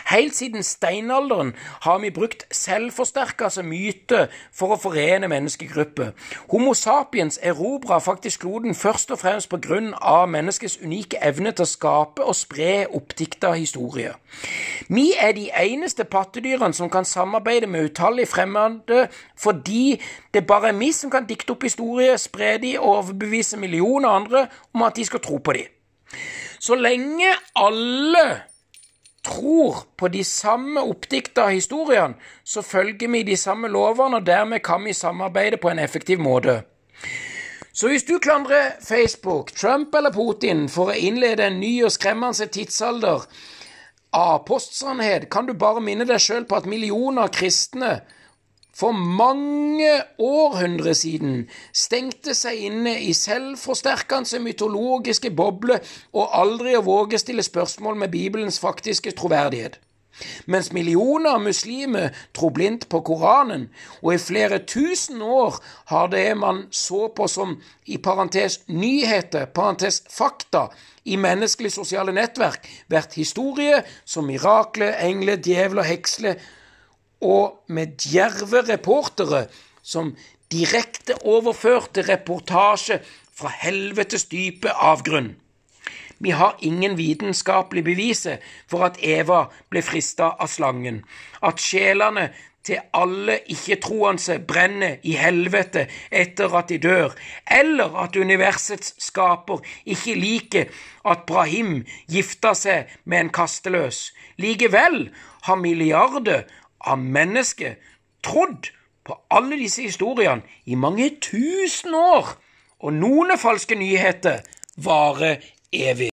Helt 0.08 0.36
siden 0.36 0.64
steinalderen 0.64 1.52
har 1.84 2.00
vi 2.00 2.12
brukt 2.16 2.46
selvforsterka 2.56 3.50
myter 3.52 3.68
myte 3.68 4.22
for 4.56 4.76
å 4.76 4.80
forene 4.80 5.28
menneskegrupper. 5.28 6.14
Homo 6.52 6.74
sapiens 6.74 7.40
erobra 7.44 8.00
faktisk 8.00 8.46
kloden 8.46 8.76
først 8.76 9.12
og 9.12 9.20
fremst 9.20 9.52
på 9.52 9.60
grunn 9.60 9.92
av 10.00 10.30
menneskets 10.32 10.80
unike 10.84 11.20
evne 11.20 11.52
til 11.52 11.68
å 11.68 11.74
skape 11.74 12.24
og 12.24 12.36
spre 12.36 12.88
oppdikta 12.88 13.52
historie. 13.60 14.16
Vi 14.88 15.12
er 15.20 15.36
de 15.36 15.50
eneste 15.52 16.08
pattedyrene 16.08 16.74
som 16.74 16.90
kan 16.90 17.06
samarbeide 17.06 17.53
med 17.62 17.90
utallige 17.90 18.26
fremmede 18.26 19.08
fordi 19.40 20.02
det 20.34 20.48
bare 20.48 20.68
er 20.68 20.80
vi 20.80 20.92
som 20.92 21.12
kan 21.12 21.28
dikte 21.30 21.54
opp 21.54 21.64
historier, 21.64 22.18
spre 22.18 22.58
de 22.58 22.78
og 22.80 22.90
overbevise 22.98 23.58
millioner 23.58 24.10
andre 24.10 24.48
om 24.74 24.84
at 24.84 24.96
de 24.96 25.06
skal 25.06 25.20
tro 25.20 25.38
på 25.38 25.54
de. 25.54 25.64
Så 26.60 26.76
lenge 26.76 27.30
alle 27.56 28.26
tror 29.24 29.86
på 29.98 30.08
de 30.08 30.24
samme 30.24 30.82
oppdikta 30.82 31.48
historiene, 31.48 32.16
så 32.44 32.62
følger 32.62 33.08
vi 33.08 33.24
de 33.24 33.38
samme 33.38 33.68
lovene, 33.68 34.18
og 34.18 34.26
dermed 34.26 34.60
kan 34.60 34.84
vi 34.86 34.94
samarbeide 34.94 35.58
på 35.58 35.70
en 35.70 35.80
effektiv 35.80 36.20
måte. 36.20 36.62
Så 37.74 37.88
hvis 37.88 38.04
du 38.04 38.20
klandrer 38.20 38.72
Facebook, 38.88 39.52
Trump 39.52 39.96
eller 39.96 40.12
Putin 40.14 40.68
for 40.70 40.92
å 40.92 40.98
innlede 40.98 41.48
en 41.48 41.60
ny 41.60 41.72
og 41.84 41.92
skremmende 41.92 42.46
tidsalder 42.46 43.26
av 44.14 44.44
postsannhet, 44.48 45.30
kan 45.34 45.48
du 45.50 45.54
bare 45.58 45.82
minne 45.82 46.06
deg 46.10 46.22
sjøl 46.22 46.46
på 46.46 46.60
at 46.60 46.70
millioner 46.70 47.26
av 47.26 47.34
kristne 47.34 47.98
for 48.74 48.94
mange 48.94 49.92
århundre 50.18 50.96
siden 50.98 51.44
stengte 51.78 52.34
seg 52.38 52.64
inne 52.70 52.96
i 53.06 53.12
selvforsterkende 53.18 54.42
mytologiske 54.42 55.30
bobler 55.38 55.84
og 56.12 56.34
aldri 56.40 56.74
å 56.78 56.86
våge 56.86 57.22
stille 57.22 57.46
spørsmål 57.46 58.00
med 58.02 58.14
Bibelens 58.16 58.58
faktiske 58.62 59.14
troverdighet. 59.20 59.78
Mens 60.46 60.72
millioner 60.72 61.36
av 61.36 61.42
muslimer 61.42 62.14
tror 62.36 62.54
blindt 62.54 62.88
på 62.92 63.02
Koranen, 63.06 63.68
og 64.02 64.14
i 64.14 64.22
flere 64.22 64.60
tusen 64.70 65.22
år 65.22 65.58
har 65.92 66.12
det 66.14 66.26
man 66.38 66.66
så 66.72 67.08
på 67.16 67.28
som 67.32 67.56
i 67.86 67.98
parentes 67.98 68.60
nyheter, 68.68 69.48
parentes 69.50 70.04
fakta, 70.10 70.68
i 71.04 71.18
menneskelige 71.20 71.76
sosiale 71.76 72.14
nettverk 72.16 72.68
vært 72.92 73.18
historie 73.20 73.82
som 74.08 74.30
mirakler, 74.30 74.96
engler, 75.04 75.42
djevler, 75.44 75.84
heksler 75.84 76.40
og 77.24 77.64
med 77.68 77.98
djerve 78.00 78.64
reportere 78.70 79.48
som 79.84 80.14
direkte 80.54 81.18
overførte 81.28 82.06
reportasje 82.08 83.02
fra 83.34 83.52
helvetes 83.64 84.28
dype 84.32 84.72
avgrunn. 84.72 85.34
Vi 86.20 86.32
har 86.32 86.58
ingen 86.62 86.98
vitenskapelig 86.98 87.84
beviser 87.84 88.42
for 88.70 88.86
at 88.88 89.00
Eva 89.02 89.46
ble 89.70 89.82
frista 89.82 90.34
av 90.40 90.52
slangen, 90.52 91.04
at 91.42 91.62
sjelene 91.62 92.30
til 92.64 92.80
alle 92.96 93.40
ikke-troende 93.52 94.38
brenner 94.48 95.02
i 95.04 95.18
helvete 95.20 95.88
etter 96.12 96.54
at 96.56 96.70
de 96.72 96.78
dør, 96.80 97.16
eller 97.52 97.98
at 98.06 98.16
universets 98.16 98.96
skaper 99.04 99.64
ikke 99.84 100.16
liker 100.16 100.86
at 101.04 101.26
Brahim 101.28 101.82
gifta 102.12 102.54
seg 102.56 102.92
med 103.04 103.26
en 103.26 103.34
kasteløs. 103.36 104.06
Likevel 104.40 105.10
har 105.48 105.60
milliarder 105.60 106.46
av 106.80 107.04
mennesker 107.04 107.76
trodd 108.24 108.72
på 109.04 109.18
alle 109.36 109.60
disse 109.60 109.84
historiene 109.84 110.48
i 110.66 110.80
mange 110.80 111.10
tusen 111.24 111.96
år, 112.00 112.38
og 112.80 112.96
noen 112.96 113.36
falske 113.40 113.76
nyheter 113.76 114.40
varer 114.84 115.44
evig. 115.74 116.10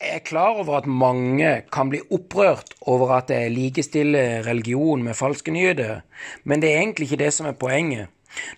Jeg 0.00 0.14
er 0.14 0.18
klar 0.18 0.54
over 0.62 0.76
at 0.78 0.86
mange 0.86 1.62
kan 1.72 1.90
bli 1.90 1.98
opprørt 2.10 2.74
over 2.80 3.16
at 3.16 3.30
jeg 3.34 3.50
likestiller 3.50 4.46
religion 4.46 5.02
med 5.02 5.14
falske 5.18 5.50
nyheter, 5.50 6.00
men 6.44 6.62
det 6.62 6.70
er 6.70 6.78
egentlig 6.78 7.10
ikke 7.10 7.24
det 7.24 7.32
som 7.34 7.46
er 7.50 7.58
poenget. 7.58 8.06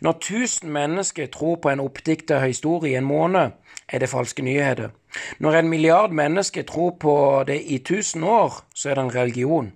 Når 0.01 0.12
tusen 0.20 0.72
mennesker 0.72 1.26
tror 1.26 1.57
på 1.57 1.70
en 1.70 1.80
oppdikta 1.80 2.38
historie 2.44 2.92
i 2.92 2.98
en 2.98 3.09
måned, 3.09 3.51
er 3.88 3.98
det 3.98 4.09
falske 4.09 4.42
nyheter. 4.42 4.90
Når 5.38 5.57
en 5.59 5.68
milliard 5.68 6.11
mennesker 6.11 6.62
tror 6.62 6.90
på 7.01 7.44
det 7.46 7.62
i 7.66 7.78
tusen 7.78 8.24
år, 8.24 8.61
så 8.74 8.90
er 8.90 8.94
det 8.94 9.05
en 9.05 9.14
religion. 9.14 9.72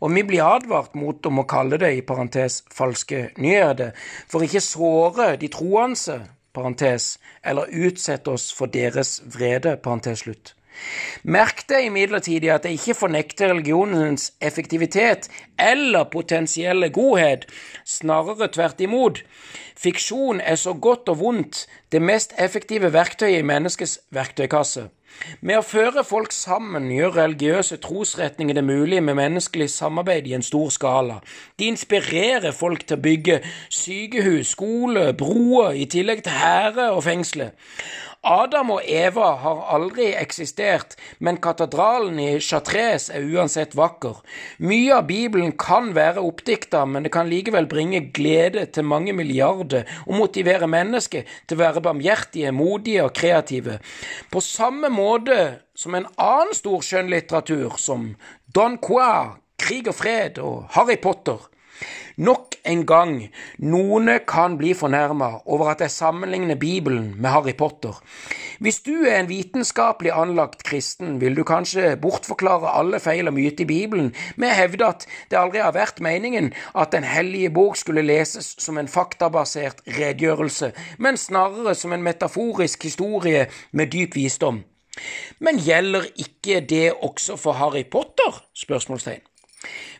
Og 0.00 0.14
vi 0.14 0.22
blir 0.22 0.44
advart 0.44 0.94
mot 0.94 1.26
om 1.26 1.42
å 1.42 1.48
kalle 1.48 1.76
det 1.80 1.92
i 1.96 2.06
parentes 2.06 2.62
falske 2.72 3.28
nyheter, 3.36 3.90
for 4.28 4.46
ikke 4.46 4.64
såre 4.64 5.34
de 5.36 5.48
troende, 5.52 6.22
parentes, 6.58 7.16
eller 7.46 7.70
utsette 7.86 8.34
oss 8.34 8.50
for 8.54 8.70
deres 8.74 9.18
vrede, 9.34 9.78
parentes 9.82 10.26
slutt. 10.26 10.54
Merk 11.26 11.64
deg 11.70 11.88
imidlertid 11.88 12.46
at 12.52 12.66
jeg 12.66 12.78
ikke 12.78 12.96
fornekter 13.00 13.50
religionens 13.50 14.28
effektivitet 14.44 15.26
eller 15.58 16.06
potensielle 16.12 16.90
godhet, 16.94 17.48
snarere 17.84 18.50
tvert 18.54 18.84
imot. 18.84 19.22
Fiksjon 19.78 20.40
er 20.40 20.58
så 20.58 20.74
godt 20.74 21.10
og 21.10 21.20
vondt 21.22 21.64
det 21.92 22.02
mest 22.02 22.34
effektive 22.38 22.92
verktøyet 22.94 23.42
i 23.42 23.46
menneskets 23.46 23.98
verktøykasse. 24.14 24.88
Med 25.40 25.58
å 25.60 25.66
føre 25.66 26.04
folk 26.06 26.32
sammen 26.34 26.88
gjør 26.92 27.16
religiøse 27.16 27.78
trosretninger 27.82 28.56
det 28.58 28.64
mulig 28.64 29.00
med 29.04 29.18
menneskelig 29.18 29.68
samarbeid 29.74 30.26
i 30.26 30.34
en 30.38 30.46
stor 30.46 30.70
skala. 30.74 31.20
De 31.58 31.70
inspirerer 31.70 32.54
folk 32.56 32.86
til 32.86 32.98
å 32.98 33.04
bygge 33.04 33.40
sykehus, 33.68 34.54
skole, 34.54 35.12
broer, 35.18 35.74
i 35.78 35.88
tillegg 35.90 36.24
til 36.26 36.38
hære 36.38 36.90
og 36.94 37.02
fengsler. 37.06 37.54
Adam 38.26 38.72
og 38.74 38.82
Eva 38.82 39.28
har 39.38 39.60
aldri 39.76 40.08
eksistert, 40.18 40.96
men 41.22 41.38
katedralen 41.38 42.18
i 42.18 42.40
Chartres 42.42 43.08
er 43.14 43.22
uansett 43.22 43.76
vakker. 43.78 44.18
Mye 44.58 44.96
av 44.96 45.06
Bibelen 45.06 45.52
kan 45.54 45.92
være 45.94 46.24
oppdikta, 46.26 46.82
men 46.84 47.06
det 47.06 47.12
kan 47.14 47.30
likevel 47.30 47.68
bringe 47.70 48.00
glede 48.14 48.66
til 48.74 48.88
mange 48.90 49.14
milliarder 49.14 49.86
og 50.06 50.18
motivere 50.18 50.66
mennesker 50.66 51.28
til 51.46 51.58
å 51.58 51.62
være 51.62 51.84
barmhjertige, 51.86 52.52
modige 52.52 53.06
og 53.06 53.14
kreative. 53.14 53.78
På 54.32 54.42
samme 54.42 54.90
måte 54.90 55.38
som 55.78 55.94
en 55.94 56.08
annen 56.18 56.56
stor 56.58 56.82
skjønnlitteratur, 56.82 57.78
som 57.78 58.16
Don 58.50 58.80
Qua, 58.82 59.38
Krig 59.58 59.88
og 59.90 59.96
fred 59.98 60.42
og 60.42 60.66
Harry 60.74 60.98
Potter. 61.02 61.38
Nok 62.18 62.56
en 62.66 62.82
gang, 62.86 63.12
noen 63.62 64.10
kan 64.26 64.56
bli 64.58 64.72
fornærma 64.74 65.28
over 65.46 65.70
at 65.72 65.84
jeg 65.84 65.94
sammenligner 65.94 66.58
Bibelen 66.58 67.12
med 67.16 67.30
Harry 67.30 67.54
Potter. 67.54 68.00
Hvis 68.58 68.80
du 68.82 69.04
er 69.06 69.20
en 69.20 69.28
vitenskapelig 69.28 70.10
anlagt 70.12 70.64
kristen, 70.66 71.20
vil 71.20 71.36
du 71.38 71.44
kanskje 71.46 71.94
bortforklare 72.02 72.72
alle 72.80 72.98
feil 73.00 73.30
og 73.30 73.36
myter 73.36 73.62
i 73.62 73.68
Bibelen 73.70 74.10
med 74.36 74.50
å 74.50 74.58
hevde 74.58 74.88
at 74.88 75.06
det 75.30 75.38
aldri 75.38 75.62
har 75.62 75.76
vært 75.76 76.02
meningen 76.02 76.50
at 76.74 76.90
Den 76.92 77.04
hellige 77.04 77.50
bok 77.54 77.76
skulle 77.76 78.02
leses 78.02 78.54
som 78.58 78.78
en 78.78 78.88
faktabasert 78.88 79.84
redegjørelse, 79.86 80.72
men 80.98 81.16
snarere 81.16 81.74
som 81.78 81.92
en 81.92 82.02
metaforisk 82.02 82.82
historie 82.88 83.46
med 83.70 83.92
dyp 83.94 84.16
visdom. 84.18 84.64
Men 85.38 85.62
gjelder 85.62 86.10
ikke 86.16 86.60
det 86.60 86.92
også 86.98 87.36
for 87.36 87.52
Harry 87.52 87.84
Potter? 87.86 88.42
spørsmålstegn. 88.54 89.27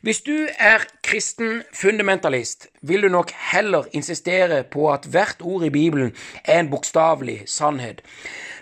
Hvis 0.02 0.20
du 0.20 0.46
er 0.58 0.84
kristen 1.02 1.62
fundamentalist, 1.74 2.68
vil 2.82 3.02
du 3.02 3.08
nok 3.08 3.30
heller 3.52 3.84
insistere 3.92 4.62
på 4.62 4.92
at 4.92 5.06
hvert 5.10 5.42
ord 5.42 5.64
i 5.64 5.70
Bibelen 5.70 6.12
er 6.44 6.60
en 6.60 6.70
bokstavelig 6.70 7.42
sannhet. 7.46 8.02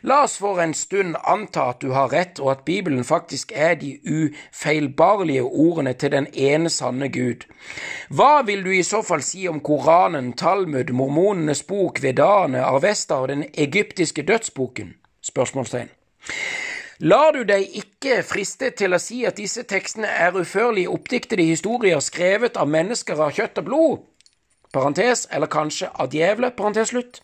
La 0.02 0.22
oss 0.24 0.38
for 0.38 0.60
en 0.62 0.72
stund 0.74 1.16
anta 1.26 1.66
at 1.72 1.82
du 1.82 1.90
har 1.92 2.12
rett, 2.12 2.40
og 2.40 2.50
at 2.50 2.64
Bibelen 2.64 3.04
faktisk 3.04 3.52
er 3.54 3.74
de 3.74 3.98
ufeilbarlige 4.06 5.42
ordene 5.42 5.92
til 5.92 6.12
den 6.12 6.26
ene 6.32 6.70
sanne 6.70 7.08
Gud. 7.12 7.44
Hva 8.08 8.42
vil 8.46 8.64
du 8.64 8.70
i 8.70 8.84
så 8.86 9.02
fall 9.02 9.22
si 9.22 9.48
om 9.48 9.60
Koranen, 9.60 10.32
Talmud, 10.32 10.92
mormonenes 10.92 11.62
bok, 11.62 12.02
Vedaene, 12.02 12.64
Arvesta 12.64 13.20
og 13.20 13.28
den 13.28 13.44
egyptiske 13.54 14.22
dødsboken? 14.22 14.94
Spørsmålstegn. 15.22 15.90
Lar 16.98 17.32
du 17.32 17.42
deg 17.44 17.68
ikke 17.76 18.22
friste 18.24 18.70
til 18.72 18.96
å 18.96 19.00
si 19.02 19.24
at 19.28 19.36
disse 19.36 19.66
tekstene 19.68 20.08
er 20.08 20.36
uførlige 20.36 20.88
oppdiktede 20.88 21.44
historier 21.44 22.00
skrevet 22.00 22.56
av 22.56 22.70
mennesker 22.72 23.20
av 23.20 23.34
kjøtt 23.36 23.60
og 23.60 23.66
blod? 23.68 23.98
Parentes, 24.72 25.26
eller 25.30 25.50
kanskje 25.52 25.90
av 25.92 26.14
djevle? 26.14 26.50
Parentes 26.56 26.94
slutt. 26.94 27.20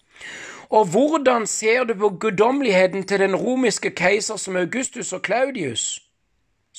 Og 0.72 0.92
hvordan 0.92 1.46
ser 1.46 1.84
du 1.84 1.94
på 1.94 2.12
guddommeligheten 2.20 3.06
til 3.08 3.20
den 3.20 3.36
romiske 3.36 3.90
keiser 3.96 4.36
som 4.36 4.56
Augustus 4.56 5.12
og 5.12 5.22
Claudius? 5.22 6.00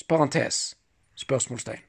Parentes. 0.09 0.75
Spørsmålstegn. 1.15 1.81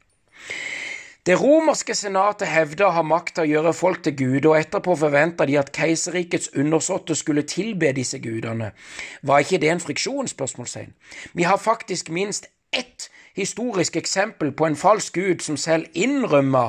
Det 1.26 1.38
romerske 1.40 1.94
senatet 1.96 2.50
hevda 2.52 2.90
å 2.90 2.94
ha 2.98 3.02
makt 3.06 3.38
til 3.38 3.46
å 3.46 3.48
gjøre 3.48 3.70
folk 3.72 4.02
til 4.04 4.12
guder, 4.18 4.48
og 4.50 4.58
etterpå 4.58 4.96
forventa 5.00 5.46
de 5.48 5.54
at 5.56 5.70
keiserrikets 5.72 6.50
undersåtte 6.60 7.16
skulle 7.16 7.46
tilbe 7.48 7.94
disse 7.96 8.18
gudene. 8.20 8.74
Var 9.22 9.40
ikke 9.40 9.60
det 9.62 9.70
en 9.72 9.80
friksjon? 9.80 10.28
spørsmålstegn. 10.28 10.92
Vi 11.32 11.46
har 11.48 11.56
faktisk 11.56 12.10
minst 12.12 12.50
ett 12.76 13.08
historisk 13.34 13.96
eksempel 13.96 14.52
på 14.52 14.66
en 14.66 14.76
falsk 14.76 15.16
gud 15.16 15.40
som 15.40 15.56
selv 15.56 15.88
innrømma 15.94 16.66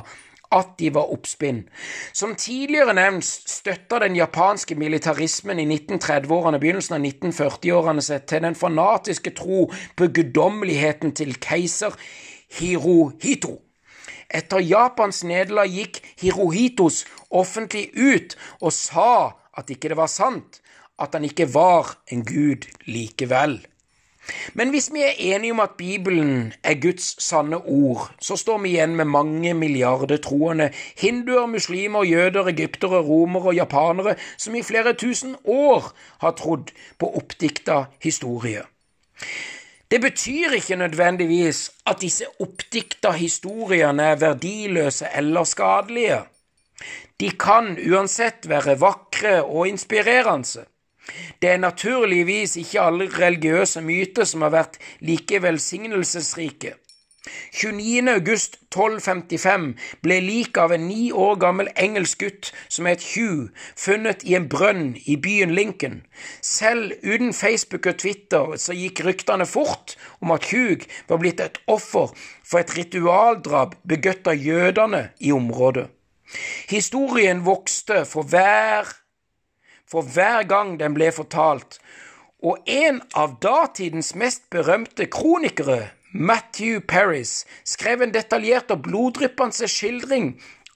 at 0.56 0.72
de 0.80 0.94
var 0.94 1.12
oppspinn. 1.12 1.66
Som 2.14 2.38
tidligere 2.40 2.96
nevnt 2.96 3.28
støtta 3.28 4.00
den 4.06 4.16
japanske 4.16 4.80
militarismen 4.80 5.60
i 5.60 5.68
1930-årene 5.68 6.64
begynnelsen 6.64 6.96
av 6.96 7.04
1940-årene 7.04 8.08
seg 8.08 8.24
til 8.32 8.48
den 8.48 8.56
fanatiske 8.56 9.36
tro 9.36 9.66
på 10.00 10.12
guddommeligheten 10.16 11.12
til 11.12 11.36
keiser 11.44 12.00
Hirohito. 12.56 13.65
Etter 14.30 14.64
Japans 14.64 15.24
nederlag 15.24 15.70
gikk 15.70 16.02
Hirohitos 16.22 17.04
offentlig 17.30 17.90
ut 17.94 18.36
og 18.62 18.74
sa 18.74 19.36
at 19.56 19.70
ikke 19.72 19.94
det 19.94 20.00
var 20.00 20.12
sant, 20.12 20.62
at 21.00 21.16
han 21.16 21.28
ikke 21.28 21.48
var 21.54 21.98
en 22.12 22.26
gud 22.26 22.68
likevel. 22.88 23.60
Men 24.54 24.70
hvis 24.74 24.90
vi 24.94 25.04
er 25.06 25.20
enige 25.36 25.54
om 25.54 25.60
at 25.60 25.78
Bibelen 25.78 26.54
er 26.64 26.82
Guds 26.82 27.24
sanne 27.24 27.58
ord, 27.58 28.12
så 28.22 28.36
står 28.36 28.58
vi 28.64 28.70
igjen 28.74 28.96
med 28.96 29.06
mange 29.06 29.54
milliarder 29.54 30.18
troende 30.18 30.72
hinduer, 30.98 31.46
muslimer, 31.46 32.04
jøder, 32.04 32.48
egyptere, 32.48 33.04
romere 33.06 33.52
og 33.52 33.56
japanere 33.56 34.16
som 34.38 34.56
i 34.56 34.64
flere 34.64 34.94
tusen 34.94 35.36
år 35.44 35.92
har 36.26 36.38
trodd 36.40 36.74
på 37.00 37.12
oppdikta 37.22 37.84
historier. 38.02 38.66
Det 39.92 40.02
betyr 40.02 40.56
ikke 40.58 40.76
nødvendigvis 40.76 41.72
at 41.86 42.02
disse 42.02 42.26
oppdikta 42.40 43.12
historiene 43.12 44.04
er 44.04 44.16
verdiløse 44.16 45.08
eller 45.16 45.44
skadelige. 45.44 46.22
De 47.20 47.30
kan 47.32 47.78
uansett 47.92 48.50
være 48.50 48.80
vakre 48.82 49.44
og 49.44 49.68
inspirerende. 49.68 50.66
Det 51.42 51.50
er 51.50 51.58
naturligvis 51.58 52.56
ikke 52.58 52.82
alle 52.82 53.08
religiøse 53.14 53.82
myter 53.82 54.26
som 54.26 54.42
har 54.42 54.50
vært 54.56 54.80
like 55.06 55.42
velsignelsesrike. 55.42 56.74
29. 57.52 58.08
august 58.10 58.58
1255 58.70 59.68
ble 60.06 60.18
liket 60.22 60.60
av 60.62 60.74
en 60.76 60.88
ni 60.88 61.12
år 61.12 61.38
gammel 61.42 61.70
engelsk 61.80 62.22
gutt 62.22 62.52
som 62.68 62.90
het 62.90 63.04
Hugh, 63.14 63.50
funnet 63.76 64.26
i 64.28 64.36
en 64.38 64.48
brønn 64.52 64.96
i 65.06 65.18
byen 65.22 65.56
Lincoln. 65.58 66.04
Selv 66.42 66.94
uten 67.04 67.34
Facebook 67.34 67.88
og 67.90 68.00
Twitter 68.04 68.56
så 68.62 68.76
gikk 68.78 69.04
ryktene 69.08 69.48
fort 69.50 69.96
om 70.22 70.36
at 70.36 70.52
Hugh 70.52 70.86
var 71.10 71.22
blitt 71.24 71.42
et 71.44 71.60
offer 71.72 72.14
for 72.44 72.62
et 72.62 72.76
ritualdrap 72.78 73.78
begått 73.88 74.28
av 74.30 74.38
jødene 74.40 75.10
i 75.20 75.34
området. 75.36 75.88
Historien 76.70 77.46
vokste 77.46 78.04
for 78.10 78.28
hver, 78.30 78.90
for 79.88 80.02
hver 80.02 80.44
gang 80.50 80.76
den 80.82 80.98
ble 80.98 81.12
fortalt, 81.14 81.80
og 82.46 82.62
en 82.70 83.02
av 83.18 83.38
datidens 83.42 84.14
mest 84.18 84.50
berømte 84.54 85.08
kronikere 85.10 85.95
Matthew 86.16 86.80
Paris 86.88 87.44
skrev 87.68 88.02
en 88.02 88.14
detaljert 88.16 88.72
og 88.72 88.86
bloddryppende 88.88 89.68
skildring 89.68 90.30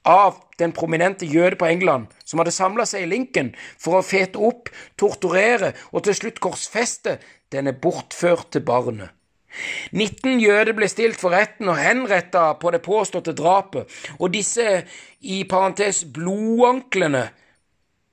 av 0.04 0.42
den 0.60 0.74
prominente 0.76 1.28
jøde 1.28 1.56
på 1.60 1.70
England 1.70 2.12
som 2.28 2.42
hadde 2.42 2.52
samla 2.52 2.84
seg 2.90 3.06
i 3.06 3.10
Lincoln 3.14 3.54
for 3.80 4.00
å 4.00 4.04
fete 4.04 4.40
opp, 4.44 4.68
torturere 5.00 5.72
og 5.94 6.04
til 6.04 6.18
slutt 6.18 6.42
korsfeste 6.44 7.18
denne 7.56 7.72
bortførte 7.72 8.60
barnet. 8.60 9.16
19 9.96 10.38
jøder 10.44 10.76
ble 10.78 10.90
stilt 10.92 11.18
for 11.18 11.34
retten 11.34 11.72
og 11.72 11.80
henretta 11.80 12.52
på 12.60 12.70
det 12.76 12.84
påståtte 12.86 13.34
drapet, 13.34 13.90
og 14.20 14.30
disse, 14.36 14.84
i 15.26 15.42
parentes 15.50 16.04
blodanklene, 16.06 17.24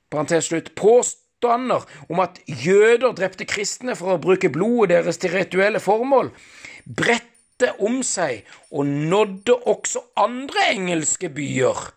parentes 0.08 0.48
slutt, 0.48 0.72
påstander 0.78 1.84
om 2.08 2.22
at 2.24 2.40
jøder 2.46 3.12
drepte 3.18 3.44
kristne 3.50 3.98
for 3.98 4.14
å 4.14 4.22
bruke 4.22 4.48
blodet 4.54 4.94
deres 4.94 5.20
til 5.20 5.34
rituelle 5.36 5.82
formål, 5.82 6.32
bredte 6.86 7.72
om 7.82 8.02
seg 8.06 8.46
og 8.70 8.86
nådde 8.86 9.54
også 9.66 10.02
andre 10.16 10.70
engelske 10.72 11.30
byer. 11.32 11.90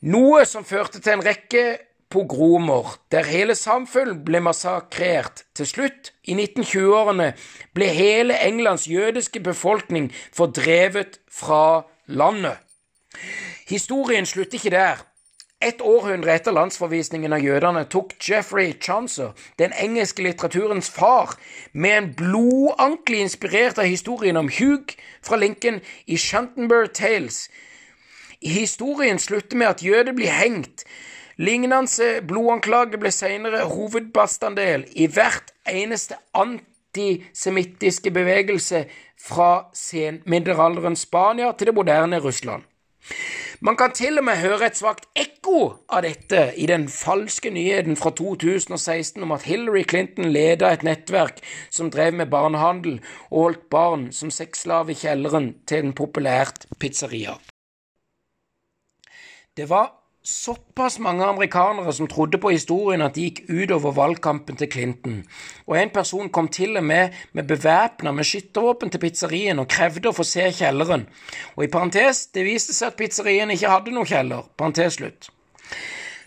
Noe 0.00 0.44
som 0.48 0.64
førte 0.64 1.00
til 1.00 1.18
en 1.18 1.24
rekke 1.24 1.64
pogromer, 2.10 2.96
der 3.12 3.28
hele 3.28 3.54
samfunn 3.54 4.22
ble 4.26 4.40
massakrert. 4.42 5.44
Til 5.54 5.68
slutt, 5.68 6.10
i 6.24 6.34
1920-årene, 6.34 7.28
ble 7.76 7.90
hele 7.94 8.38
Englands 8.46 8.88
jødiske 8.90 9.42
befolkning 9.44 10.10
fordrevet 10.34 11.20
fra 11.30 11.84
landet. 12.06 12.58
Historien 13.68 14.26
slutter 14.26 14.58
ikke 14.58 14.74
der. 14.74 15.04
Et 15.60 15.82
århundre 15.84 16.32
etter 16.32 16.54
landsforvisningen 16.56 17.34
av 17.36 17.42
jødene 17.44 17.82
tok 17.92 18.14
Jeffrey 18.24 18.70
Chancer, 18.80 19.34
den 19.60 19.74
engelske 19.76 20.24
litteraturens 20.24 20.88
far, 20.88 21.34
med 21.72 21.96
en 21.98 22.06
blodankelig 22.16 23.20
inspirert 23.26 23.78
av 23.78 23.84
historien 23.84 24.40
om 24.40 24.48
Hugh 24.48 24.96
fra 25.20 25.36
Lincoln 25.36 25.82
i 26.06 26.16
Shuntenberg 26.16 26.94
Tales. 26.96 27.50
Historien 28.40 29.20
slutter 29.20 29.60
med 29.60 29.66
at 29.66 29.84
jøder 29.84 30.16
blir 30.16 30.32
hengt. 30.32 30.86
Lignende 31.36 32.08
blodanklage 32.24 32.96
ble 32.96 33.12
senere 33.12 33.66
hovedbestanddel 33.68 34.86
i 34.96 35.10
hvert 35.12 35.52
eneste 35.68 36.16
antisemittiske 36.32 38.10
bevegelse 38.16 38.86
fra 39.20 39.68
senmiddelalderens 39.76 41.04
Spania 41.04 41.52
til 41.52 41.68
det 41.68 41.76
moderne 41.76 42.18
Russland. 42.24 42.64
Man 43.60 43.76
kan 43.76 43.92
til 43.92 44.16
og 44.16 44.24
med 44.24 44.40
høre 44.40 44.70
et 44.70 44.78
svakt 44.78 45.04
ekko 45.20 45.58
av 45.92 46.00
dette 46.06 46.46
i 46.56 46.64
den 46.70 46.86
falske 46.88 47.50
nyheten 47.52 47.98
fra 48.00 48.08
2016 48.16 49.20
om 49.20 49.34
at 49.36 49.44
Hillary 49.44 49.82
Clinton 49.84 50.30
leda 50.32 50.70
et 50.72 50.84
nettverk 50.86 51.42
som 51.68 51.90
drev 51.92 52.16
med 52.16 52.32
barnehandel 52.32 53.02
og 53.28 53.36
holdt 53.42 53.66
barn 53.68 54.06
som 54.16 54.32
sexslave 54.32 54.94
i 54.94 55.00
kjelleren 55.02 55.50
til 55.68 55.84
en 55.84 55.92
populært 55.92 56.64
pizzeria. 56.80 57.36
Det 59.52 59.68
var 59.68 59.99
såpass 60.22 60.98
mange 60.98 61.24
amerikanere 61.24 61.92
som 61.92 62.08
trodde 62.08 62.38
på 62.38 62.52
historien 62.52 63.02
at 63.02 63.14
de 63.16 63.28
gikk 63.28 63.48
utover 63.48 63.94
valgkampen 63.96 64.58
til 64.60 64.68
Clinton, 64.72 65.22
og 65.66 65.78
en 65.80 65.92
person 65.94 66.28
kom 66.28 66.48
til 66.48 66.76
og 66.76 66.84
med 66.84 67.16
med 67.32 67.48
bevæpna 67.48 68.12
med 68.12 68.28
skyttervåpen 68.28 68.90
til 68.90 69.00
pizzerien 69.00 69.58
og 69.58 69.68
krevde 69.68 70.10
å 70.10 70.16
få 70.16 70.26
se 70.28 70.50
kjelleren. 70.52 71.06
Og 71.56 71.64
i 71.64 71.72
parentes, 71.72 72.26
det 72.34 72.44
viste 72.44 72.76
seg 72.76 72.92
at 72.92 73.00
pizzerien 73.00 73.50
ikke 73.50 73.72
hadde 73.72 73.94
noe 73.96 74.08
kjeller. 74.08 74.44
Parentes 74.56 75.00
slutt. 75.00 75.30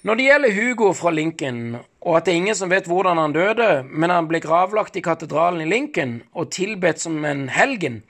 Når 0.03 0.19
det 0.19 0.23
gjelder 0.25 0.55
Hugo 0.57 0.89
fra 0.91 1.11
Lincoln, 1.15 1.77
og 2.03 2.17
at 2.17 2.25
det 2.25 2.33
er 2.33 2.41
ingen 2.41 2.57
som 2.59 2.71
vet 2.73 2.89
hvordan 2.91 3.21
han 3.21 3.35
døde, 3.35 3.85
men 3.87 4.11
han 4.11 4.27
ble 4.27 4.41
gravlagt 4.43 4.97
i 4.99 5.03
katedralen 5.05 5.61
i 5.63 5.69
Lincoln 5.69 6.17
og 6.35 6.49
tilbedt 6.51 6.99
som 6.99 7.23
en 7.23 7.45
helgen, 7.47 8.01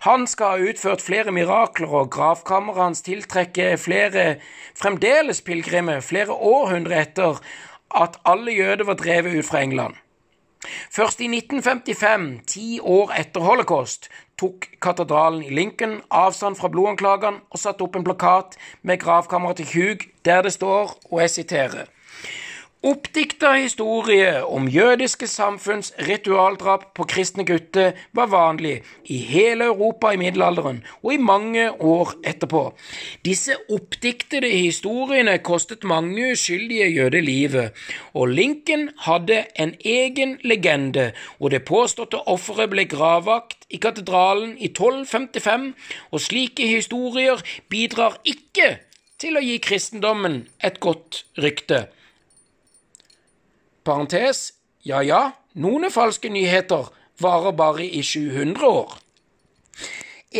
han 0.00 0.26
skal 0.30 0.54
ha 0.54 0.70
utført 0.70 1.02
flere 1.02 1.32
mirakler, 1.34 1.90
og 1.90 2.10
gravkammeret 2.14 2.82
hans 2.82 3.02
tiltrekker 3.06 3.76
flere 3.76 4.26
fremdeles 4.78 5.42
pilegrimer 5.42 6.04
flere 6.04 6.34
århundre 6.34 7.00
etter 7.02 7.40
at 7.96 8.18
alle 8.28 8.54
jøder 8.54 8.84
var 8.84 9.00
drevet 9.00 9.38
ut 9.38 9.48
fra 9.48 9.62
England. 9.62 9.96
Først 10.90 11.20
i 11.20 11.28
1955, 11.30 12.40
ti 12.46 12.80
år 12.82 13.12
etter 13.18 13.44
holocaust, 13.46 14.08
tok 14.38 14.66
katedralen 14.82 15.42
i 15.42 15.54
Lincoln 15.54 16.00
avstand 16.14 16.58
fra 16.58 16.70
blodanklagene 16.70 17.42
og 17.50 17.62
satte 17.62 17.86
opp 17.86 17.96
en 17.98 18.06
plakat 18.06 18.58
med 18.82 19.00
gravkammeret 19.02 19.62
til 19.62 19.70
Hugh, 19.74 20.10
der 20.24 20.42
det 20.42 20.52
står, 20.54 20.98
og 21.10 21.22
jeg 21.22 21.30
siterer 21.30 21.90
Oppdikta 22.78 23.56
historie 23.56 24.44
om 24.46 24.68
jødiske 24.70 25.26
samfunns 25.26 25.88
ritualdrap 26.06 26.84
på 26.94 27.06
kristne 27.10 27.42
gutter 27.42 27.96
var 28.14 28.28
vanlig 28.30 28.76
i 29.10 29.16
hele 29.18 29.66
Europa 29.72 30.12
i 30.14 30.20
middelalderen 30.20 30.78
og 31.02 31.08
i 31.14 31.16
mange 31.16 31.64
år 31.72 32.12
etterpå. 32.22 32.62
Disse 33.26 33.56
oppdiktede 33.74 34.52
historiene 34.52 35.34
kostet 35.42 35.82
mange 35.82 36.30
uskyldige 36.36 36.86
jøder 37.00 37.20
livet, 37.20 37.74
og 38.14 38.30
Lincoln 38.38 38.88
hadde 39.08 39.42
en 39.58 39.74
egen 39.84 40.38
legende, 40.44 41.10
og 41.40 41.50
det 41.50 41.64
påståtte 41.66 42.22
offeret 42.30 42.70
ble 42.70 42.86
gravvakt 42.86 43.66
i 43.74 43.82
katedralen 43.82 44.54
i 44.54 44.70
1255, 44.70 45.74
og 46.14 46.26
slike 46.30 46.70
historier 46.78 47.42
bidrar 47.68 48.20
ikke 48.22 48.76
til 49.18 49.34
å 49.34 49.42
gi 49.42 49.58
kristendommen 49.58 50.44
et 50.62 50.78
godt 50.78 51.24
rykte 51.42 51.88
parentes, 53.88 54.52
ja 54.84 55.00
ja, 55.00 55.22
noen 55.56 55.88
falske 55.90 56.28
nyheter 56.32 56.90
varer 57.22 57.56
bare 57.56 57.86
i 57.88 58.02
700 58.04 58.68
år. 58.68 58.96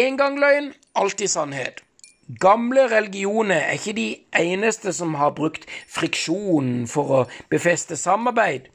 En 0.04 0.18
gang 0.20 0.36
løgn, 0.40 0.72
alltid 0.94 1.32
sannhet. 1.32 1.80
Gamle 2.28 2.82
religioner 2.92 3.56
er 3.56 3.78
ikke 3.78 3.94
de 3.96 4.08
eneste 4.36 4.92
som 4.92 5.14
har 5.16 5.30
brukt 5.32 5.62
friksjon 5.88 6.82
for 6.92 7.12
å 7.16 7.20
befeste 7.48 7.96
samarbeid. 7.96 8.66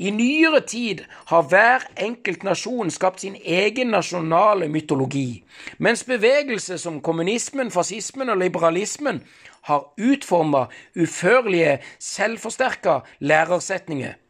I 0.00 0.14
nyere 0.16 0.62
tid 0.64 1.02
har 1.28 1.44
hver 1.52 1.84
enkelt 2.00 2.46
nasjon 2.48 2.88
skapt 2.90 3.20
sin 3.20 3.36
egen 3.36 3.92
nasjonale 3.92 4.70
mytologi, 4.72 5.42
mens 5.76 6.06
bevegelser 6.08 6.80
som 6.80 7.02
kommunismen, 7.04 7.68
fascismen 7.74 8.32
og 8.32 8.40
liberalismen 8.40 9.20
har 9.68 9.84
utforma 10.00 10.66
uførlige, 10.96 11.82
selvforsterka 12.00 13.02
lærersetninger. 13.20 14.21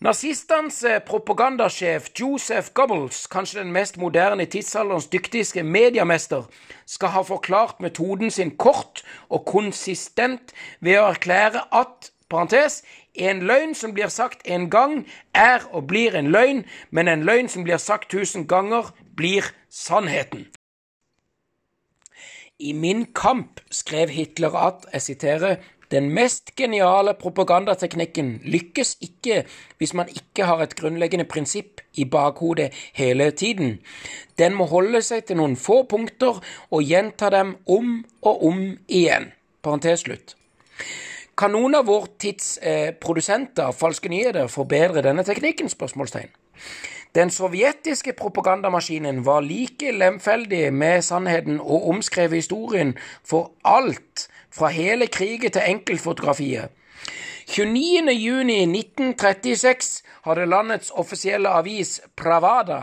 Nazistenes 0.00 0.82
eh, 0.84 1.00
propagandasjef 1.04 2.10
Joseph 2.16 2.72
Goebbels, 2.74 3.26
kanskje 3.28 3.60
den 3.60 3.72
mest 3.72 3.98
moderne 4.00 4.46
tidsalderens 4.48 5.10
dyktigste 5.12 5.62
mediemester, 5.62 6.46
skal 6.86 7.12
ha 7.12 7.22
forklart 7.22 7.82
metoden 7.84 8.30
sin 8.30 8.54
kort 8.56 9.02
og 9.28 9.44
konsistent 9.44 10.54
ved 10.80 11.00
å 11.00 11.10
erklære 11.10 11.66
at 11.76 12.12
parentes, 12.32 12.80
en 13.12 13.42
løgn 13.44 13.74
som 13.76 13.92
blir 13.92 14.08
sagt 14.08 14.46
en 14.48 14.70
gang, 14.70 15.02
er 15.34 15.66
og 15.68 15.88
blir 15.90 16.16
en 16.16 16.30
løgn, 16.32 16.64
men 16.90 17.08
en 17.08 17.26
løgn 17.26 17.50
som 17.52 17.66
blir 17.66 17.80
sagt 17.82 18.08
tusen 18.14 18.46
ganger, 18.48 18.94
blir 19.16 19.52
sannheten. 19.68 20.46
I 22.60 22.72
Min 22.72 23.06
kamp 23.12 23.60
skrev 23.70 24.08
Hitler 24.12 24.56
at, 24.56 24.88
jeg 24.92 25.02
siterer, 25.02 25.60
den 25.90 26.10
mest 26.14 26.54
geniale 26.56 27.14
propagandateknikken 27.18 28.40
lykkes 28.44 28.96
ikke 29.02 29.44
hvis 29.78 29.94
man 29.94 30.08
ikke 30.08 30.46
har 30.46 30.62
et 30.62 30.76
grunnleggende 30.78 31.26
prinsipp 31.26 31.80
i 31.94 32.04
bakhodet 32.04 32.70
hele 32.94 33.30
tiden. 33.30 33.80
Den 34.38 34.54
må 34.54 34.68
holde 34.70 35.02
seg 35.02 35.24
til 35.26 35.40
noen 35.40 35.56
få 35.58 35.82
punkter 35.90 36.38
og 36.70 36.84
gjenta 36.86 37.30
dem 37.34 37.56
om 37.66 38.04
og 38.22 38.44
om 38.46 38.62
igjen. 38.88 39.32
Parentes 39.62 40.06
slutt. 40.06 40.36
Kan 41.36 41.54
noen 41.56 41.74
av 41.74 41.86
vår 41.88 42.06
tids 42.20 42.58
eh, 42.62 42.92
produsenter 43.00 43.70
av 43.70 43.76
falske 43.76 44.10
nyheter 44.12 44.50
forbedre 44.52 45.02
denne 45.04 45.24
teknikken? 45.24 45.68
spørsmålstegn. 45.72 46.30
Den 47.14 47.30
sovjetiske 47.30 48.12
propagandamaskinen 48.12 49.24
var 49.26 49.40
like 49.42 49.90
lemfeldig 49.90 50.68
med 50.72 51.02
sannheten 51.02 51.58
og 51.60 51.88
omskrev 51.88 52.36
historien 52.36 52.92
for 53.26 53.50
alt, 53.64 54.28
fra 54.52 54.68
hele 54.68 55.06
krigen 55.06 55.50
til 55.50 55.62
enkeltfotografiet. 55.66 56.68
29.6.1936 57.50 60.02
hadde 60.22 60.46
landets 60.46 60.90
offisielle 60.94 61.48
avis 61.48 62.00
Pravada 62.16 62.82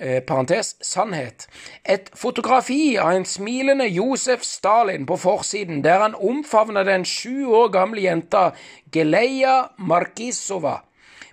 eh, 0.00 0.22
parentes, 0.22 0.76
sannhet. 0.80 1.48
Et 1.84 2.10
fotografi 2.14 2.98
av 2.98 3.16
en 3.16 3.26
smilende 3.26 3.88
Josef 3.88 4.44
Stalin 4.46 5.06
på 5.06 5.16
forsiden, 5.16 5.82
der 5.84 6.04
han 6.04 6.14
omfavner 6.14 6.84
den 6.84 7.04
sju 7.04 7.46
år 7.46 7.68
gamle 7.74 8.04
jenta 8.04 8.50
Geleja 8.92 9.62
Markisova. 9.78 10.80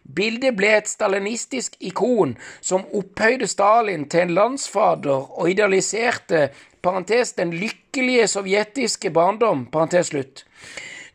Bildet 0.04 0.56
ble 0.58 0.70
et 0.78 0.90
stalinistisk 0.90 1.78
ikon 1.80 2.36
som 2.62 2.84
opphøyde 2.94 3.48
Stalin 3.48 4.08
til 4.12 4.28
en 4.28 4.34
landsfader 4.36 5.40
og 5.40 5.50
idealiserte 5.50 6.50
parentes, 6.84 7.34
den 7.34 7.54
lykkelige 7.54 8.28
sovjetiske 8.28 9.10
barndom. 9.10 9.66
parentes 9.66 10.08
slutt. 10.08 10.46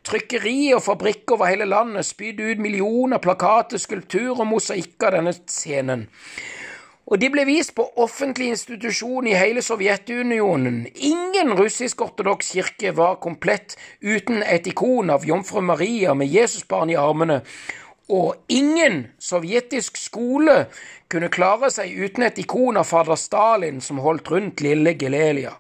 Trykkeri 0.05 0.73
og 0.73 0.83
fabrikker 0.83 1.37
over 1.37 1.51
hele 1.51 1.67
landet 1.69 2.07
spydde 2.07 2.53
ut 2.53 2.59
millioner 2.59 3.19
plakater, 3.19 3.77
skulpturer 3.77 4.41
og 4.41 4.47
mosaikker 4.47 5.11
av 5.11 5.19
denne 5.19 5.35
scenen. 5.47 6.07
Og 7.09 7.21
de 7.21 7.29
ble 7.33 7.45
vist 7.49 7.75
på 7.77 7.87
offentlig 7.97 8.51
institusjon 8.53 9.27
i 9.29 9.37
hele 9.37 9.63
Sovjetunionen. 9.65 10.83
Ingen 10.95 11.55
russisk-ortodoks 11.57 12.53
kirke 12.53 12.93
var 12.97 13.17
komplett 13.21 13.77
uten 14.05 14.43
et 14.43 14.69
ikon 14.69 15.09
av 15.11 15.25
jomfru 15.25 15.63
Maria 15.65 16.13
med 16.15 16.29
Jesusbarn 16.29 16.93
i 16.93 16.99
armene, 17.01 17.41
og 18.09 18.35
ingen 18.49 19.07
sovjetisk 19.21 19.97
skole 20.01 20.67
kunne 21.13 21.29
klare 21.33 21.71
seg 21.73 21.93
uten 21.93 22.25
et 22.25 22.39
ikon 22.41 22.81
av 22.81 22.89
fader 22.89 23.21
Stalin 23.21 23.83
som 23.85 24.01
holdt 24.05 24.31
rundt 24.33 24.63
lille 24.65 24.95
Gelelia. 24.99 25.55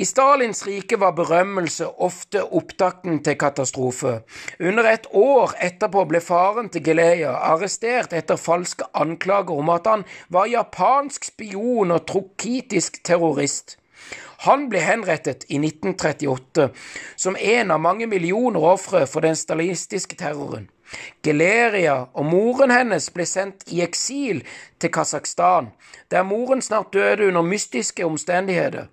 I 0.00 0.04
Stalins 0.04 0.62
rike 0.66 0.96
var 0.96 1.12
berømmelse 1.12 1.84
ofte 2.00 2.40
opptakten 2.56 3.18
til 3.24 3.34
katastrofe. 3.36 4.20
Under 4.60 4.86
et 4.88 5.08
år 5.12 5.52
etterpå 5.60 6.06
ble 6.08 6.22
faren 6.24 6.70
til 6.72 6.84
Geleia 6.86 7.34
arrestert 7.50 8.14
etter 8.16 8.40
falske 8.40 8.86
anklager 8.96 9.60
om 9.60 9.68
at 9.74 9.90
han 9.90 10.06
var 10.32 10.48
japansk 10.48 11.28
spion 11.32 11.92
og 11.92 12.06
trokitisk 12.08 13.02
terrorist. 13.04 13.76
Han 14.46 14.70
ble 14.72 14.80
henrettet 14.80 15.44
i 15.52 15.60
1938 15.60 16.70
som 17.20 17.36
en 17.36 17.74
av 17.74 17.84
mange 17.84 18.08
millioner 18.08 18.64
ofre 18.72 19.04
for 19.10 19.26
den 19.26 19.36
stalinistiske 19.36 20.16
terroren. 20.16 20.70
Geleria 21.24 21.96
og 22.14 22.26
moren 22.26 22.72
hennes 22.74 23.10
ble 23.14 23.26
sendt 23.28 23.66
i 23.70 23.82
eksil 23.84 24.42
til 24.80 24.92
Kasakhstan, 24.94 25.70
der 26.10 26.26
moren 26.26 26.62
snart 26.62 26.92
døde 26.94 27.28
under 27.28 27.42
mystiske 27.42 28.06
omstendigheter. 28.06 28.88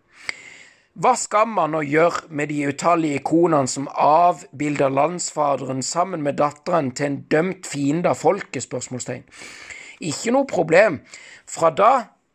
Hva 0.98 1.14
skal 1.14 1.46
man 1.54 1.76
nå 1.76 1.84
gjøre 1.86 2.26
med 2.34 2.50
de 2.50 2.64
utallige 2.72 3.20
ikonene 3.20 3.70
som 3.70 3.86
avbilder 4.02 4.90
landsfaderen 4.90 5.84
sammen 5.86 6.24
med 6.26 6.40
datteren 6.40 6.90
til 6.98 7.12
en 7.12 7.18
dømt 7.30 7.70
fiende 7.70 8.10
av 8.10 8.18
folket? 8.18 8.66
spørsmålstegn. 8.66 9.22
Ikke 10.02 10.34
noe 10.34 10.50
problem. 10.50 11.04
Fra 11.46 11.70
da 11.70 11.92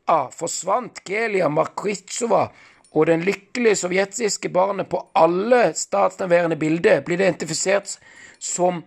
av 0.07 0.31
forsvant 0.39 1.03
Gelia 1.07 1.51
Markwitsova 1.51 2.45
og 2.93 3.07
den 3.11 3.25
lykkelige 3.27 3.81
sovjetiske 3.83 4.53
barnet 4.55 4.91
på 4.93 5.01
alle 5.19 5.73
statsnærværende 5.75 6.59
bilder 6.61 7.03
blir 7.03 7.19
identifisert 7.19 7.97
som 8.39 8.83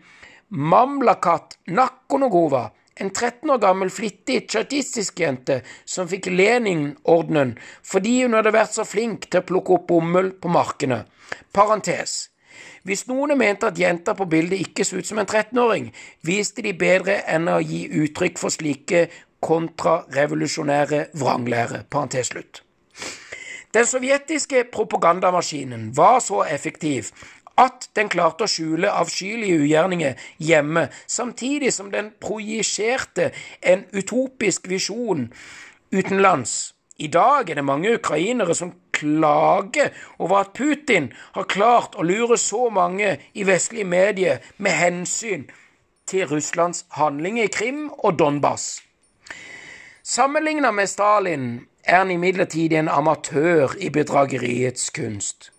Mamlakat 0.50 1.58
Nakonogova, 1.68 2.72
en 2.96 3.10
13 3.10 3.50
år 3.50 3.58
gammel, 3.58 3.90
flittig 3.90 4.46
tsjajistisk 4.48 5.20
jente 5.20 5.62
som 5.90 6.08
fikk 6.08 6.30
Lenin-ordenen 6.30 7.56
fordi 7.84 8.20
hun 8.22 8.38
hadde 8.38 8.54
vært 8.54 8.76
så 8.78 8.86
flink 8.86 9.26
til 9.26 9.42
å 9.42 9.48
plukke 9.50 9.74
opp 9.76 9.88
bomull 9.90 10.32
på 10.38 10.52
markene. 10.54 11.02
Parentes. 11.52 12.30
Hvis 12.86 13.08
noen 13.10 13.34
mente 13.40 13.72
at 13.72 13.82
jenta 13.82 14.14
på 14.14 14.30
bildet 14.30 14.62
ikke 14.62 14.86
så 14.86 15.02
ut 15.02 15.10
som 15.10 15.20
en 15.20 15.26
13-åring, 15.26 15.90
viste 16.22 16.62
de 16.62 16.76
bedre 16.78 17.24
enn 17.26 17.50
å 17.50 17.58
gi 17.66 17.88
uttrykk 18.06 18.38
for 18.38 18.54
slike 18.54 19.08
kontrarevolusjonære 19.44 21.08
vranglære. 21.18 21.84
Parentes 21.90 22.30
slutt. 22.32 22.62
Den 23.76 23.90
sovjetiske 23.90 24.62
propagandamaskinen 24.72 25.90
var 25.98 26.22
så 26.24 26.46
effektiv 26.48 27.10
at 27.58 27.90
den 27.96 28.10
klarte 28.12 28.46
å 28.46 28.52
skjule 28.52 28.92
avskyelige 28.92 29.60
ugjerninger 29.64 30.24
hjemme, 30.44 30.88
samtidig 31.08 31.74
som 31.74 31.92
den 31.92 32.12
projiserte 32.22 33.32
en 33.62 33.86
utopisk 33.96 34.70
visjon 34.70 35.30
utenlands. 35.92 36.74
I 36.98 37.08
dag 37.12 37.50
er 37.50 37.60
det 37.60 37.68
mange 37.68 37.94
ukrainere 37.96 38.56
som 38.56 38.72
klager 38.96 39.92
over 40.20 40.46
at 40.46 40.54
Putin 40.56 41.10
har 41.36 41.48
klart 41.52 41.96
å 42.00 42.06
lure 42.08 42.38
så 42.40 42.70
mange 42.72 43.18
i 43.34 43.44
vestlige 43.44 43.88
medier 43.88 44.44
med 44.58 44.72
hensyn 44.80 45.50
til 46.08 46.28
Russlands 46.30 46.86
handlinger 46.96 47.50
i 47.50 47.52
Krim 47.52 47.90
og 47.98 48.20
Donbas. 48.20 48.80
Sammenlignet 50.04 50.74
med 50.74 50.88
Stalin 50.88 51.50
er 51.84 51.98
han 51.98 52.12
imidlertid 52.12 52.74
en 52.74 52.90
amatør 52.90 53.76
i 53.82 53.90
bedrageriets 53.90 54.90
kunst. 54.96 55.52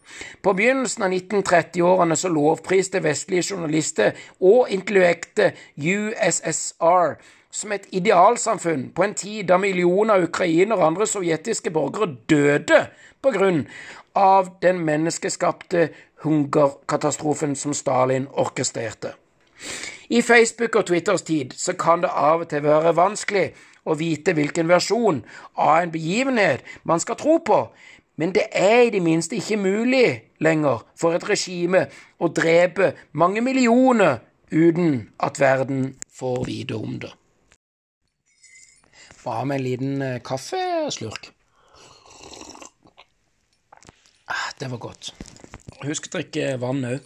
På 0.43 0.53
begynnelsen 0.53 1.03
av 1.07 1.13
1930-årene 1.13 2.17
så 2.17 2.31
lovpriste 2.33 3.03
vestlige 3.05 3.55
journalister 3.55 4.17
og 4.41 4.71
intellekte 4.71 5.53
USSR 5.77 7.17
som 7.51 7.73
et 7.73 7.87
idealsamfunn 7.97 8.91
på 8.95 9.05
en 9.05 9.15
tid 9.17 9.47
da 9.49 9.57
millioner 9.61 10.27
ukrainere 10.29 10.77
og 10.77 10.87
andre 10.87 11.07
sovjetiske 11.09 11.73
borgere 11.73 12.11
døde 12.31 12.83
på 13.23 13.33
grunn 13.33 13.65
av 14.17 14.51
den 14.63 14.81
menneskeskapte 14.85 15.89
hungerkatastrofen 16.25 17.57
som 17.57 17.75
Stalin 17.75 18.29
orkestrerte. 18.33 19.13
I 20.09 20.23
Facebook 20.23 20.77
og 20.77 20.87
Twitters 20.87 21.23
tid 21.23 21.57
så 21.57 21.73
kan 21.73 22.03
det 22.05 22.13
av 22.13 22.45
og 22.45 22.49
til 22.49 22.63
være 22.63 22.95
vanskelig 22.97 23.49
å 23.87 23.95
vite 23.99 24.35
hvilken 24.35 24.69
versjon 24.69 25.23
av 25.55 25.81
en 25.81 25.93
begivenhet 25.95 26.65
man 26.85 27.01
skal 27.03 27.19
tro 27.19 27.39
på, 27.47 27.59
men 28.17 28.33
det 28.35 28.47
er 28.53 28.87
i 28.87 28.91
det 28.91 29.03
minste 29.03 29.37
ikke 29.37 29.59
mulig 29.61 30.23
lenger 30.41 30.85
for 30.97 31.17
et 31.17 31.29
regime 31.29 31.87
å 32.21 32.29
drepe 32.33 32.95
mange 33.13 33.43
millioner 33.45 34.23
uten 34.51 35.11
at 35.21 35.41
verden 35.41 35.97
får 36.17 36.45
vite 36.47 36.77
om 36.77 36.99
det. 37.03 37.13
Hva 39.23 39.43
med 39.45 39.59
en 39.59 39.65
liten 39.65 40.03
eh, 40.03 40.21
kaffeslurk? 40.23 41.33
Ah, 44.27 44.49
det 44.61 44.71
var 44.71 44.79
godt. 44.79 45.13
Husk 45.83 46.09
å 46.09 46.17
drikke 46.17 46.55
vann 46.63 46.85
òg. 46.87 47.03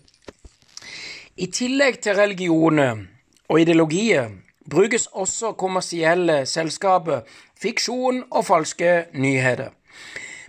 I 1.41 1.49
tillegg 1.49 2.03
til 2.05 2.19
religioner 2.19 3.07
og 3.49 3.61
ideologier 3.63 4.31
brukes 4.71 5.09
også 5.17 5.55
kommersielle 5.59 6.45
selskaper, 6.47 7.25
fiksjon 7.61 8.27
og 8.29 8.45
falske 8.47 9.07
nyheter. 9.17 9.73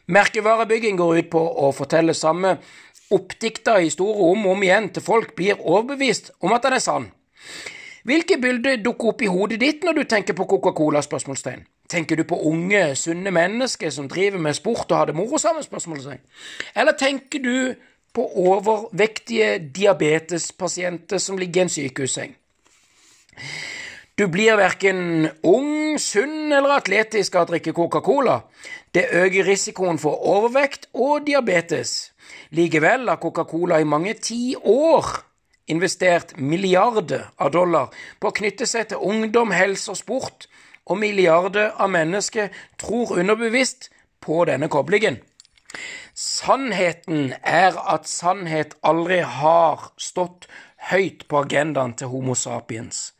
Merkevarebygging 0.07 0.97
går 0.97 1.17
ut 1.17 1.29
på 1.33 1.41
å 1.65 1.71
fortelle 1.75 2.13
samme 2.17 2.57
oppdikta 3.11 3.77
historie 3.79 4.31
om 4.31 4.45
og 4.45 4.55
om 4.55 4.63
igjen 4.63 4.89
til 4.95 5.03
folk 5.03 5.35
blir 5.35 5.59
overbevist 5.59 6.31
om 6.41 6.55
at 6.55 6.63
den 6.65 6.77
er 6.77 6.83
sann. 6.83 7.11
Hvilke 8.07 8.39
bilder 8.41 8.79
dukker 8.81 9.11
opp 9.11 9.21
i 9.21 9.29
hodet 9.29 9.59
ditt 9.61 9.83
når 9.85 9.99
du 9.99 10.03
tenker 10.09 10.33
på 10.37 10.47
Coca-Cola? 10.49 11.03
spørsmålstegn? 11.05 11.65
Tenker 11.91 12.17
du 12.17 12.23
på 12.23 12.39
unge, 12.47 12.95
sunne 12.95 13.33
mennesker 13.35 13.91
som 13.93 14.07
driver 14.09 14.41
med 14.41 14.55
sport 14.57 14.87
og 14.89 14.97
har 14.97 15.11
det 15.11 15.15
moro 15.15 15.37
sammen? 15.37 15.63
spørsmålstegn? 15.63 16.21
Eller 16.75 16.97
tenker 16.97 17.43
du 17.43 17.75
på 18.13 18.25
overvektige 18.41 19.59
diabetespasienter 19.75 21.21
som 21.21 21.37
ligger 21.37 21.61
i 21.61 21.67
en 21.67 21.75
sykehusseng? 21.75 22.33
Du 24.21 24.27
blir 24.27 24.53
verken 24.53 25.29
ung, 25.41 25.97
sunn 25.97 26.51
eller 26.53 26.75
atletisk 26.75 27.33
av 27.39 27.47
å 27.47 27.49
drikke 27.49 27.71
Coca-Cola. 27.73 28.35
Det 28.93 29.07
øker 29.17 29.47
risikoen 29.47 29.97
for 29.97 30.19
overvekt 30.29 30.85
og 30.93 31.23
diabetes. 31.25 32.11
Likevel 32.53 33.09
har 33.09 33.17
Coca-Cola 33.17 33.79
i 33.81 33.87
mange 33.89 34.13
tiår 34.21 35.09
investert 35.73 36.35
milliarder 36.37 37.31
av 37.41 37.49
dollar 37.55 37.89
på 38.21 38.29
å 38.29 38.35
knytte 38.43 38.69
seg 38.69 38.91
til 38.91 39.01
ungdom, 39.01 39.55
helse 39.57 39.89
og 39.95 39.97
sport, 40.03 40.45
og 40.85 41.01
milliarder 41.01 41.73
av 41.81 41.89
mennesker 41.89 42.53
tror 42.77 43.17
underbevisst 43.17 43.89
på 44.21 44.43
denne 44.45 44.69
koblingen. 44.69 45.17
Sannheten 46.13 47.33
er 47.41 47.73
at 47.89 48.05
sannhet 48.05 48.77
aldri 48.85 49.23
har 49.25 49.89
stått 49.97 50.45
høyt 50.89 51.27
på 51.29 51.43
agendaen 51.45 51.93
til 51.97 52.09
Homo 52.11 52.33
sapiens. 52.35 53.11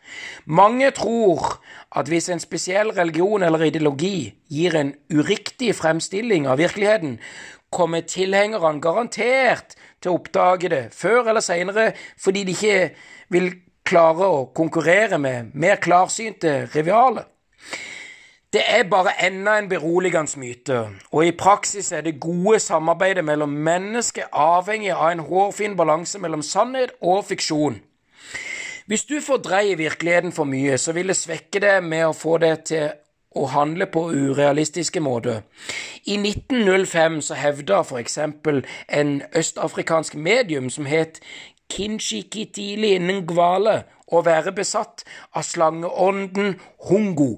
Mange 0.45 0.89
tror 0.97 1.61
at 1.95 2.09
hvis 2.09 2.29
en 2.29 2.41
spesiell 2.41 2.91
religion 2.97 3.43
eller 3.43 3.67
ideologi 3.69 4.33
gir 4.49 4.75
en 4.79 4.93
uriktig 5.13 5.75
fremstilling 5.77 6.47
av 6.49 6.57
virkeligheten, 6.57 7.19
kommer 7.71 8.03
tilhengerne 8.03 8.81
garantert 8.83 9.75
til 10.01 10.11
å 10.11 10.17
oppdage 10.19 10.71
det 10.73 10.83
før 10.95 11.29
eller 11.31 11.43
senere 11.45 11.91
fordi 12.19 12.43
de 12.47 12.55
ikke 12.57 12.79
vil 13.31 13.51
klare 13.87 14.27
å 14.27 14.41
konkurrere 14.55 15.19
med 15.21 15.53
mer 15.55 15.79
klarsynte 15.83 16.65
rivaler. 16.75 17.27
Det 18.53 18.61
er 18.67 18.83
bare 18.83 19.25
enda 19.25 19.59
en 19.59 19.69
beroligende 19.69 20.39
myte, 20.39 20.87
og 21.11 21.25
i 21.25 21.31
praksis 21.31 21.91
er 21.91 22.01
det 22.01 22.19
gode 22.19 22.59
samarbeidet 22.59 23.23
mellom 23.25 23.49
mennesker 23.49 24.23
avhengig 24.33 24.89
av 24.91 25.11
en 25.11 25.21
hårfin 25.23 25.77
balanse 25.79 26.19
mellom 26.19 26.41
sannhet 26.43 26.91
og 27.01 27.23
fiksjon. 27.25 27.77
Hvis 28.85 29.05
du 29.07 29.21
fordreier 29.23 29.75
virkeligheten 29.79 30.31
for 30.35 30.43
mye, 30.43 30.75
så 30.77 30.91
vil 30.91 31.07
det 31.07 31.15
svekke 31.15 31.61
deg 31.63 31.83
med 31.83 32.09
å 32.09 32.17
få 32.17 32.37
det 32.43 32.57
til 32.73 32.89
å 33.35 33.45
handle 33.53 33.87
på 33.87 34.03
urealistiske 34.11 34.99
måter. 34.99 35.45
I 36.03 36.17
1905 36.19 37.21
så 37.29 37.37
hevda 37.39 37.85
for 37.87 38.03
eksempel 38.03 38.65
en 38.89 39.21
østafrikansk 39.31 40.15
medium 40.15 40.67
som 40.69 40.91
het 40.91 41.21
Kinshikitili 41.71 42.97
Ngwale 42.99 43.77
å 44.11 44.21
være 44.27 44.51
besatt 44.51 45.05
av 45.31 45.47
slangeånden 45.47 46.59
Hungo. 46.89 47.37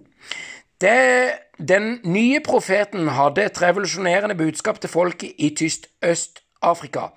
Det, 0.83 1.31
den 1.69 1.99
nye 2.03 2.41
profeten 2.43 3.07
hadde 3.15 3.45
et 3.47 3.61
revolusjonerende 3.61 4.35
budskap 4.35 4.81
til 4.83 4.89
folket 4.89 5.31
i 5.37 5.53
tyst 5.55 5.87
Øst-Afrika. 6.03 7.13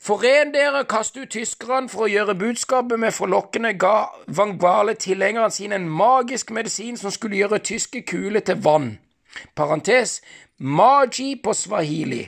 Foren 0.00 0.54
dere, 0.54 0.84
kast 0.88 1.16
ut 1.18 1.28
tyskerne 1.34 1.90
for 1.92 2.06
å 2.06 2.08
gjøre 2.08 2.38
budskapet 2.38 3.00
med 3.02 3.12
forlokkende, 3.12 3.74
ga 3.76 4.06
vangvale 4.28 4.94
tilhengerne 4.94 5.50
sine 5.50 5.76
en 5.76 5.88
magisk 5.90 6.54
medisin 6.56 6.96
som 6.96 7.12
skulle 7.12 7.36
gjøre 7.36 7.58
tyske 7.58 8.04
kuler 8.06 8.40
til 8.40 8.62
vann. 8.64 8.92
Parentes 9.56 10.20
Maji 10.58 11.34
på 11.44 11.52
swahili. 11.52 12.22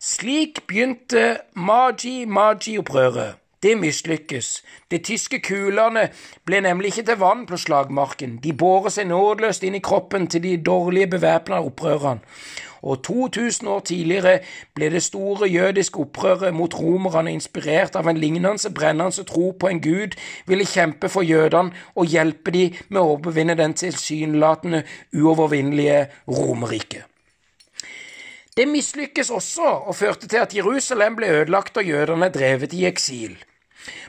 Slik 0.00 0.62
begynte 0.68 1.42
Maji-Maji-opprøret. 1.52 3.45
Det 3.62 3.78
mislykkes. 3.78 4.62
De 4.90 4.98
tyske 4.98 5.40
kulene 5.40 6.08
ble 6.44 6.60
nemlig 6.60 6.92
ikke 6.92 7.06
til 7.08 7.18
vann 7.22 7.46
på 7.48 7.56
slagmarken. 7.56 8.36
De 8.44 8.52
borer 8.52 8.92
seg 8.92 9.08
nådeløst 9.08 9.64
inn 9.64 9.78
i 9.78 9.82
kroppen 9.84 10.28
til 10.28 10.44
de 10.44 10.56
dårlige 10.60 11.08
bevæpna 11.16 11.62
opprørerne. 11.64 12.20
Og 12.86 13.02
2000 13.02 13.68
år 13.68 13.80
tidligere 13.80 14.38
ble 14.74 14.90
det 14.92 15.02
store 15.02 15.48
jødiske 15.48 15.98
opprøret 16.04 16.54
mot 16.54 16.74
romerne 16.78 17.32
inspirert 17.32 17.96
av 17.96 18.06
en 18.06 18.20
lignende 18.20 18.70
brennende 18.70 19.24
tro 19.24 19.50
på 19.50 19.72
en 19.72 19.80
gud 19.80 20.14
ville 20.46 20.68
kjempe 20.68 21.08
for 21.08 21.26
jødene 21.26 21.72
og 21.94 22.06
hjelpe 22.06 22.54
dem 22.54 22.78
med 22.88 23.00
å 23.00 23.16
overvinne 23.16 23.58
den 23.58 23.74
tilsynelatende 23.74 24.84
uovervinnelige 25.16 26.06
Romerriket. 26.28 27.15
Det 28.56 28.64
mislykkes 28.68 29.30
også 29.30 29.62
og 29.62 29.96
førte 29.96 30.28
til 30.28 30.40
at 30.40 30.54
Jerusalem 30.56 31.16
ble 31.18 31.28
ødelagt 31.28 31.76
og 31.76 31.84
jødene 31.84 32.30
drevet 32.32 32.72
i 32.72 32.86
eksil. 32.88 33.36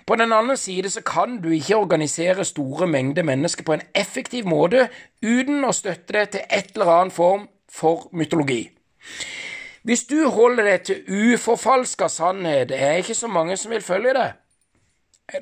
På 0.07 0.15
den 0.15 0.31
andre 0.33 0.57
side 0.57 0.89
så 0.89 1.01
kan 1.01 1.41
du 1.43 1.49
ikke 1.49 1.75
organisere 1.75 2.45
store 2.45 2.87
mengder 2.87 3.23
mennesker 3.23 3.63
på 3.63 3.73
en 3.73 3.81
effektiv 3.95 4.47
måte 4.47 4.87
uten 5.21 5.65
å 5.67 5.73
støtte 5.75 6.15
det 6.15 6.29
til 6.29 6.45
et 6.47 6.71
eller 6.73 6.93
annen 6.93 7.11
form 7.11 7.47
for 7.71 8.07
mytologi. 8.13 8.69
Hvis 9.83 10.05
du 10.07 10.29
holder 10.29 10.63
deg 10.63 10.81
til 10.87 11.33
uforfalska 11.33 12.07
sannhet, 12.07 12.71
er 12.71 12.93
det 12.95 13.03
ikke 13.03 13.19
så 13.19 13.27
mange 13.27 13.57
som 13.57 13.71
vil 13.71 13.83
følge 13.83 14.15
det. 14.15 14.29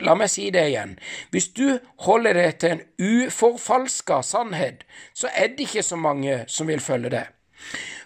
La 0.01 0.15
meg 0.17 0.29
si 0.33 0.49
det 0.49 0.65
igjen. 0.65 0.97
Hvis 1.29 1.51
du 1.53 1.77
holder 2.07 2.33
deg 2.33 2.57
til 2.57 2.73
en 2.75 2.83
uforfalska 2.97 4.23
sannhet, 4.25 4.81
så 5.13 5.29
er 5.29 5.53
det 5.53 5.69
ikke 5.69 5.85
så 5.85 5.95
mange 5.95 6.43
som 6.47 6.67
vil 6.67 6.81
følge 6.81 7.13
det. 7.13 7.27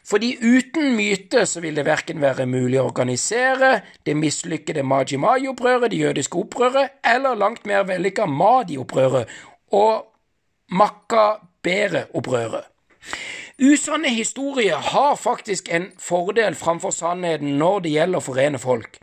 Fordi 0.10 0.32
uten 0.42 0.96
myte 0.98 1.44
så 1.46 1.62
vil 1.62 1.76
det 1.78 1.86
verken 1.86 2.22
være 2.22 2.48
mulig 2.50 2.80
å 2.82 2.88
organisere 2.90 3.84
det 4.08 4.16
mislykkede 4.18 4.82
Maji-Mai-opprøret, 4.82 5.92
det 5.92 6.00
jødiske 6.02 6.40
opprøret, 6.40 6.96
eller 7.06 7.38
langt 7.38 7.68
mer 7.70 7.86
vellykka 7.86 8.26
Madi-opprøret 8.26 9.30
og 9.78 10.10
Makka-Bere-opprøret. 10.74 12.66
Usanne 13.60 14.10
historier 14.16 14.82
har 14.94 15.16
faktisk 15.20 15.70
en 15.70 15.90
fordel 16.00 16.56
framfor 16.56 16.94
sannheten 16.96 17.58
når 17.60 17.82
det 17.86 17.94
gjelder 17.98 18.22
å 18.22 18.24
forene 18.24 18.62
folk. 18.62 18.98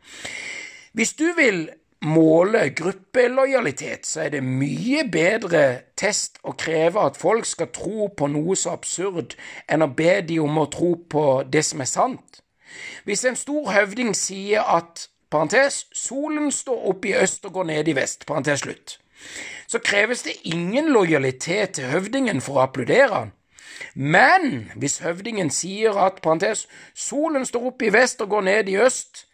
Hvis 0.96 1.12
du 1.18 1.28
vil 1.36 1.68
måle 2.04 2.70
gruppelojalitet, 2.76 4.06
så 4.06 4.26
er 4.26 4.34
det 4.36 4.42
mye 4.44 5.06
bedre 5.12 5.62
test 5.96 6.38
å 6.44 6.52
kreve 6.58 7.00
at 7.08 7.16
folk 7.16 7.46
skal 7.48 7.70
tro 7.74 8.08
på 8.16 8.28
noe 8.30 8.56
så 8.56 8.74
absurd 8.76 9.36
enn 9.68 9.84
å 9.84 9.88
be 9.88 10.20
de 10.26 10.38
om 10.42 10.58
å 10.60 10.68
tro 10.72 10.94
på 11.08 11.26
det 11.48 11.64
som 11.64 11.80
er 11.80 11.90
sant. 11.90 12.42
Hvis 13.04 13.24
en 13.24 13.38
stor 13.38 13.70
høvding 13.72 14.12
sier 14.14 14.66
at 14.66 15.08
parentes, 15.32 15.86
solen 15.94 16.52
står 16.52 16.84
opp 16.92 17.06
i 17.08 17.16
øst 17.16 17.46
og 17.48 17.56
går 17.56 17.70
ned 17.72 17.88
i 17.88 17.96
vest, 17.96 18.26
parentes 18.28 18.62
slutt, 18.62 18.98
så 19.66 19.80
kreves 19.82 20.22
det 20.22 20.36
ingen 20.44 20.92
lojalitet 20.92 21.78
til 21.78 21.90
høvdingen 21.90 22.42
for 22.44 22.60
å 22.60 22.66
applaudere. 22.66 23.30
Men 23.94 24.70
hvis 24.76 25.00
høvdingen 25.04 25.50
sier 25.50 25.96
at 26.00 26.20
parentes, 26.24 26.66
solen 26.94 27.46
står 27.48 27.72
opp 27.72 27.82
i 27.82 27.92
vest 27.92 28.20
og 28.24 28.30
går 28.36 28.46
ned 28.46 28.68
i 28.72 28.78
øst, 28.80 29.26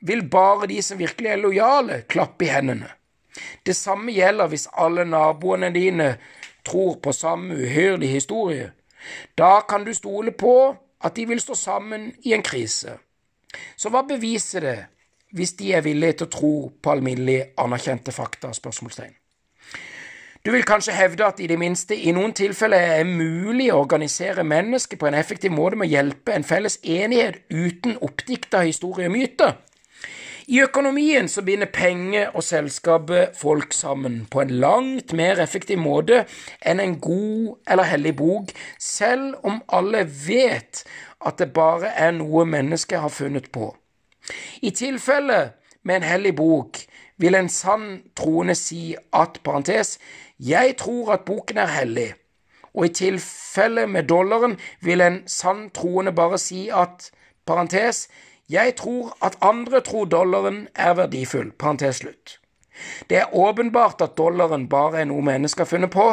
vil 0.00 0.28
bare 0.30 0.66
de 0.66 0.82
som 0.82 0.98
virkelig 0.98 1.30
er 1.30 1.40
lojale, 1.42 2.02
klappe 2.08 2.46
i 2.46 2.52
hendene. 2.52 2.90
Det 3.66 3.76
samme 3.76 4.12
gjelder 4.12 4.50
hvis 4.50 4.68
alle 4.72 5.04
naboene 5.04 5.70
dine 5.74 6.16
tror 6.66 6.98
på 7.02 7.12
samme 7.12 7.54
uhyrlige 7.54 8.12
historie. 8.12 8.72
Da 9.38 9.60
kan 9.68 9.84
du 9.84 9.94
stole 9.94 10.32
på 10.32 10.76
at 11.04 11.16
de 11.16 11.26
vil 11.26 11.40
stå 11.40 11.54
sammen 11.54 12.12
i 12.22 12.32
en 12.32 12.42
krise. 12.42 12.98
Så 13.76 13.90
hva 13.90 14.02
beviser 14.02 14.60
det 14.60 14.78
hvis 15.36 15.52
de 15.52 15.72
er 15.76 15.84
villige 15.84 16.18
til 16.18 16.26
å 16.26 16.32
tro 16.32 16.52
på 16.82 16.90
alminnelig 16.90 17.40
anerkjente 17.60 18.12
fakta? 18.12 18.52
spørsmålstegn. 18.52 19.14
Du 20.44 20.52
vil 20.54 20.64
kanskje 20.64 20.94
hevde 20.96 21.26
at 21.26 21.40
i 21.40 21.46
det 21.50 21.58
minste 21.58 21.96
i 21.96 22.12
noen 22.14 22.32
tilfeller 22.32 22.94
er 23.00 23.04
mulig 23.04 23.66
å 23.72 23.80
organisere 23.82 24.44
mennesker 24.46 24.96
på 24.96 25.08
en 25.08 25.16
effektiv 25.18 25.52
måte 25.52 25.76
med 25.76 25.88
å 25.88 25.92
hjelpe 25.92 26.32
en 26.32 26.46
felles 26.46 26.78
enighet 26.82 27.42
uten 27.50 27.98
oppdikta 28.00 28.62
historie 28.64 29.10
og 29.10 29.16
myter. 29.16 29.58
I 30.48 30.62
økonomien 30.64 31.26
så 31.28 31.42
binder 31.44 31.68
penger 31.68 32.30
og 32.32 32.40
selskapet 32.46 33.34
folk 33.36 33.74
sammen 33.76 34.22
på 34.32 34.40
en 34.40 34.52
langt 34.62 35.12
mer 35.12 35.42
effektiv 35.42 35.76
måte 35.82 36.22
enn 36.64 36.80
en 36.80 36.94
god 37.04 37.58
eller 37.68 37.84
hellig 37.90 38.14
bok, 38.16 38.54
selv 38.80 39.34
om 39.44 39.58
alle 39.68 40.06
vet 40.08 40.86
at 41.20 41.36
det 41.42 41.50
bare 41.52 41.90
er 41.92 42.14
noe 42.16 42.46
mennesket 42.48 43.02
har 43.02 43.12
funnet 43.12 43.50
på. 43.52 43.74
I 44.64 44.72
tilfelle 44.72 45.50
med 45.84 46.00
en 46.00 46.08
hellig 46.08 46.32
bok 46.40 46.80
vil 47.20 47.36
en 47.36 47.52
sann 47.52 47.86
troende 48.16 48.56
si 48.56 48.94
at, 49.12 49.42
parentes, 49.44 49.98
jeg 50.40 50.78
tror 50.80 51.12
at 51.18 51.28
boken 51.28 51.60
er 51.60 51.74
hellig, 51.74 52.08
og 52.72 52.88
i 52.88 52.94
tilfelle 53.02 53.84
med 53.84 54.08
dollaren 54.08 54.56
vil 54.80 55.04
en 55.04 55.20
sann 55.28 55.66
troende 55.76 56.16
bare 56.16 56.40
si 56.40 56.70
at, 56.72 57.10
parentes, 57.44 58.06
jeg 58.48 58.76
tror 58.76 59.16
at 59.22 59.36
andre 59.44 59.80
tror 59.84 60.04
dollaren 60.08 60.68
er 60.74 60.94
verdifull. 60.94 61.50
Parentes 61.52 61.96
slutt. 61.96 62.38
Det 63.10 63.18
er 63.18 63.34
åpenbart 63.34 64.00
at 64.02 64.16
dollaren 64.16 64.68
bare 64.68 65.00
er 65.00 65.08
noe 65.10 65.24
mennesker 65.24 65.64
har 65.66 65.70
funnet 65.72 65.90
på, 65.90 66.12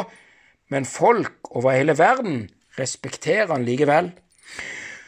men 0.68 0.84
folk 0.84 1.50
over 1.50 1.70
hele 1.70 1.98
verden 1.98 2.48
respekterer 2.78 3.52
han 3.52 3.64
likevel. 3.64 4.10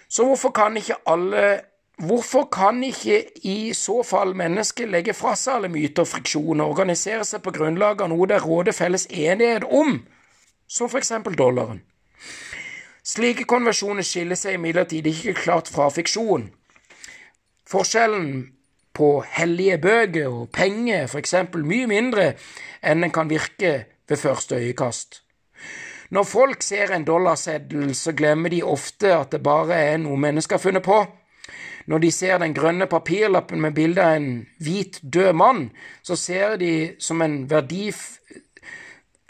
Så 0.09 0.24
hvorfor 0.24 0.51
kan 0.51 0.76
ikke 0.76 1.03
alle 1.07 1.61
Hvorfor 1.99 2.45
kan 2.45 2.83
ikke 2.87 3.24
i 3.43 3.72
så 3.74 4.05
fall 4.07 4.31
mennesker 4.39 4.87
legge 4.87 5.11
fra 5.18 5.33
seg 5.35 5.57
alle 5.57 5.68
myter 5.72 6.05
og 6.05 6.07
friksjoner 6.07 6.62
og 6.62 6.76
organisere 6.76 7.24
seg 7.26 7.43
på 7.43 7.51
grunnlag 7.57 8.05
av 8.05 8.12
noe 8.12 8.29
det 8.31 8.39
råder 8.45 8.76
felles 8.76 9.09
enighet 9.11 9.66
om, 9.66 9.97
som 10.70 10.87
for 10.87 11.03
eksempel 11.03 11.35
dollaren? 11.35 11.81
Slike 13.03 13.49
konvensjoner 13.51 14.07
skiller 14.07 14.39
seg 14.39 14.61
imidlertid 14.61 15.11
ikke 15.11 15.35
klart 15.41 15.72
fra 15.74 15.89
fiksjon. 15.91 16.53
Forskjellen 17.68 18.48
på 18.96 19.08
hellige 19.28 19.78
bøker 19.78 20.26
og 20.32 20.50
penger 20.56 21.02
er 21.02 21.16
eksempel 21.20 21.66
mye 21.68 21.88
mindre 21.90 22.30
enn 22.80 23.04
den 23.04 23.12
kan 23.12 23.28
virke 23.28 23.72
ved 24.08 24.16
første 24.16 24.56
øyekast. 24.56 25.20
Når 26.10 26.24
folk 26.24 26.62
ser 26.64 26.94
en 26.94 27.04
dollarseddel, 27.04 27.94
så 27.94 28.14
glemmer 28.16 28.48
de 28.48 28.62
ofte 28.64 29.12
at 29.12 29.32
det 29.32 29.42
bare 29.44 29.76
er 29.76 29.98
noe 30.00 30.16
mennesker 30.16 30.56
har 30.56 30.64
funnet 30.64 30.82
på. 30.86 31.02
Når 31.86 31.98
de 31.98 32.10
ser 32.12 32.40
den 32.40 32.54
grønne 32.56 32.86
papirlappen 32.88 33.60
med 33.60 33.76
bilde 33.76 34.00
av 34.00 34.16
en 34.16 34.46
hvit, 34.64 35.00
død 35.02 35.32
mann, 35.32 35.68
så 36.02 36.16
ser 36.16 36.56
de 36.56 36.94
som 36.98 37.20
en 37.22 37.42
verdif... 37.50 38.18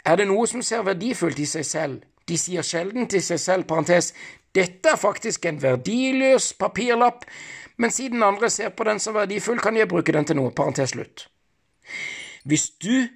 Er 0.05 0.15
det 0.15 0.29
noe 0.31 0.47
som 0.47 0.63
ser 0.63 0.87
verdifullt 0.87 1.39
i 1.39 1.45
seg 1.47 1.67
selv? 1.67 2.01
De 2.27 2.37
sier 2.39 2.63
sjelden 2.63 3.07
til 3.11 3.23
seg 3.23 3.39
selv, 3.39 3.67
parentes, 3.67 4.13
dette 4.55 4.89
er 4.89 4.97
faktisk 4.97 5.45
en 5.45 5.59
verdiløs 5.61 6.53
papirlapp, 6.59 7.25
men 7.79 7.91
siden 7.95 8.23
andre 8.23 8.49
ser 8.51 8.73
på 8.75 8.83
den 8.83 8.99
som 8.99 9.15
verdifull, 9.15 9.59
kan 9.63 9.77
jeg 9.77 9.87
bruke 9.87 10.11
den 10.11 10.27
til 10.27 10.35
noe. 10.35 10.51
Parentes 10.51 10.91
slutt. 10.91 11.29
Hvis 12.43 12.69
du 12.83 13.07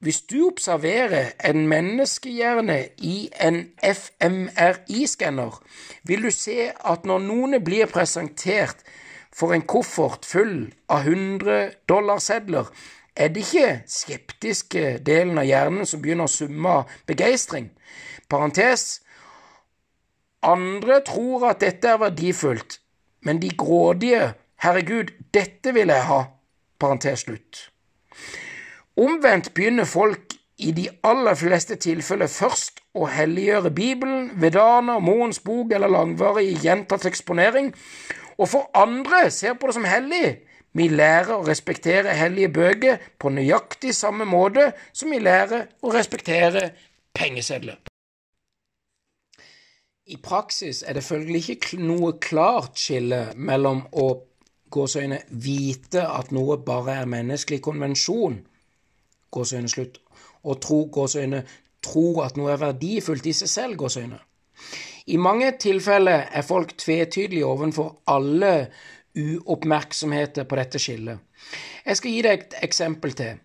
hvis 0.00 0.22
du 0.24 0.46
observerer 0.46 1.34
en 1.44 1.66
menneskehjerne 1.68 2.78
i 3.04 3.28
en 3.40 3.58
FMRI-skanner, 3.84 5.58
vil 6.08 6.22
du 6.22 6.30
se 6.32 6.70
at 6.72 7.04
når 7.04 7.20
noen 7.20 7.58
blir 7.64 7.84
presentert 7.84 8.80
for 9.28 9.52
en 9.52 9.66
koffert 9.68 10.24
full 10.24 10.70
av 10.88 11.04
100 11.04 11.84
dollarsedler, 11.92 12.72
er 13.12 13.28
det 13.28 13.44
ikke 13.44 13.82
skeptiske 13.92 14.98
delen 15.04 15.36
av 15.38 15.44
hjernen 15.44 15.86
som 15.86 16.00
begynner 16.00 16.30
å 16.30 16.32
summe 16.32 16.76
av 16.80 16.96
begeistring. 17.06 17.68
Parentes. 18.30 19.02
Andre 20.40 21.02
tror 21.04 21.50
at 21.50 21.60
dette 21.60 21.92
er 21.92 22.00
verdifullt, 22.00 22.80
men 23.22 23.42
de 23.42 23.50
grådige 23.56 24.32
Herregud, 24.60 25.08
dette 25.32 25.72
vil 25.72 25.88
jeg 25.88 26.04
ha. 26.04 26.20
Parentes 26.80 27.24
slutt. 27.24 27.70
Omvendt 29.00 29.54
begynner 29.56 29.88
folk 29.88 30.34
i 30.60 30.72
de 30.76 30.86
aller 31.04 31.36
fleste 31.40 31.78
tilfeller 31.80 32.28
først 32.28 32.82
å 32.92 33.06
helliggjøre 33.08 33.72
Bibelen, 33.72 34.28
Vedana, 34.42 34.98
Moens 35.00 35.40
bok 35.40 35.72
eller 35.72 35.92
langvarig 35.92 36.58
gjentatt 36.60 37.06
eksponering, 37.08 37.72
og 38.36 38.50
for 38.52 38.68
andre 38.76 39.30
ser 39.32 39.56
på 39.56 39.70
det 39.70 39.78
som 39.78 39.88
hellig. 39.88 40.26
Vi 40.76 40.88
lærer 40.92 41.32
å 41.38 41.46
respektere 41.46 42.14
hellige 42.14 42.52
bøker 42.60 43.00
på 43.18 43.32
nøyaktig 43.32 43.94
samme 43.96 44.28
måte 44.28 44.70
som 44.92 45.10
vi 45.10 45.22
lærer 45.24 45.70
å 45.82 45.94
respektere 45.96 46.68
pengesedler. 47.16 47.80
I 50.10 50.16
praksis 50.18 50.82
er 50.82 50.96
det 50.98 51.06
følgelig 51.06 51.42
ikke 51.54 51.78
noe 51.78 52.16
klart 52.22 52.78
skille 52.82 53.28
mellom 53.38 53.84
å 53.94 54.06
gåsøgne, 54.74 55.20
vite 55.30 56.02
at 56.02 56.32
noe 56.34 56.56
bare 56.66 57.00
er 57.02 57.10
menneskelig 57.10 57.60
konvensjon, 57.62 58.40
gåsøgne 59.30 59.70
slutt, 59.70 60.00
og 60.42 60.58
tro 60.64 60.80
gåsøgne, 60.90 61.44
tro 61.84 62.04
at 62.24 62.38
noe 62.38 62.54
er 62.54 62.62
verdifullt 62.62 63.28
i 63.30 63.34
seg 63.36 63.52
selv, 63.52 63.78
gåsøgne. 63.84 64.18
I 65.10 65.18
mange 65.18 65.52
tilfeller 65.62 66.26
er 66.26 66.46
folk 66.46 66.74
tvetydelige 66.78 67.46
overfor 67.46 68.00
alle 68.10 68.54
uoppmerksomheter 69.18 70.46
på 70.46 70.58
dette 70.58 70.82
skillet. 70.82 71.22
Jeg 71.86 71.98
skal 71.98 72.14
gi 72.14 72.24
deg 72.26 72.44
et 72.44 72.58
eksempel 72.66 73.14
til. 73.18 73.38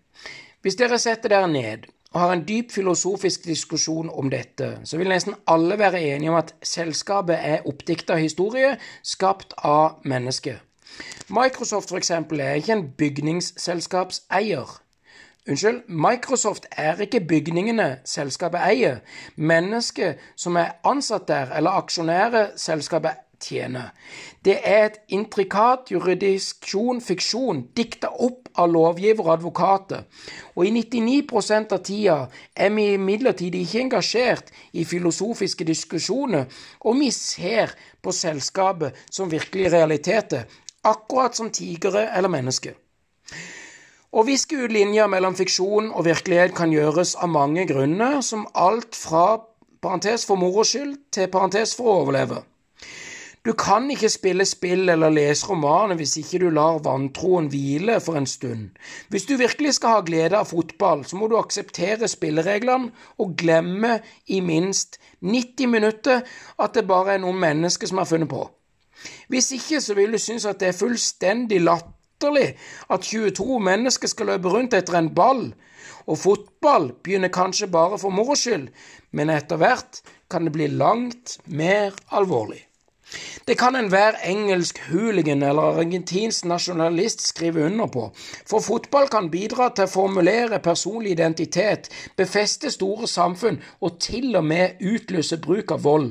Hvis 0.62 0.78
dere 0.78 0.98
setter 0.98 1.30
dere 1.32 1.50
ned 1.50 1.86
og 2.12 2.20
har 2.20 2.32
en 2.32 2.44
dyp 2.48 2.70
filosofisk 2.72 3.44
diskusjon 3.44 4.10
om 4.10 4.30
dette, 4.30 4.78
så 4.84 4.96
vil 4.96 5.10
nesten 5.10 5.34
alle 5.46 5.78
være 5.78 6.00
enige 6.02 6.30
om 6.30 6.38
at 6.38 6.54
selskapet 6.62 7.36
er 7.38 7.66
oppdikta 7.66 8.16
historie 8.16 8.76
skapt 9.02 9.54
av 9.58 10.00
mennesket. 10.04 10.62
Microsoft 11.28 11.90
eksempel 11.98 12.40
er 12.40 12.60
ikke 12.60 12.72
en 12.72 12.88
bygningsselskapseier. 12.98 14.80
Unnskyld, 15.48 15.82
Microsoft 15.88 16.66
er 16.72 16.98
ikke 17.00 17.20
bygningene 17.20 17.98
selskapet 18.04 18.64
eier. 18.66 18.96
Mennesket 19.36 20.22
som 20.36 20.56
er 20.58 20.72
ansatt 20.84 21.28
der, 21.28 21.52
eller 21.54 21.78
aksjonærer 21.78 22.56
selskapet 22.58 23.25
tjener. 23.42 23.92
Det 24.44 24.56
er 24.64 24.84
et 24.86 24.98
intrikat 25.08 25.90
juridisk 25.90 26.66
fiksjon 27.04 27.62
dikta 27.76 28.10
opp 28.10 28.48
av 28.56 28.70
lovgiver 28.72 29.26
og 29.26 29.32
advokater, 29.34 30.04
og 30.54 30.66
i 30.66 30.70
99% 30.72 31.72
av 31.72 31.82
tida 31.84 32.18
er 32.54 32.70
vi 32.70 32.92
imidlertid 32.94 33.54
ikke 33.54 33.80
engasjert 33.80 34.52
i 34.72 34.84
filosofiske 34.84 35.64
diskusjoner, 35.64 36.46
og 36.80 36.98
vi 37.00 37.10
ser 37.10 37.74
på 38.02 38.12
selskapet 38.12 38.96
som 39.10 39.30
virkelige 39.30 39.74
realiteter, 39.76 40.46
akkurat 40.84 41.36
som 41.36 41.50
tigere 41.50 42.08
eller 42.16 42.32
mennesker. 42.32 42.74
Å 44.16 44.22
viske 44.24 44.56
ut 44.56 44.72
linjer 44.72 45.10
mellom 45.12 45.34
fiksjon 45.36 45.90
og 45.90 46.06
virkelighet 46.06 46.54
kan 46.56 46.70
gjøres 46.72 47.16
av 47.20 47.28
mange 47.28 47.66
grunner, 47.68 48.22
som 48.22 48.46
alt 48.54 48.96
fra 48.96 49.42
parentes 49.82 50.24
for 50.24 50.40
moro 50.40 50.64
skyld 50.64 50.96
til 51.12 51.28
parentes 51.32 51.74
for 51.76 51.90
å 51.90 51.96
overleve. 52.04 52.40
Du 53.46 53.52
kan 53.54 53.84
ikke 53.94 54.08
spille 54.10 54.42
spill 54.48 54.88
eller 54.90 55.12
lese 55.14 55.46
romaner 55.46 55.94
hvis 55.94 56.16
ikke 56.18 56.40
du 56.42 56.48
lar 56.50 56.80
vantroen 56.82 57.46
hvile 57.52 58.00
for 58.02 58.18
en 58.18 58.26
stund. 58.26 58.72
Hvis 59.06 59.28
du 59.28 59.36
virkelig 59.38 59.76
skal 59.76 59.92
ha 59.94 60.00
glede 60.08 60.34
av 60.34 60.48
fotball, 60.50 61.04
så 61.06 61.14
må 61.14 61.28
du 61.30 61.36
akseptere 61.38 62.08
spillereglene 62.10 62.90
og 63.22 63.36
glemme 63.38 64.00
i 64.26 64.40
minst 64.42 64.98
90 65.22 65.70
minutter 65.76 66.26
at 66.58 66.74
det 66.74 66.88
bare 66.90 67.14
er 67.14 67.22
noen 67.22 67.38
mennesker 67.38 67.86
som 67.86 68.02
har 68.02 68.10
funnet 68.10 68.32
på. 68.34 68.42
Hvis 69.30 69.52
ikke 69.54 69.78
så 69.80 69.94
vil 69.94 70.18
du 70.18 70.18
synes 70.18 70.50
at 70.50 70.58
det 70.58 70.72
er 70.72 70.80
fullstendig 70.80 71.62
latterlig 71.62 72.48
at 72.90 73.06
22 73.06 73.62
mennesker 73.62 74.10
skal 74.10 74.32
løpe 74.34 74.50
rundt 74.50 74.74
etter 74.74 74.98
en 74.98 75.14
ball, 75.14 75.52
og 76.10 76.18
fotball 76.18 76.96
begynner 76.98 77.30
kanskje 77.30 77.70
bare 77.70 77.98
for 77.98 78.10
moro 78.10 78.34
skyld, 78.34 78.72
men 79.14 79.30
etter 79.30 79.62
hvert 79.62 80.02
kan 80.30 80.48
det 80.48 80.58
bli 80.58 80.66
langt 80.66 81.38
mer 81.46 81.94
alvorlig. 82.10 82.65
Det 83.46 83.54
kan 83.58 83.76
enhver 83.78 84.18
engelsk 84.26 84.80
hooligan 84.88 85.42
eller 85.46 85.76
argentinsk 85.76 86.44
nasjonalist 86.50 87.22
skrive 87.28 87.66
under 87.66 87.86
på, 87.86 88.08
for 88.46 88.64
fotball 88.64 89.06
kan 89.12 89.30
bidra 89.30 89.68
til 89.74 89.86
å 89.86 89.92
formulere 89.92 90.58
personlig 90.64 91.14
identitet, 91.14 91.86
befeste 92.18 92.72
store 92.74 93.06
samfunn 93.06 93.60
og 93.80 94.00
til 94.02 94.34
og 94.34 94.44
med 94.50 94.82
utløse 94.82 95.38
bruk 95.38 95.76
av 95.76 95.86
vold. 95.86 96.10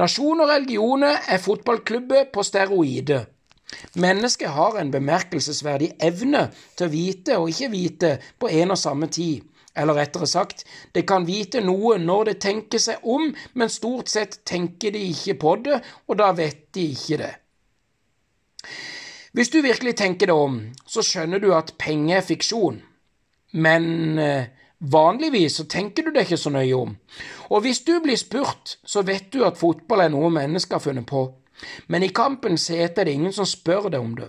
Nasjon 0.00 0.40
og 0.40 0.48
religioner 0.48 1.28
er 1.28 1.42
fotballklubber 1.44 2.30
på 2.32 2.44
steroider. 2.48 3.28
Mennesket 4.00 4.48
har 4.52 4.78
en 4.80 4.90
bemerkelsesverdig 4.92 5.92
evne 6.00 6.46
til 6.76 6.88
å 6.88 6.92
vite 6.92 7.38
og 7.40 7.52
ikke 7.52 7.72
vite 7.72 8.12
på 8.40 8.48
en 8.48 8.72
og 8.72 8.80
samme 8.80 9.08
tid. 9.12 9.44
Eller 9.76 9.96
rettere 9.96 10.26
sagt, 10.28 10.66
det 10.92 11.06
kan 11.08 11.24
vite 11.24 11.62
noe 11.64 11.96
når 11.98 12.24
det 12.28 12.40
tenker 12.44 12.80
seg 12.82 13.04
om, 13.08 13.30
men 13.56 13.72
stort 13.72 14.12
sett 14.12 14.42
tenker 14.48 14.92
de 14.92 15.06
ikke 15.12 15.38
på 15.40 15.54
det, 15.64 15.78
og 16.08 16.18
da 16.20 16.32
vet 16.36 16.66
de 16.76 16.90
ikke 16.92 17.20
det. 17.22 17.32
Hvis 19.32 19.48
du 19.48 19.62
virkelig 19.64 19.94
tenker 19.96 20.28
deg 20.28 20.36
om, 20.36 20.58
så 20.84 21.00
skjønner 21.00 21.40
du 21.40 21.54
at 21.56 21.72
penger 21.80 22.18
er 22.18 22.26
fiksjon. 22.26 22.82
Men 23.52 24.18
eh, 24.20 24.50
vanligvis 24.92 25.56
så 25.56 25.64
tenker 25.64 26.04
du 26.04 26.12
deg 26.12 26.26
ikke 26.26 26.40
så 26.40 26.52
nøye 26.52 26.76
om. 26.76 26.92
Og 27.48 27.64
hvis 27.64 27.80
du 27.86 27.94
blir 28.04 28.20
spurt, 28.20 28.76
så 28.84 29.04
vet 29.08 29.30
du 29.32 29.40
at 29.48 29.60
fotball 29.60 30.04
er 30.04 30.12
noe 30.12 30.28
mennesker 30.32 30.76
har 30.76 30.84
funnet 30.84 31.08
på. 31.08 31.30
Men 31.88 32.04
i 32.04 32.12
kampens 32.12 32.68
hete 32.72 33.00
er 33.00 33.08
det 33.08 33.16
ingen 33.16 33.32
som 33.32 33.48
spør 33.48 33.88
deg 33.88 34.00
om 34.04 34.14
det. 34.20 34.28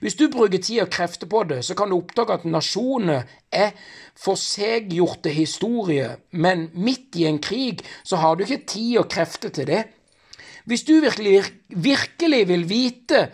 Hvis 0.00 0.16
du 0.18 0.26
bruker 0.32 0.58
tid 0.58 0.82
og 0.84 0.90
krefter 0.92 1.28
på 1.30 1.44
det, 1.48 1.62
så 1.64 1.76
kan 1.78 1.90
du 1.90 1.96
oppdage 1.96 2.34
at 2.34 2.44
nasjoner 2.44 3.28
er 3.52 3.70
forseggjorte 4.18 5.32
historier, 5.32 6.18
men 6.30 6.68
midt 6.74 7.16
i 7.16 7.26
en 7.30 7.38
krig 7.42 7.84
så 8.02 8.20
har 8.20 8.36
du 8.36 8.44
ikke 8.44 8.64
tid 8.66 8.98
og 9.04 9.08
krefter 9.12 9.54
til 9.54 9.70
det. 9.70 9.84
Hvis 10.64 10.84
du 10.84 11.00
virkelig, 11.00 11.44
virkelig 11.68 12.42
vil 12.48 12.66
vite 12.68 13.28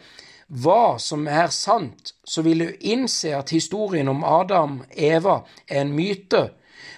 hva 0.47 0.97
som 1.03 1.27
er 1.27 1.51
sant, 1.51 2.15
så 2.25 2.45
vil 2.47 2.63
du 2.63 2.85
innse 2.87 3.33
at 3.35 3.51
historien 3.51 4.09
om 4.09 4.23
Adam 4.25 4.79
Eva 4.95 5.41
er 5.67 5.83
en 5.83 5.97
myte. 5.97 6.47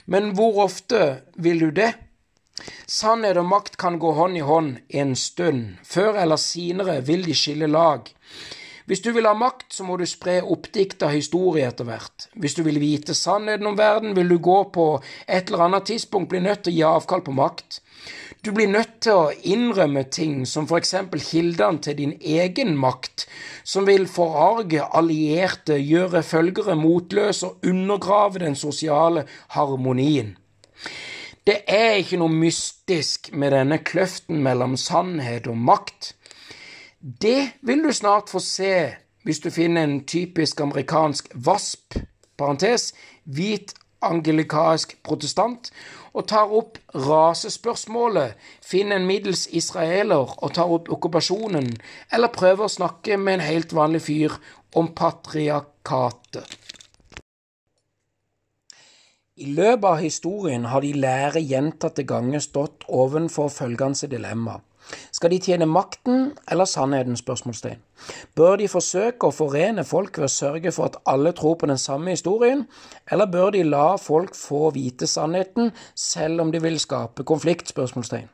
Men 0.07 0.35
hvor 0.37 0.65
ofte 0.67 1.23
vil 1.37 1.61
du 1.65 1.71
det? 1.73 1.95
Sannhet 2.89 3.39
og 3.41 3.49
makt 3.49 3.77
kan 3.81 3.99
gå 4.03 4.13
hånd 4.17 4.37
i 4.37 4.45
hånd 4.45 4.71
en 4.89 5.15
stund. 5.17 5.79
Før 5.85 6.19
eller 6.23 6.41
senere 6.41 7.01
vil 7.07 7.25
de 7.25 7.37
skille 7.37 7.69
lag. 7.71 8.09
Hvis 8.89 9.03
du 9.05 9.11
vil 9.13 9.27
ha 9.29 9.35
makt, 9.37 9.67
så 9.77 9.85
må 9.85 9.99
du 10.01 10.07
spre 10.09 10.39
oppdikta 10.41 11.11
historie 11.13 11.67
etter 11.69 11.85
hvert. 11.85 12.31
Hvis 12.41 12.55
du 12.57 12.63
vil 12.65 12.81
vite 12.81 13.13
sannheten 13.13 13.69
om 13.69 13.77
verden, 13.77 14.15
vil 14.17 14.33
du 14.33 14.39
gå 14.41 14.63
på 14.73 14.87
et 15.27 15.51
eller 15.51 15.67
annet 15.67 15.91
tidspunkt 15.91 16.31
bli 16.33 16.41
nødt 16.41 16.65
til 16.65 16.73
å 16.73 16.77
gi 16.79 16.87
avkall 16.89 17.25
på 17.27 17.35
makt. 17.37 17.83
Du 18.41 18.49
blir 18.57 18.71
nødt 18.73 18.95
til 19.05 19.19
å 19.19 19.35
innrømme 19.45 20.07
ting 20.09 20.47
som 20.49 20.65
for 20.71 20.81
eksempel 20.81 21.21
kildene 21.21 21.83
til 21.85 21.99
din 21.99 22.15
egen 22.17 22.79
makt, 22.81 23.27
som 23.61 23.85
vil 23.85 24.09
forarge 24.09 24.87
allierte, 24.97 25.77
gjøre 25.77 26.25
følgere 26.25 26.79
motløse 26.81 27.51
og 27.51 27.69
undergrave 27.69 28.41
den 28.47 28.57
sosiale 28.57 29.27
harmonien. 29.53 30.39
Det 31.45 31.63
er 31.69 31.99
ikke 32.01 32.23
noe 32.23 32.33
mystisk 32.33 33.35
med 33.37 33.53
denne 33.53 33.83
kløften 33.85 34.41
mellom 34.45 34.81
sannhet 34.81 35.49
og 35.49 35.61
makt. 35.61 36.15
Det 37.01 37.51
vil 37.63 37.85
du 37.85 37.93
snart 37.93 38.31
få 38.31 38.41
se 38.43 38.73
hvis 39.23 39.39
du 39.39 39.51
finner 39.55 39.85
en 39.85 40.01
typisk 40.07 40.61
amerikansk 40.61 41.29
VASP, 41.35 41.95
parentes, 42.37 42.95
hvit 43.25 43.75
angelikaisk 44.03 44.97
protestant, 45.07 45.71
og 46.13 46.27
tar 46.31 46.51
opp 46.55 46.79
rasespørsmålet, 46.95 48.35
finner 48.65 48.99
en 48.99 49.07
middels 49.07 49.47
israeler 49.55 50.35
og 50.43 50.55
tar 50.55 50.71
opp 50.75 50.91
okkupasjonen, 50.91 51.71
eller 52.13 52.35
prøver 52.35 52.67
å 52.67 52.73
snakke 52.73 53.19
med 53.19 53.39
en 53.39 53.47
helt 53.47 53.75
vanlig 53.75 54.03
fyr 54.09 54.35
om 54.75 54.91
patriarkatet. 54.95 56.57
I 59.39 59.53
løpet 59.55 59.87
av 59.87 60.01
historien 60.03 60.65
har 60.67 60.83
de 60.83 60.97
lære 60.99 61.45
gjentatte 61.47 62.03
ganger 62.03 62.43
stått 62.43 62.89
ovenfor 62.89 63.53
følgende 63.55 64.11
dilemma. 64.11 64.59
Skal 65.13 65.31
de 65.31 65.39
tjene 65.39 65.67
makten 65.67 66.33
eller 66.51 66.65
sannheten? 66.65 67.17
spørsmålstegn. 67.17 67.79
Bør 68.35 68.57
de 68.57 68.69
forsøke 68.69 69.27
å 69.29 69.35
forene 69.35 69.85
folk 69.85 70.19
ved 70.19 70.29
å 70.29 70.33
sørge 70.33 70.73
for 70.73 70.85
at 70.89 70.97
alle 71.07 71.33
tror 71.33 71.55
på 71.61 71.67
den 71.67 71.79
samme 71.79 72.11
historien, 72.15 72.67
eller 73.11 73.27
bør 73.27 73.51
de 73.57 73.63
la 73.67 73.97
folk 73.97 74.37
få 74.37 74.71
vite 74.75 75.07
sannheten, 75.07 75.73
selv 75.95 76.41
om 76.41 76.53
de 76.53 76.63
vil 76.63 76.79
skape 76.81 77.25
konflikt? 77.25 77.69
spørsmålstegn. 77.69 78.29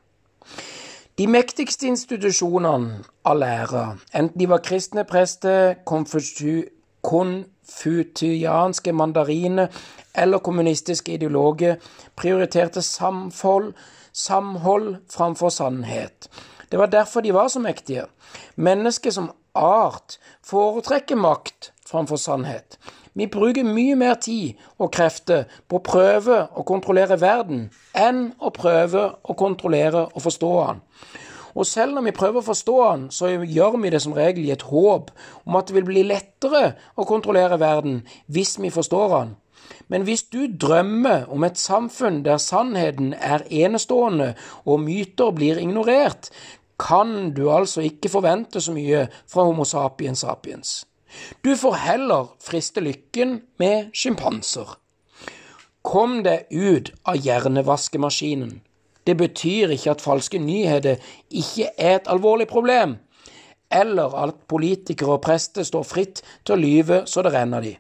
De 1.19 1.27
mektigste 1.31 1.87
institusjonene 1.87 3.05
av 3.25 3.37
lære, 3.39 3.99
enten 4.19 4.39
de 4.41 4.49
var 4.51 4.59
kristne 4.67 5.05
prester, 5.07 5.77
konfutianske 7.05 8.93
mandariner 8.93 9.69
eller 10.15 10.39
kommunistiske 10.39 11.15
ideologer 11.15 11.77
prioriterte 12.19 12.83
samhold, 12.83 13.75
samhold 14.15 14.97
framfor 15.11 15.49
sannhet. 15.49 16.29
Det 16.71 16.79
var 16.79 16.87
derfor 16.87 17.21
de 17.21 17.35
var 17.35 17.49
så 17.49 17.61
mektige. 17.61 18.07
Mennesket 18.57 19.15
som 19.15 19.31
art 19.55 20.19
foretrekker 20.43 21.17
makt 21.17 21.73
framfor 21.87 22.17
sannhet. 22.17 22.79
Vi 23.15 23.27
bruker 23.31 23.67
mye 23.67 23.95
mer 23.95 24.15
tid 24.19 24.59
og 24.79 24.91
krefter 24.95 25.45
på 25.71 25.79
å 25.79 25.85
prøve 25.87 26.41
å 26.55 26.65
kontrollere 26.67 27.21
verden 27.21 27.69
enn 27.95 28.33
å 28.43 28.51
prøve 28.55 29.05
å 29.23 29.37
kontrollere 29.39 30.09
og 30.09 30.25
forstå 30.25 30.51
den. 30.65 30.83
Og 31.55 31.67
selv 31.71 31.95
når 31.95 32.09
vi 32.09 32.17
prøver 32.17 32.41
å 32.41 32.49
forstå 32.49 32.77
den, 32.83 33.05
så 33.15 33.31
gjør 33.31 33.79
vi 33.79 33.93
det 33.95 34.03
som 34.03 34.17
regel 34.17 34.49
i 34.49 34.55
et 34.55 34.67
håp 34.67 35.13
om 35.45 35.59
at 35.59 35.69
det 35.69 35.77
vil 35.77 35.87
bli 35.87 36.03
lettere 36.09 36.73
å 36.99 37.07
kontrollere 37.07 37.61
verden 37.63 38.03
hvis 38.27 38.57
vi 38.59 38.75
forstår 38.75 39.15
den. 39.15 39.37
Men 39.89 40.03
hvis 40.03 40.23
du 40.33 40.47
drømmer 40.61 41.27
om 41.33 41.45
et 41.45 41.59
samfunn 41.61 42.23
der 42.25 42.41
sannheten 42.43 43.13
er 43.15 43.45
enestående 43.51 44.33
og 44.65 44.81
myter 44.81 45.35
blir 45.37 45.61
ignorert, 45.61 46.31
kan 46.81 47.31
du 47.37 47.51
altså 47.53 47.85
ikke 47.85 48.09
forvente 48.09 48.61
så 48.61 48.73
mye 48.75 49.07
fra 49.31 49.45
Homo 49.45 49.65
sapiens 49.65 50.25
sapiens. 50.25 50.85
Du 51.45 51.55
får 51.57 51.75
heller 51.75 52.33
friste 52.43 52.81
lykken 52.81 53.41
med 53.59 53.93
sjimpanser. 53.95 54.79
Kom 55.85 56.23
deg 56.25 56.49
ut 56.51 56.91
av 57.05 57.21
hjernevaskemaskinen. 57.21 58.63
Det 59.05 59.17
betyr 59.21 59.75
ikke 59.75 59.93
at 59.93 60.03
falske 60.03 60.41
nyheter 60.41 61.03
ikke 61.29 61.69
er 61.77 61.99
et 61.99 62.09
alvorlig 62.09 62.49
problem, 62.49 62.97
eller 63.71 64.17
at 64.25 64.47
politikere 64.49 65.19
og 65.19 65.23
prester 65.27 65.67
står 65.67 65.85
fritt 65.85 66.23
til 66.45 66.57
å 66.57 66.61
lyve 66.61 67.03
så 67.11 67.23
det 67.23 67.35
renner 67.37 67.61
de. 67.61 67.75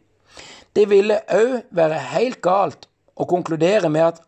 Det 0.74 0.88
ville 0.90 1.20
òg 1.30 1.70
være 1.70 2.01
helt 2.14 2.40
galt 2.42 2.88
å 3.14 3.26
konkludere 3.30 3.90
med 3.92 4.09
at 4.09 4.22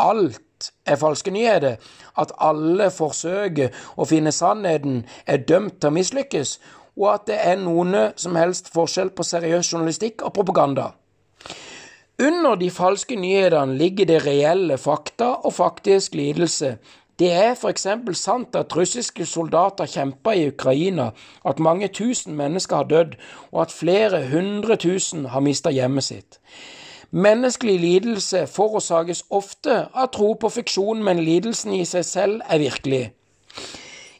alt 0.00 0.72
er 0.84 1.00
falske 1.00 1.32
nyheter, 1.32 1.78
at 2.20 2.34
alle 2.36 2.90
forsøker 2.92 3.72
å 3.96 4.04
finne 4.08 4.32
sannheten 4.32 5.04
er 5.26 5.40
dømt 5.48 5.80
til 5.80 5.88
å 5.88 5.96
mislykkes, 5.96 6.58
og 7.00 7.06
at 7.14 7.26
det 7.30 7.38
er 7.40 7.60
noen 7.60 7.96
som 8.20 8.36
helst 8.36 8.68
forskjell 8.74 9.12
på 9.16 9.24
seriøs 9.24 9.72
journalistikk 9.72 10.24
og 10.26 10.34
propaganda. 10.36 10.90
Under 12.20 12.58
de 12.60 12.68
falske 12.68 13.16
nyhetene 13.16 13.78
ligger 13.80 14.08
det 14.10 14.18
reelle 14.26 14.76
fakta 14.76 15.38
og 15.40 15.54
faktisk 15.56 16.18
lidelse. 16.18 16.74
Det 17.20 17.32
er 17.32 17.50
f.eks. 17.52 17.86
sant 18.16 18.56
at 18.56 18.76
russiske 18.76 19.26
soldater 19.26 19.84
kjemper 19.86 20.32
i 20.32 20.46
Ukraina, 20.48 21.10
at 21.44 21.58
mange 21.60 21.88
tusen 21.88 22.36
mennesker 22.36 22.76
har 22.76 22.88
dødd, 22.88 23.16
og 23.52 23.62
at 23.62 23.72
flere 23.72 24.22
hundre 24.30 24.76
tusen 24.76 25.26
har 25.26 25.44
mista 25.44 25.70
hjemmet 25.70 26.04
sitt. 26.04 26.40
Menneskelig 27.10 27.76
lidelse 27.80 28.46
forårsakes 28.46 29.24
ofte 29.30 29.82
av 29.92 30.12
tro 30.14 30.32
på 30.32 30.48
fiksjon, 30.48 31.04
men 31.04 31.20
lidelsen 31.20 31.74
i 31.76 31.84
seg 31.84 32.04
selv 32.08 32.40
er 32.48 32.62
virkelig. 32.62 33.10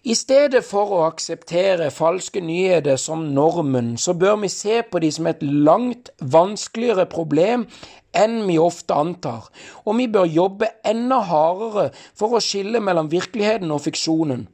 I 0.00 0.14
stedet 0.16 0.62
for 0.64 0.92
å 0.96 1.02
akseptere 1.06 1.90
falske 1.92 2.40
nyheter 2.40 2.96
som 2.96 3.26
normen, 3.36 3.98
så 4.00 4.14
bør 4.16 4.38
vi 4.40 4.48
se 4.48 4.82
på 4.82 4.98
de 4.98 5.10
som 5.12 5.28
et 5.28 5.42
langt 5.42 6.08
vanskeligere 6.20 7.04
problem 7.06 7.66
enn 8.16 8.46
vi 8.46 8.58
ofte 8.58 8.94
antar, 8.94 9.50
og 9.84 9.98
vi 9.98 10.08
bør 10.10 10.28
jobbe 10.28 10.70
enda 10.86 11.20
hardere 11.30 11.90
for 12.14 12.36
å 12.36 12.44
skille 12.44 12.82
mellom 12.82 13.10
virkeligheten 13.12 13.70
og 13.70 13.84
fiksjonen. 13.86 14.48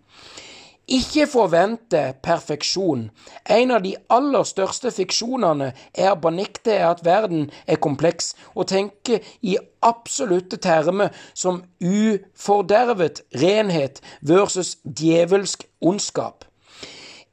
Ikke 0.86 1.24
forvente 1.26 2.14
perfeksjon. 2.22 3.08
En 3.50 3.72
av 3.74 3.80
de 3.82 3.96
aller 4.12 4.44
største 4.46 4.92
fiksjonene 4.94 5.72
er 5.90 6.12
å 6.12 6.20
benekte 6.22 6.76
at 6.86 7.02
verden 7.02 7.48
er 7.66 7.80
kompleks, 7.82 8.36
og 8.54 8.68
tenke 8.70 9.18
i 9.42 9.56
absolutte 9.82 10.60
termer 10.62 11.10
som 11.34 11.64
ufordervet 11.82 13.24
renhet 13.42 13.98
versus 14.22 14.76
djevelsk 14.84 15.66
ondskap. 15.82 16.44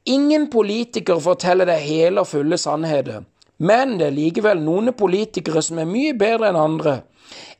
Ingen 0.04 0.50
politiker 0.50 1.22
forteller 1.22 1.70
deg 1.70 1.86
hele 1.86 2.26
og 2.26 2.32
fulle 2.34 2.58
sannheter, 2.58 3.22
men 3.64 3.98
det 3.98 4.10
er 4.10 4.16
likevel 4.18 4.60
noen 4.60 4.92
politikere 4.96 5.62
som 5.64 5.80
er 5.80 5.88
mye 5.88 6.14
bedre 6.20 6.50
enn 6.50 6.60
andre. 6.60 6.94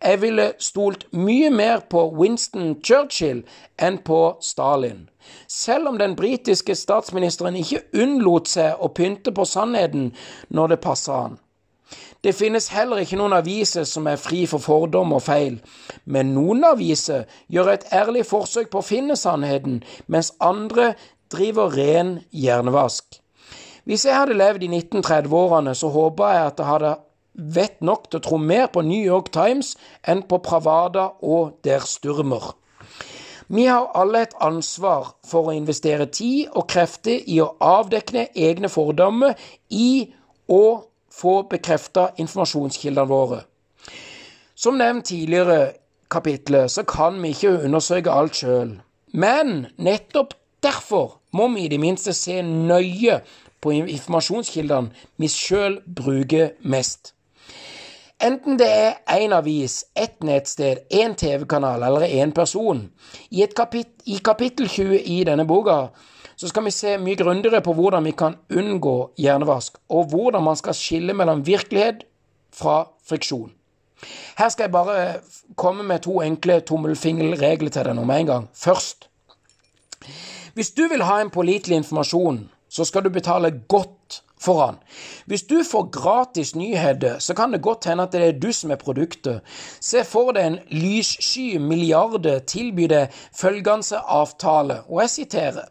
Jeg 0.04 0.20
ville 0.20 0.50
stolt 0.60 1.06
mye 1.16 1.50
mer 1.50 1.84
på 1.90 2.02
Winston 2.18 2.74
Churchill 2.84 3.40
enn 3.80 3.96
på 4.04 4.18
Stalin. 4.44 5.06
Selv 5.48 5.88
om 5.88 5.98
den 5.98 6.16
britiske 6.18 6.76
statsministeren 6.76 7.56
ikke 7.56 7.80
unnlot 8.02 8.50
seg 8.52 8.76
å 8.80 8.90
pynte 8.92 9.32
på 9.32 9.46
sannheten 9.48 10.12
når 10.52 10.74
det 10.74 10.80
passer 10.84 11.16
han. 11.16 11.40
Det 12.24 12.32
finnes 12.36 12.70
heller 12.72 13.02
ikke 13.02 13.18
noen 13.20 13.36
aviser 13.36 13.84
som 13.88 14.06
er 14.08 14.20
fri 14.20 14.44
for 14.48 14.62
fordom 14.64 15.12
og 15.16 15.24
feil, 15.26 15.58
men 16.04 16.32
noen 16.36 16.64
aviser 16.64 17.26
gjør 17.52 17.74
et 17.74 17.84
ærlig 17.92 18.24
forsøk 18.28 18.70
på 18.72 18.80
å 18.80 18.86
finne 18.86 19.16
sannheten, 19.20 19.82
mens 20.08 20.32
andre 20.40 20.94
driver 21.32 21.76
ren 21.76 22.18
hjernevask. 22.32 23.20
Hvis 23.84 24.04
jeg 24.06 24.16
hadde 24.16 24.36
levd 24.38 24.62
i 24.64 24.68
1930-årene, 24.72 25.74
så 25.76 25.90
håper 25.92 26.32
jeg 26.32 26.46
at 26.46 26.60
jeg 26.60 26.68
hadde 26.70 26.92
vett 27.34 27.80
nok 27.84 28.06
til 28.08 28.20
å 28.20 28.24
tro 28.24 28.38
mer 28.40 28.68
på 28.72 28.84
New 28.86 29.02
York 29.02 29.32
Times 29.34 29.74
enn 30.08 30.22
på 30.28 30.38
Pravada 30.44 31.10
og 31.22 31.58
Der 31.66 31.84
Sturmer. 31.84 32.54
Vi 33.52 33.66
har 33.68 33.90
alle 33.94 34.22
et 34.24 34.36
ansvar 34.40 35.10
for 35.28 35.50
å 35.50 35.56
investere 35.56 36.06
tid 36.08 36.54
og 36.56 36.68
krefter 36.72 37.26
i 37.28 37.42
å 37.44 37.50
avdekke 37.60 38.30
egne 38.32 38.70
fordommer 38.72 39.36
i 39.68 40.08
å 40.48 40.64
få 41.12 41.34
bekrefta 41.50 42.08
informasjonskildene 42.16 43.10
våre. 43.10 43.42
Som 44.56 44.78
nevnt 44.80 45.10
tidligere 45.10 45.74
kapitlet, 46.10 46.70
så 46.70 46.86
kan 46.88 47.20
vi 47.20 47.34
ikke 47.34 47.58
undersøke 47.66 48.10
alt 48.10 48.40
sjøl. 48.40 48.78
Men 49.12 49.66
nettopp 49.76 50.32
derfor 50.64 51.18
må 51.36 51.50
vi 51.52 51.66
i 51.66 51.72
det 51.72 51.80
minste 51.82 52.14
se 52.16 52.40
nøye 52.42 53.20
på 53.64 53.72
informasjonskildene 53.80 54.92
vi 55.20 55.30
sjøl 55.32 55.80
bruker 55.84 56.54
mest. 56.62 57.14
Enten 58.24 58.56
det 58.56 58.70
er 58.70 59.18
én 59.18 59.34
avis, 59.34 59.84
ett 59.96 60.22
nettsted, 60.24 60.84
én 60.92 61.16
TV-kanal 61.18 61.82
eller 61.82 62.06
én 62.06 62.32
person. 62.32 62.86
I, 63.30 63.46
kapit 63.46 63.88
I 64.06 64.20
kapittel 64.24 64.68
20 64.68 65.00
i 65.00 65.24
denne 65.24 65.44
boka 65.44 65.88
så 66.36 66.48
skal 66.48 66.64
vi 66.64 66.70
se 66.74 66.96
mye 66.98 67.18
grundigere 67.18 67.60
på 67.62 67.74
hvordan 67.74 68.04
vi 68.04 68.12
kan 68.12 68.36
unngå 68.50 69.14
hjernevask, 69.18 69.76
og 69.88 70.08
hvordan 70.10 70.42
man 70.42 70.56
skal 70.56 70.74
skille 70.74 71.14
mellom 71.14 71.44
virkelighet 71.46 72.04
fra 72.54 72.84
friksjon. 73.06 73.52
Her 74.38 74.48
skal 74.48 74.64
jeg 74.64 74.72
bare 74.72 75.14
komme 75.56 75.82
med 75.82 76.02
to 76.02 76.20
enkle 76.22 76.60
tommelfingerregler 76.60 77.70
til 77.70 77.86
deg 77.86 77.94
nå 77.96 78.04
med 78.04 78.24
en 78.24 78.32
gang. 78.32 78.48
Først 78.54 79.08
Hvis 80.54 80.70
du 80.70 80.88
vil 80.88 81.02
ha 81.02 81.20
en 81.20 81.30
pålitelig 81.30 81.76
informasjon, 81.76 82.50
så 82.74 82.84
skal 82.84 83.04
du 83.04 83.10
betale 83.14 83.52
godt 83.68 84.22
foran. 84.44 84.76
Hvis 85.26 85.42
du 85.42 85.62
får 85.70 85.90
gratis 85.94 86.54
nyheter, 86.54 87.18
så 87.18 87.34
kan 87.34 87.52
det 87.52 87.62
godt 87.62 87.86
hende 87.88 88.02
at 88.02 88.12
det 88.12 88.22
er 88.28 88.38
du 88.38 88.50
som 88.52 88.70
er 88.70 88.80
produktet. 88.80 89.40
Se 89.80 90.02
for 90.04 90.34
deg 90.34 90.46
en 90.46 90.58
lyssky 90.74 91.58
milliarder 91.58 92.42
tilbyr 92.50 93.06
følgende 93.36 94.00
avtale, 94.04 94.82
og 94.88 95.00
jeg 95.04 95.10
siterer. 95.10 95.70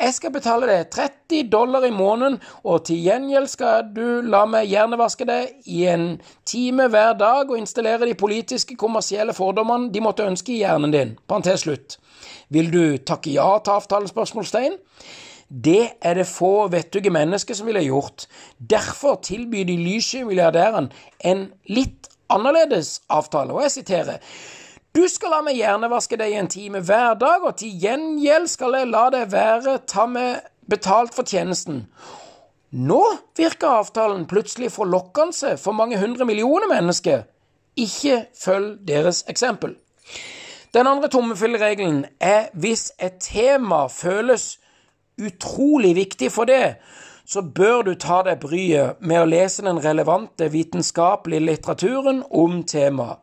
Jeg 0.00 0.14
skal 0.16 0.32
betale 0.32 0.66
deg 0.66 0.90
30 0.90 1.48
dollar 1.52 1.84
i 1.86 1.92
måneden, 1.94 2.40
og 2.64 2.84
til 2.88 3.02
gjengjeld 3.04 3.48
skal 3.52 3.90
du 3.96 4.20
la 4.26 4.42
meg 4.48 4.68
hjernevaske 4.72 5.28
deg 5.28 5.70
i 5.70 5.84
en 5.92 6.06
time 6.48 6.88
hver 6.88 7.14
dag 7.20 7.50
og 7.50 7.58
installere 7.58 8.08
de 8.08 8.18
politiske, 8.18 8.76
kommersielle 8.80 9.36
fordommene 9.36 9.92
de 9.92 10.02
måtte 10.04 10.26
ønske 10.26 10.56
i 10.56 10.62
hjernen 10.64 10.94
din. 10.96 11.16
Parentes 11.28 11.66
slutt. 11.66 11.98
Vil 12.48 12.72
du 12.72 12.96
takke 12.98 13.36
ja 13.36 13.52
til 13.62 13.76
avtalen? 13.78 14.08
spørsmålstegn? 14.08 14.80
Det 15.50 15.90
er 16.00 16.14
det 16.14 16.28
få 16.30 16.68
vettuge 16.70 17.10
mennesker 17.10 17.54
som 17.58 17.66
ville 17.66 17.82
gjort. 17.82 18.28
Derfor 18.58 19.18
tilbyr 19.22 19.64
de 19.66 19.76
lyssky 19.76 20.22
milliardæren 20.22 20.92
en 21.26 21.48
litt 21.66 22.06
annerledes 22.30 23.00
avtale, 23.10 23.52
og 23.52 23.62
jeg 23.62 23.70
siterer. 23.70 24.20
Du 24.94 25.02
skal 25.10 25.34
la 25.34 25.40
meg 25.46 25.58
hjernevaske 25.58 26.18
deg 26.18 26.32
i 26.32 26.38
en 26.38 26.50
time 26.50 26.80
hver 26.86 27.18
dag, 27.18 27.42
og 27.42 27.58
til 27.58 27.74
gjengjeld 27.82 28.46
skal 28.50 28.78
jeg 28.78 28.90
la 28.90 29.08
deg 29.10 29.28
være 29.32 29.78
ta 29.90 30.06
med 30.06 30.46
betalt 30.70 31.14
for 31.14 31.26
tjenesten. 31.26 31.84
Nå 32.70 33.02
virker 33.38 33.80
avtalen 33.82 34.28
plutselig 34.30 34.70
forlokkende 34.70 35.56
for 35.58 35.74
mange 35.74 35.98
hundre 35.98 36.26
millioner 36.26 36.70
mennesker. 36.70 37.24
Ikke 37.74 38.26
følg 38.38 38.78
deres 38.86 39.24
eksempel. 39.28 39.74
Den 40.74 40.86
andre 40.86 41.10
tommefylleregelen 41.10 42.04
er 42.20 42.50
hvis 42.54 42.92
et 43.02 43.18
tema 43.18 43.88
føles 43.90 44.60
utrolig 45.20 45.94
viktig 45.96 46.32
for 46.32 46.50
det, 46.50 46.76
så 47.30 47.42
bør 47.42 47.82
du 47.86 47.94
ta 47.94 48.22
deg 48.26 48.40
bryet 48.42 49.02
med 49.06 49.22
å 49.22 49.28
lese 49.28 49.62
den 49.62 49.78
relevante 49.82 50.48
vitenskapelige 50.50 51.46
litteraturen 51.46 52.24
om 52.30 52.62
temaet. 52.66 53.20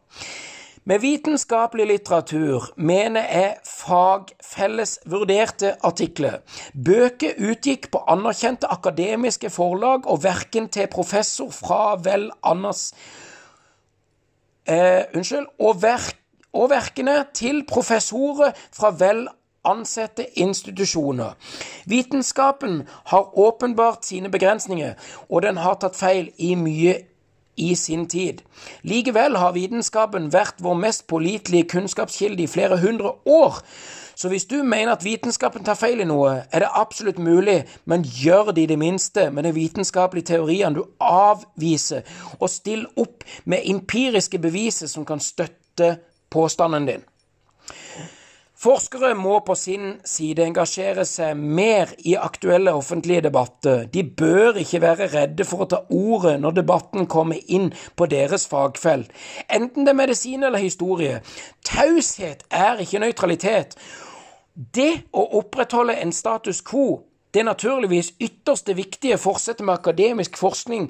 Med 0.88 1.02
vitenskapelig 1.04 1.84
litteratur 1.90 2.70
mener 2.80 3.26
jeg 3.28 3.58
fagfellesvurderte 3.68 5.74
artikler. 5.84 6.40
Bøker 6.72 7.36
utgikk 7.44 7.92
på 7.92 8.00
anerkjente 8.08 8.72
akademiske 8.72 9.52
forlag 9.52 10.08
og 10.08 10.24
verken 10.24 10.72
til 10.72 10.88
professor 10.88 11.52
fra 11.52 12.00
vel 12.00 12.32
Anders 12.40 12.96
eh, 14.64 15.12
Unnskyld. 15.12 15.52
Og, 15.60 15.84
verk, 15.84 16.16
og 16.56 16.72
verkene 16.72 17.28
til 17.36 17.68
professorer 17.68 18.56
fra 18.72 18.96
vel 18.96 19.28
ansette 19.68 20.26
institusjoner. 20.40 21.36
Vitenskapen 21.86 22.82
har 23.12 23.40
åpenbart 23.40 24.06
sine 24.06 24.32
begrensninger, 24.32 24.96
og 25.30 25.42
den 25.46 25.58
har 25.58 25.78
tatt 25.82 26.00
feil 26.00 26.32
i 26.38 26.56
mye 26.56 26.98
i 27.58 27.76
sin 27.76 28.08
tid. 28.08 28.42
Likevel 28.82 29.36
har 29.36 29.56
vitenskapen 29.58 30.30
vært 30.34 30.62
vår 30.62 30.78
mest 30.78 31.08
pålitelige 31.10 31.70
kunnskapskilde 31.74 32.44
i 32.44 32.52
flere 32.52 32.78
hundre 32.78 33.16
år. 33.26 33.62
Så 34.18 34.30
hvis 34.30 34.46
du 34.46 34.64
mener 34.64 34.92
at 34.92 35.04
vitenskapen 35.06 35.66
tar 35.66 35.78
feil 35.78 36.00
i 36.02 36.08
noe, 36.10 36.32
er 36.52 36.64
det 36.64 36.70
absolutt 36.74 37.20
mulig, 37.22 37.60
men 37.86 38.06
gjør 38.06 38.52
det 38.52 38.64
i 38.64 38.70
det 38.72 38.80
minste 38.82 39.28
med 39.30 39.46
de 39.46 39.54
vitenskapelige 39.54 40.32
teoriene 40.32 40.80
du 40.80 40.84
avviser, 41.00 42.02
og 42.40 42.50
still 42.50 42.88
opp 42.98 43.26
med 43.46 43.66
empiriske 43.70 44.40
beviser 44.42 44.90
som 44.90 45.06
kan 45.06 45.22
støtte 45.22 45.98
påstanden 46.34 46.90
din. 46.90 47.06
Forskere 48.58 49.12
må 49.14 49.36
på 49.46 49.54
sin 49.54 50.00
side 50.08 50.42
engasjere 50.42 51.04
seg 51.06 51.38
mer 51.38 51.92
i 52.10 52.16
aktuelle 52.18 52.72
offentlige 52.74 53.22
debatter. 53.28 53.84
De 53.94 54.02
bør 54.02 54.56
ikke 54.58 54.80
være 54.82 55.08
redde 55.12 55.46
for 55.46 55.62
å 55.62 55.68
ta 55.70 55.84
ordet 55.94 56.40
når 56.42 56.56
debatten 56.58 57.06
kommer 57.06 57.38
inn 57.54 57.68
på 57.94 58.08
deres 58.10 58.48
fagfelt, 58.50 59.12
enten 59.46 59.86
det 59.86 59.94
er 59.94 60.00
medisin 60.00 60.48
eller 60.48 60.64
historie. 60.64 61.20
Taushet 61.70 62.48
er 62.50 62.82
ikke 62.82 63.04
nøytralitet. 63.04 63.76
Det 64.74 65.04
å 65.14 65.28
opprettholde 65.38 65.94
en 66.02 66.16
status 66.16 66.64
quo, 66.66 67.04
det 67.30 67.44
er 67.44 67.52
naturligvis 67.52 68.16
ytterste 68.18 68.74
viktige 68.74 69.20
fortsette 69.22 69.62
med 69.62 69.76
akademisk 69.78 70.40
forskning 70.42 70.88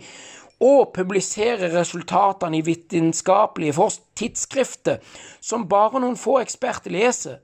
og 0.64 0.94
publisere 0.96 1.68
resultatene 1.74 2.62
i 2.62 2.64
vitenskapelige 2.64 3.90
tidsskrifter 4.16 5.04
som 5.44 5.68
bare 5.68 6.00
noen 6.00 6.16
få 6.16 6.38
eksperter 6.46 6.96
leser. 6.96 7.42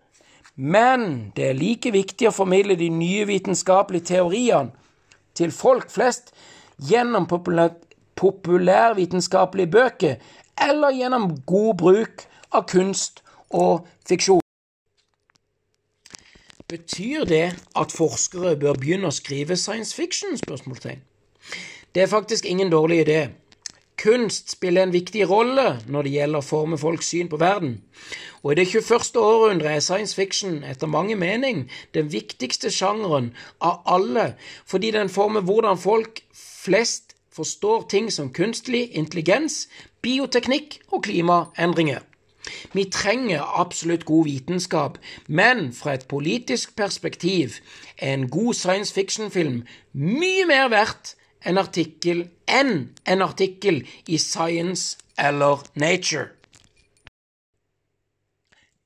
Men 0.55 1.31
det 1.35 1.47
er 1.49 1.57
like 1.57 1.91
viktig 1.93 2.27
å 2.29 2.35
formidle 2.35 2.75
de 2.77 2.89
nye 2.93 3.25
vitenskapelige 3.25 4.11
teoriene 4.13 4.71
til 5.33 5.51
folk 5.51 5.89
flest 5.89 6.29
gjennom 6.77 7.25
populær, 7.29 7.73
populærvitenskapelige 8.15 9.71
bøker 9.73 10.15
eller 10.61 10.93
gjennom 10.93 11.31
god 11.49 11.73
bruk 11.81 12.25
av 12.53 12.67
kunst 12.69 13.23
og 13.49 13.87
fiksjon. 14.05 14.41
Betyr 16.69 17.25
det 17.29 17.45
at 17.77 17.93
forskere 17.93 18.55
bør 18.61 18.77
begynne 18.77 19.09
å 19.09 19.13
skrive 19.13 19.57
science 19.57 19.93
fiction? 19.95 20.37
spørsmålstegn? 20.37 21.01
Det 21.93 22.01
er 22.01 22.09
faktisk 22.09 22.45
ingen 22.45 22.69
dårlig 22.69 23.03
idé. 23.03 23.19
Kunst 23.97 24.51
spiller 24.51 24.83
en 24.83 24.93
viktig 24.93 25.29
rolle 25.29 25.79
når 25.87 26.05
det 26.05 26.13
gjelder 26.15 26.41
å 26.41 26.47
forme 26.47 26.77
folks 26.81 27.11
syn 27.13 27.29
på 27.29 27.39
verden. 27.41 27.77
Og 28.43 28.51
i 28.51 28.55
det 28.59 28.67
21. 28.71 29.15
århundret 29.21 29.77
er 29.77 29.83
science 29.85 30.15
fiction 30.15 30.63
etter 30.67 30.89
mange 30.89 31.15
mening 31.15 31.67
den 31.95 32.09
viktigste 32.11 32.71
sjangeren 32.73 33.31
av 33.61 33.83
alle, 33.85 34.33
fordi 34.65 34.91
den 34.91 35.09
former 35.13 35.45
hvordan 35.45 35.77
folk 35.77 36.23
flest 36.33 37.13
forstår 37.33 37.85
ting 37.89 38.11
som 38.11 38.33
kunstig 38.33 38.89
intelligens, 38.97 39.67
bioteknikk 40.01 40.81
og 40.91 41.05
klimaendringer. 41.07 42.01
Vi 42.73 42.83
trenger 42.91 43.59
absolutt 43.59 44.05
god 44.05 44.25
vitenskap, 44.25 44.97
men 45.27 45.71
fra 45.73 45.93
et 45.93 46.07
politisk 46.11 46.75
perspektiv 46.75 47.61
er 47.97 48.13
en 48.13 48.29
god 48.29 48.53
science 48.53 48.93
fiction-film 48.93 49.63
mye 49.93 50.45
mer 50.49 50.67
verdt 50.73 51.15
en 51.45 51.59
artikkel 51.61 52.27
enn 52.47 52.89
en 53.09 53.25
artikkel 53.25 53.83
i 54.07 54.17
Science 54.17 54.97
eller 55.17 55.63
Nature. 55.75 56.29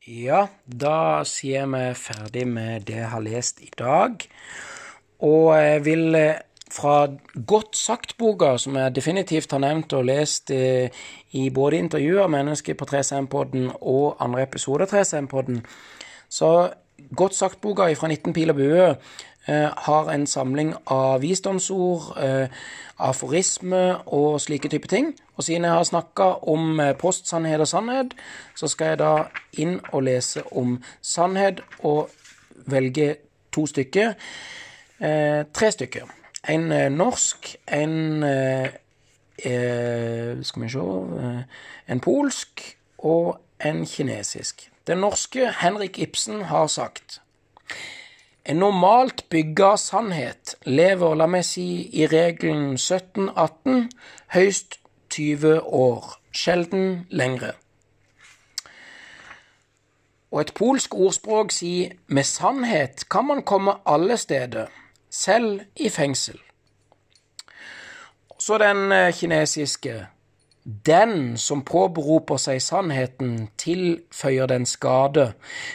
Ja, 0.07 0.47
da 0.65 1.23
sier 1.27 1.67
vi 1.67 1.83
ferdig 1.99 2.45
med 2.47 2.87
det 2.87 3.01
jeg 3.01 3.11
har 3.11 3.23
lest 3.25 3.59
i 3.59 3.71
dag. 3.77 4.23
Og 5.19 5.49
jeg 5.57 5.81
vil 5.83 6.15
eh, 6.15 6.39
fra 6.71 7.09
Godt 7.47 7.75
sagt-boka, 7.75 8.53
som 8.57 8.77
jeg 8.79 8.95
definitivt 8.95 9.51
har 9.51 9.59
nevnt 9.63 9.93
og 9.97 10.07
lest 10.07 10.51
eh, 10.55 10.93
i 11.35 11.49
både 11.51 11.81
intervjuer 11.83 12.23
av 12.23 12.31
mennesker 12.31 12.77
på 12.79 12.87
3CM-podden 12.87 13.71
og 13.81 14.19
andre 14.23 14.45
episoder 14.47 14.87
av 14.87 14.95
3CM-podden, 14.95 15.63
så 16.29 16.51
Godt 17.15 17.35
sagt-boka 17.37 17.85
fra 17.95 18.07
19 18.09 18.33
pil 18.33 18.51
og 18.51 18.57
bue 18.57 18.87
har 19.47 20.09
en 20.11 20.27
samling 20.27 20.73
av 20.91 21.21
visdomsord, 21.21 22.17
aforisme 22.97 23.97
og 24.05 24.41
slike 24.41 24.69
type 24.69 24.87
ting. 24.87 25.13
Og 25.35 25.43
siden 25.43 25.63
jeg 25.63 25.71
har 25.71 25.83
snakka 25.83 26.23
om 26.23 26.79
eh, 26.79 26.95
postsannhet 26.97 27.59
og 27.59 27.67
sannhet, 27.67 28.13
så 28.55 28.67
skal 28.67 28.87
jeg 28.93 28.99
da 28.99 29.11
inn 29.53 29.79
og 29.91 30.03
lese 30.07 30.43
om 30.51 30.79
sannhet 31.01 31.61
og 31.79 32.09
velge 32.65 33.15
to 33.53 33.65
stykker. 33.65 34.13
Eh, 34.99 35.43
tre 35.53 35.71
stykker. 35.71 36.09
En 36.49 36.71
eh, 36.71 36.89
norsk, 36.91 37.55
en 37.67 38.23
eh, 38.23 38.67
eh 39.45 40.43
Skal 40.43 40.61
vi 40.63 40.69
se 40.69 40.79
eh, 40.79 41.41
En 41.87 41.99
polsk 41.99 42.77
og 42.97 43.39
en 43.65 43.85
kinesisk. 43.85 44.71
Den 44.87 44.97
norske 44.97 45.51
Henrik 45.61 45.99
Ibsen 45.99 46.41
har 46.41 46.67
sagt 46.67 47.21
en 48.47 48.55
normalt 48.55 49.25
bygga 49.29 49.75
sannhet 49.75 50.55
lever, 50.63 51.15
la 51.19 51.27
meg 51.27 51.43
si, 51.43 51.67
i 51.99 52.07
regelen 52.07 52.77
17-18, 52.79 53.89
høyst 54.31 54.79
20 55.11 55.59
år, 55.61 56.13
sjelden 56.31 57.07
lengre. 57.11 57.53
Og 60.31 60.41
et 60.41 60.53
polsk 60.55 60.95
ordspråk 60.95 61.51
sier 61.55 61.95
med 62.07 62.27
sannhet 62.27 63.03
kan 63.11 63.27
man 63.27 63.43
komme 63.43 63.79
alle 63.85 64.17
steder, 64.17 64.71
selv 65.11 65.61
i 65.75 65.89
fengsel. 65.89 66.39
Så 68.39 68.57
den 68.61 68.91
eh, 68.91 69.13
kinesiske 69.15 70.05
den 70.67 71.37
som 71.39 71.61
påberoper 71.63 72.39
seg 72.43 72.59
sannheten, 72.59 73.47
tilføyer 73.55 74.49
den 74.51 74.65
skade. 74.67 75.29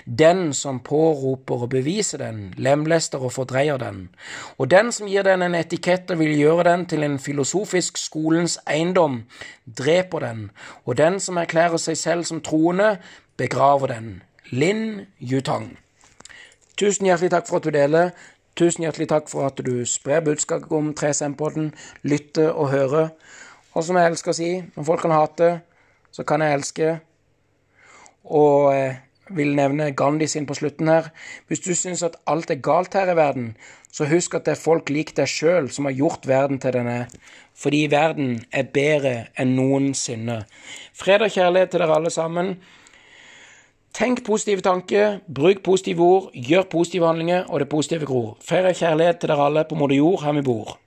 Den 0.04 0.52
som 0.52 0.82
påroper 0.84 1.64
og 1.64 1.70
beviser 1.72 2.20
den, 2.20 2.42
lemlester 2.60 3.24
og 3.24 3.32
fordreier 3.32 3.80
den. 3.80 4.10
Og 4.58 4.68
den 4.70 4.92
som 4.92 5.08
gir 5.08 5.24
den 5.24 5.42
en 5.42 5.56
etikett 5.56 6.12
og 6.12 6.20
vil 6.20 6.36
gjøre 6.36 6.66
den 6.68 6.84
til 6.86 7.06
en 7.08 7.16
filosofisk 7.18 7.96
skolens 7.96 8.58
eiendom, 8.68 9.22
dreper 9.64 10.26
den. 10.26 10.50
Og 10.84 10.98
den 11.00 11.20
som 11.20 11.40
erklærer 11.40 11.80
seg 11.80 11.96
selv 11.96 12.28
som 12.28 12.44
troende, 12.44 12.98
begraver 13.40 13.94
den. 13.94 14.22
Lin 14.50 15.06
Yutang. 15.20 15.78
Tusen 16.76 17.08
hjertelig 17.08 17.30
takk 17.32 17.48
for 17.48 17.56
at 17.56 17.64
du 17.64 17.72
deler. 17.72 18.12
Tusen 18.56 18.84
hjertelig 18.84 19.08
takk 19.08 19.30
for 19.32 19.48
at 19.48 19.56
du 19.64 19.86
sprer 19.88 20.20
budskapet 20.20 20.72
om 20.76 20.92
3SM-podden, 20.92 21.72
lytter 22.04 22.50
og 22.50 22.68
hører. 22.70 23.08
Og 23.72 23.84
som 23.84 23.96
jeg 23.96 24.10
elsker 24.10 24.32
å 24.32 24.36
si, 24.36 24.50
når 24.74 24.84
folk 24.84 25.04
kan 25.04 25.14
hate, 25.16 25.52
så 26.12 26.24
kan 26.28 26.44
jeg 26.44 26.58
elske. 26.58 26.90
Og 28.28 28.68
eh, 28.74 28.98
vil 29.36 29.54
nevne 29.56 29.92
Gandhi 29.96 30.26
sin 30.28 30.46
på 30.46 30.56
slutten 30.58 30.90
her. 30.92 31.08
Hvis 31.48 31.64
du 31.64 31.72
syns 31.74 32.02
at 32.04 32.18
alt 32.28 32.50
er 32.52 32.60
galt 32.64 32.94
her 32.94 33.08
i 33.12 33.16
verden, 33.16 33.54
så 33.92 34.08
husk 34.08 34.36
at 34.36 34.44
det 34.46 34.56
er 34.56 34.60
folk 34.60 34.92
lik 34.92 35.14
deg 35.16 35.28
sjøl 35.28 35.70
som 35.72 35.88
har 35.88 35.96
gjort 35.96 36.28
verden 36.28 36.60
til 36.60 36.76
den 36.76 36.88
er. 36.88 37.08
Fordi 37.56 37.86
verden 37.92 38.38
er 38.52 38.68
bedre 38.72 39.14
enn 39.40 39.56
noensinne. 39.56 40.42
Fred 40.96 41.24
og 41.24 41.32
kjærlighet 41.32 41.72
til 41.72 41.84
dere 41.84 41.98
alle 42.00 42.12
sammen. 42.12 42.54
Tenk 43.92 44.22
positive 44.24 44.64
tanker, 44.64 45.18
bruk 45.28 45.60
positive 45.64 46.00
ord, 46.00 46.30
gjør 46.32 46.64
positive 46.72 47.08
handlinger, 47.08 47.44
og 47.48 47.60
det 47.60 47.68
positive 47.68 48.08
gror. 48.08 48.38
Fred 48.40 48.70
og 48.70 48.78
kjærlighet 48.78 49.20
til 49.20 49.32
dere 49.32 49.50
alle 49.50 49.66
på 49.68 49.76
moder 49.76 50.00
jord, 50.00 50.22
her 50.24 50.40
vi 50.40 50.46
bor 50.48 50.78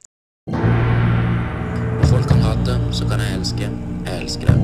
så 2.96 3.08
kan 3.08 3.20
jeg 3.20 3.36
elske. 3.38 3.70
Jeg 4.06 4.22
elsker 4.22 4.48
det. 4.48 4.56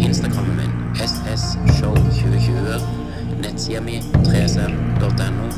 Instagrammen 0.00 0.56
min 0.56 0.70
ssshow2020. 0.94 2.80
Nettsida 3.42 3.80
mi 3.80 3.98
3sm.no. 4.00 5.48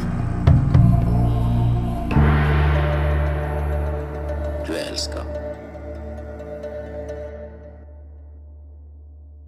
Du 4.66 4.73
er 4.73 4.90
elska. 4.90 5.40